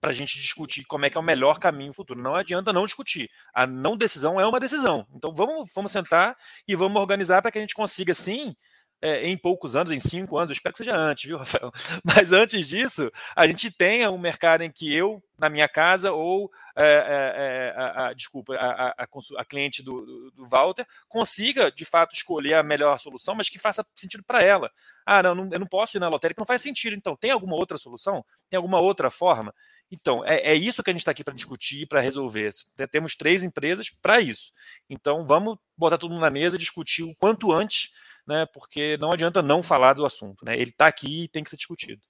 Para 0.01 0.11
a 0.11 0.15
gente 0.15 0.41
discutir 0.41 0.85
como 0.87 1.05
é 1.05 1.11
que 1.11 1.17
é 1.17 1.21
o 1.21 1.25
melhor 1.25 1.59
caminho 1.59 1.93
futuro. 1.93 2.21
Não 2.21 2.35
adianta 2.35 2.73
não 2.73 2.85
discutir. 2.85 3.31
A 3.55 3.67
não 3.67 3.97
decisão 3.97 4.41
é 4.41 4.47
uma 4.47 4.59
decisão. 4.59 5.07
Então 5.15 5.33
vamos, 5.35 5.71
vamos 5.75 5.93
sentar 5.93 6.37
e 6.67 6.75
vamos 6.75 7.01
organizar 7.01 7.43
para 7.43 7.53
que 7.53 7.59
a 7.59 7.61
gente 7.61 7.75
consiga, 7.75 8.15
sim, 8.15 8.55
é, 9.03 9.29
em 9.29 9.37
poucos 9.37 9.75
anos, 9.75 9.93
em 9.93 9.99
cinco 9.99 10.39
anos, 10.39 10.51
eu 10.51 10.55
espero 10.55 10.73
que 10.73 10.79
seja 10.79 10.97
antes, 10.97 11.25
viu, 11.25 11.37
Rafael? 11.39 11.73
Mas 12.05 12.33
antes 12.33 12.69
disso, 12.69 13.11
a 13.35 13.47
gente 13.49 13.69
tenha 13.69 14.13
um 14.13 14.17
mercado 14.19 14.63
em 14.63 14.71
que 14.71 14.95
eu, 14.95 15.21
na 15.37 15.51
minha 15.51 15.69
casa, 15.69 16.13
ou 16.13 16.49
é, 16.77 16.85
é, 16.85 17.35
é 17.37 17.75
a, 17.77 18.07
a, 18.07 18.13
desculpa, 18.13 18.55
a, 18.55 19.05
a, 19.39 19.45
cliente 19.45 19.83
do, 19.83 20.31
do, 20.31 20.47
Walter, 20.47 20.87
consiga 21.09 21.71
de 21.73 21.85
fato 21.85 22.15
escolher 22.15 22.55
a 22.55 22.63
melhor 22.63 23.01
solução, 23.01 23.35
mas 23.35 23.49
que 23.49 23.59
faça 23.59 23.85
sentido 23.93 24.23
para 24.23 24.41
ela. 24.41 24.71
Ah, 25.05 25.21
não, 25.21 25.35
não, 25.35 25.49
eu 25.53 25.59
não 25.59 25.67
posso 25.67 25.97
ir 25.97 26.01
na 26.01 26.09
lotérica, 26.09 26.41
não 26.41 26.47
faz 26.47 26.63
sentido. 26.63 26.95
Então, 26.95 27.17
tem 27.17 27.33
alguma 27.33 27.57
outra 27.57 27.77
solução? 27.77 28.25
Tem 28.49 28.57
alguma 28.57 28.79
outra 28.79 29.11
forma? 29.11 29.53
Então, 29.91 30.25
é, 30.25 30.53
é 30.53 30.55
isso 30.55 30.81
que 30.81 30.91
a 30.91 30.93
gente 30.93 31.01
está 31.01 31.11
aqui 31.11 31.25
para 31.25 31.35
discutir, 31.35 31.89
para 31.89 32.01
resolver. 32.01 32.55
Temos 32.91 33.17
três 33.17 33.43
empresas 33.43 33.91
para 33.91 34.21
isso. 34.21 34.53
Então, 34.89 35.27
vamos 35.27 35.59
botar 35.77 35.99
tudo 35.99 36.19
na 36.21 36.31
mesa 36.31 36.57
discutir 36.57 37.03
o 37.03 37.15
quanto 37.17 37.51
antes 37.51 37.91
né, 38.27 38.47
porque 38.53 38.97
não 38.99 39.13
adianta 39.13 39.43
não 39.43 39.63
falar 39.63 39.95
do 39.95 40.05
assunto. 40.05 40.45
Né, 40.45 40.55
ele 40.55 40.71
está 40.71 40.87
aqui 40.87 41.25
e 41.25 41.29
tem 41.29 41.43
que 41.43 41.51
ser 41.51 41.57
discutido. 41.57 42.01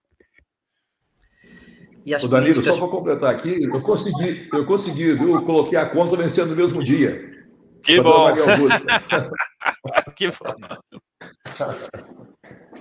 E 2.05 2.15
as 2.15 2.25
Ô, 2.25 2.29
Danilo, 2.29 2.55
políticas... 2.55 2.77
só 2.77 2.87
para 2.87 2.91
completar 2.91 3.35
aqui, 3.35 3.63
eu 3.63 3.81
consegui, 3.81 4.49
eu 4.53 4.67
consegui, 4.67 5.09
eu 5.11 5.43
coloquei 5.45 5.79
a 5.79 5.87
conta 5.89 6.17
vencendo 6.17 6.51
no 6.51 6.57
mesmo 6.57 6.83
dia. 6.83 7.31
Que 7.83 8.01
bom! 8.01 8.27
que 10.17 10.29
bom! 10.29 10.55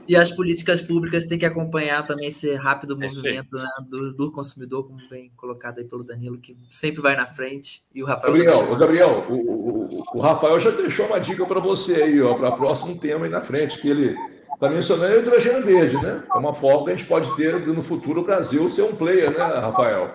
E 0.08 0.16
as 0.16 0.32
políticas 0.32 0.82
públicas 0.82 1.26
têm 1.26 1.38
que 1.38 1.46
acompanhar 1.46 2.04
também 2.04 2.28
esse 2.30 2.54
rápido 2.56 2.98
movimento 2.98 3.56
né, 3.56 3.70
do, 3.88 4.14
do, 4.14 4.32
consumidor, 4.32 4.88
como 4.88 5.00
bem 5.10 5.32
colocado 5.36 5.80
aí 5.80 5.86
pelo 5.86 6.04
Danilo, 6.04 6.38
que 6.38 6.56
sempre 6.70 7.02
vai 7.02 7.16
na 7.16 7.26
frente. 7.26 7.84
E 7.94 8.02
o 8.02 8.06
Rafael. 8.06 8.34
Gabriel, 8.34 8.72
o, 8.72 8.76
Gabriel 8.76 9.26
o, 9.30 9.36
o, 9.36 10.04
o, 10.16 10.22
Rafael 10.22 10.60
já 10.60 10.72
deixou 10.72 11.06
uma 11.06 11.20
dica 11.20 11.46
para 11.46 11.60
você 11.60 12.04
aí, 12.04 12.22
ó, 12.22 12.36
para 12.36 12.50
o 12.50 12.56
próximo 12.56 12.98
tema 12.98 13.26
aí 13.26 13.32
na 13.32 13.42
frente, 13.42 13.80
que 13.80 13.89
ele 13.89 14.16
está 14.54 14.70
mencionando 14.70 15.16
o 15.16 15.20
hidrogênio 15.20 15.64
verde, 15.64 15.96
né? 15.98 16.24
É 16.34 16.38
uma 16.38 16.54
forma 16.54 16.86
que 16.86 16.92
a 16.92 16.96
gente 16.96 17.08
pode 17.08 17.36
ter 17.36 17.60
no 17.66 17.84
futuro 17.84 18.22
o 18.22 18.24
Brasil 18.24 18.68
ser 18.70 18.84
um 18.84 18.96
player, 18.96 19.32
né, 19.32 19.38
Rafael? 19.38 20.14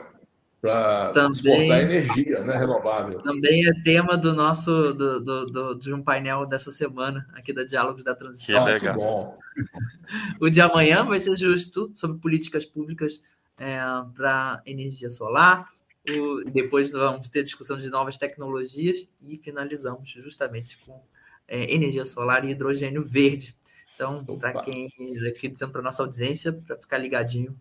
Para 0.66 1.28
exportar 1.30 1.80
energia 1.80 2.44
né, 2.44 2.56
renovável. 2.56 3.20
Também 3.22 3.66
é 3.66 3.72
tema 3.82 4.16
do 4.16 4.34
nosso 4.34 4.92
do, 4.92 5.20
do, 5.20 5.46
do, 5.46 5.74
de 5.74 5.92
um 5.92 6.02
painel 6.02 6.46
dessa 6.46 6.70
semana 6.70 7.26
aqui 7.32 7.52
da 7.52 7.64
Diálogos 7.64 8.04
da 8.04 8.14
Transição. 8.14 8.64
Que 8.64 8.70
legal. 8.72 9.38
o 10.40 10.50
de 10.50 10.60
amanhã 10.60 11.04
vai 11.04 11.18
ser 11.18 11.36
justo 11.36 11.90
sobre 11.94 12.18
políticas 12.18 12.64
públicas 12.64 13.20
é, 13.58 13.78
para 14.14 14.62
energia 14.66 15.10
solar. 15.10 15.66
O, 16.08 16.44
depois 16.50 16.92
vamos 16.92 17.28
ter 17.28 17.42
discussão 17.42 17.76
de 17.76 17.90
novas 17.90 18.16
tecnologias 18.16 19.08
e 19.26 19.38
finalizamos 19.38 20.08
justamente 20.10 20.78
com 20.78 21.02
é, 21.48 21.72
energia 21.72 22.04
solar 22.04 22.44
e 22.44 22.50
hidrogênio 22.50 23.02
verde. 23.02 23.56
Então, 23.94 24.24
para 24.38 24.62
quem 24.62 24.92
aqui 25.26 25.48
dizendo 25.48 25.72
para 25.72 25.80
nossa 25.80 26.02
audiência, 26.02 26.52
para 26.52 26.76
ficar 26.76 26.98
ligadinho, 26.98 27.58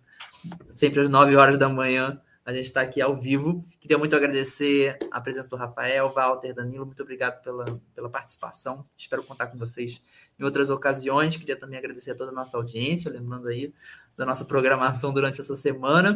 sempre 0.69 0.99
às 0.99 1.09
9 1.09 1.35
horas 1.35 1.57
da 1.57 1.69
manhã 1.69 2.19
a 2.45 2.53
gente 2.53 2.65
está 2.65 2.81
aqui 2.81 3.01
ao 3.01 3.15
vivo. 3.15 3.59
Queria 3.81 3.97
muito 3.97 4.15
agradecer 4.15 4.99
a 5.11 5.19
presença 5.19 5.49
do 5.49 5.55
Rafael, 5.55 6.13
Walter, 6.13 6.53
Danilo. 6.53 6.85
Muito 6.85 7.01
obrigado 7.01 7.41
pela, 7.41 7.65
pela 7.95 8.07
participação. 8.07 8.83
Espero 8.95 9.23
contar 9.23 9.47
com 9.47 9.57
vocês 9.57 9.99
em 10.39 10.43
outras 10.43 10.69
ocasiões. 10.69 11.35
Queria 11.35 11.57
também 11.57 11.79
agradecer 11.79 12.11
a 12.11 12.15
toda 12.15 12.29
a 12.29 12.33
nossa 12.33 12.55
audiência, 12.55 13.09
lembrando 13.09 13.47
aí 13.47 13.73
da 14.15 14.27
nossa 14.27 14.45
programação 14.45 15.11
durante 15.11 15.41
essa 15.41 15.55
semana. 15.55 16.15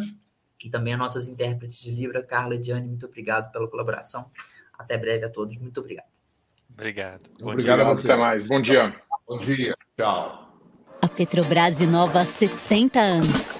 E 0.64 0.70
também 0.70 0.94
as 0.94 1.00
nossas 1.00 1.28
intérpretes 1.28 1.80
de 1.82 1.92
Libra, 1.92 2.22
Carla 2.22 2.54
e 2.54 2.60
Diane. 2.60 2.88
Muito 2.88 3.08
obrigado 3.08 3.52
pela 3.52 3.68
colaboração. 3.68 4.30
Até 4.78 4.98
breve 4.98 5.26
a 5.26 5.30
todos. 5.30 5.58
Muito 5.58 5.80
obrigado. 5.80 6.20
Obrigado. 6.72 7.26
Bom 7.40 7.54
obrigado 7.54 7.80
dia. 7.80 8.06
Até 8.06 8.16
mais. 8.16 8.44
Bom 8.44 8.62
dia. 8.62 8.96
Bom 9.28 9.40
dia. 9.40 9.76
Tchau. 9.98 10.48
A 11.02 11.08
Petrobras 11.08 11.82
inova 11.82 12.22
há 12.22 12.26
70 12.26 13.00
anos. 13.00 13.60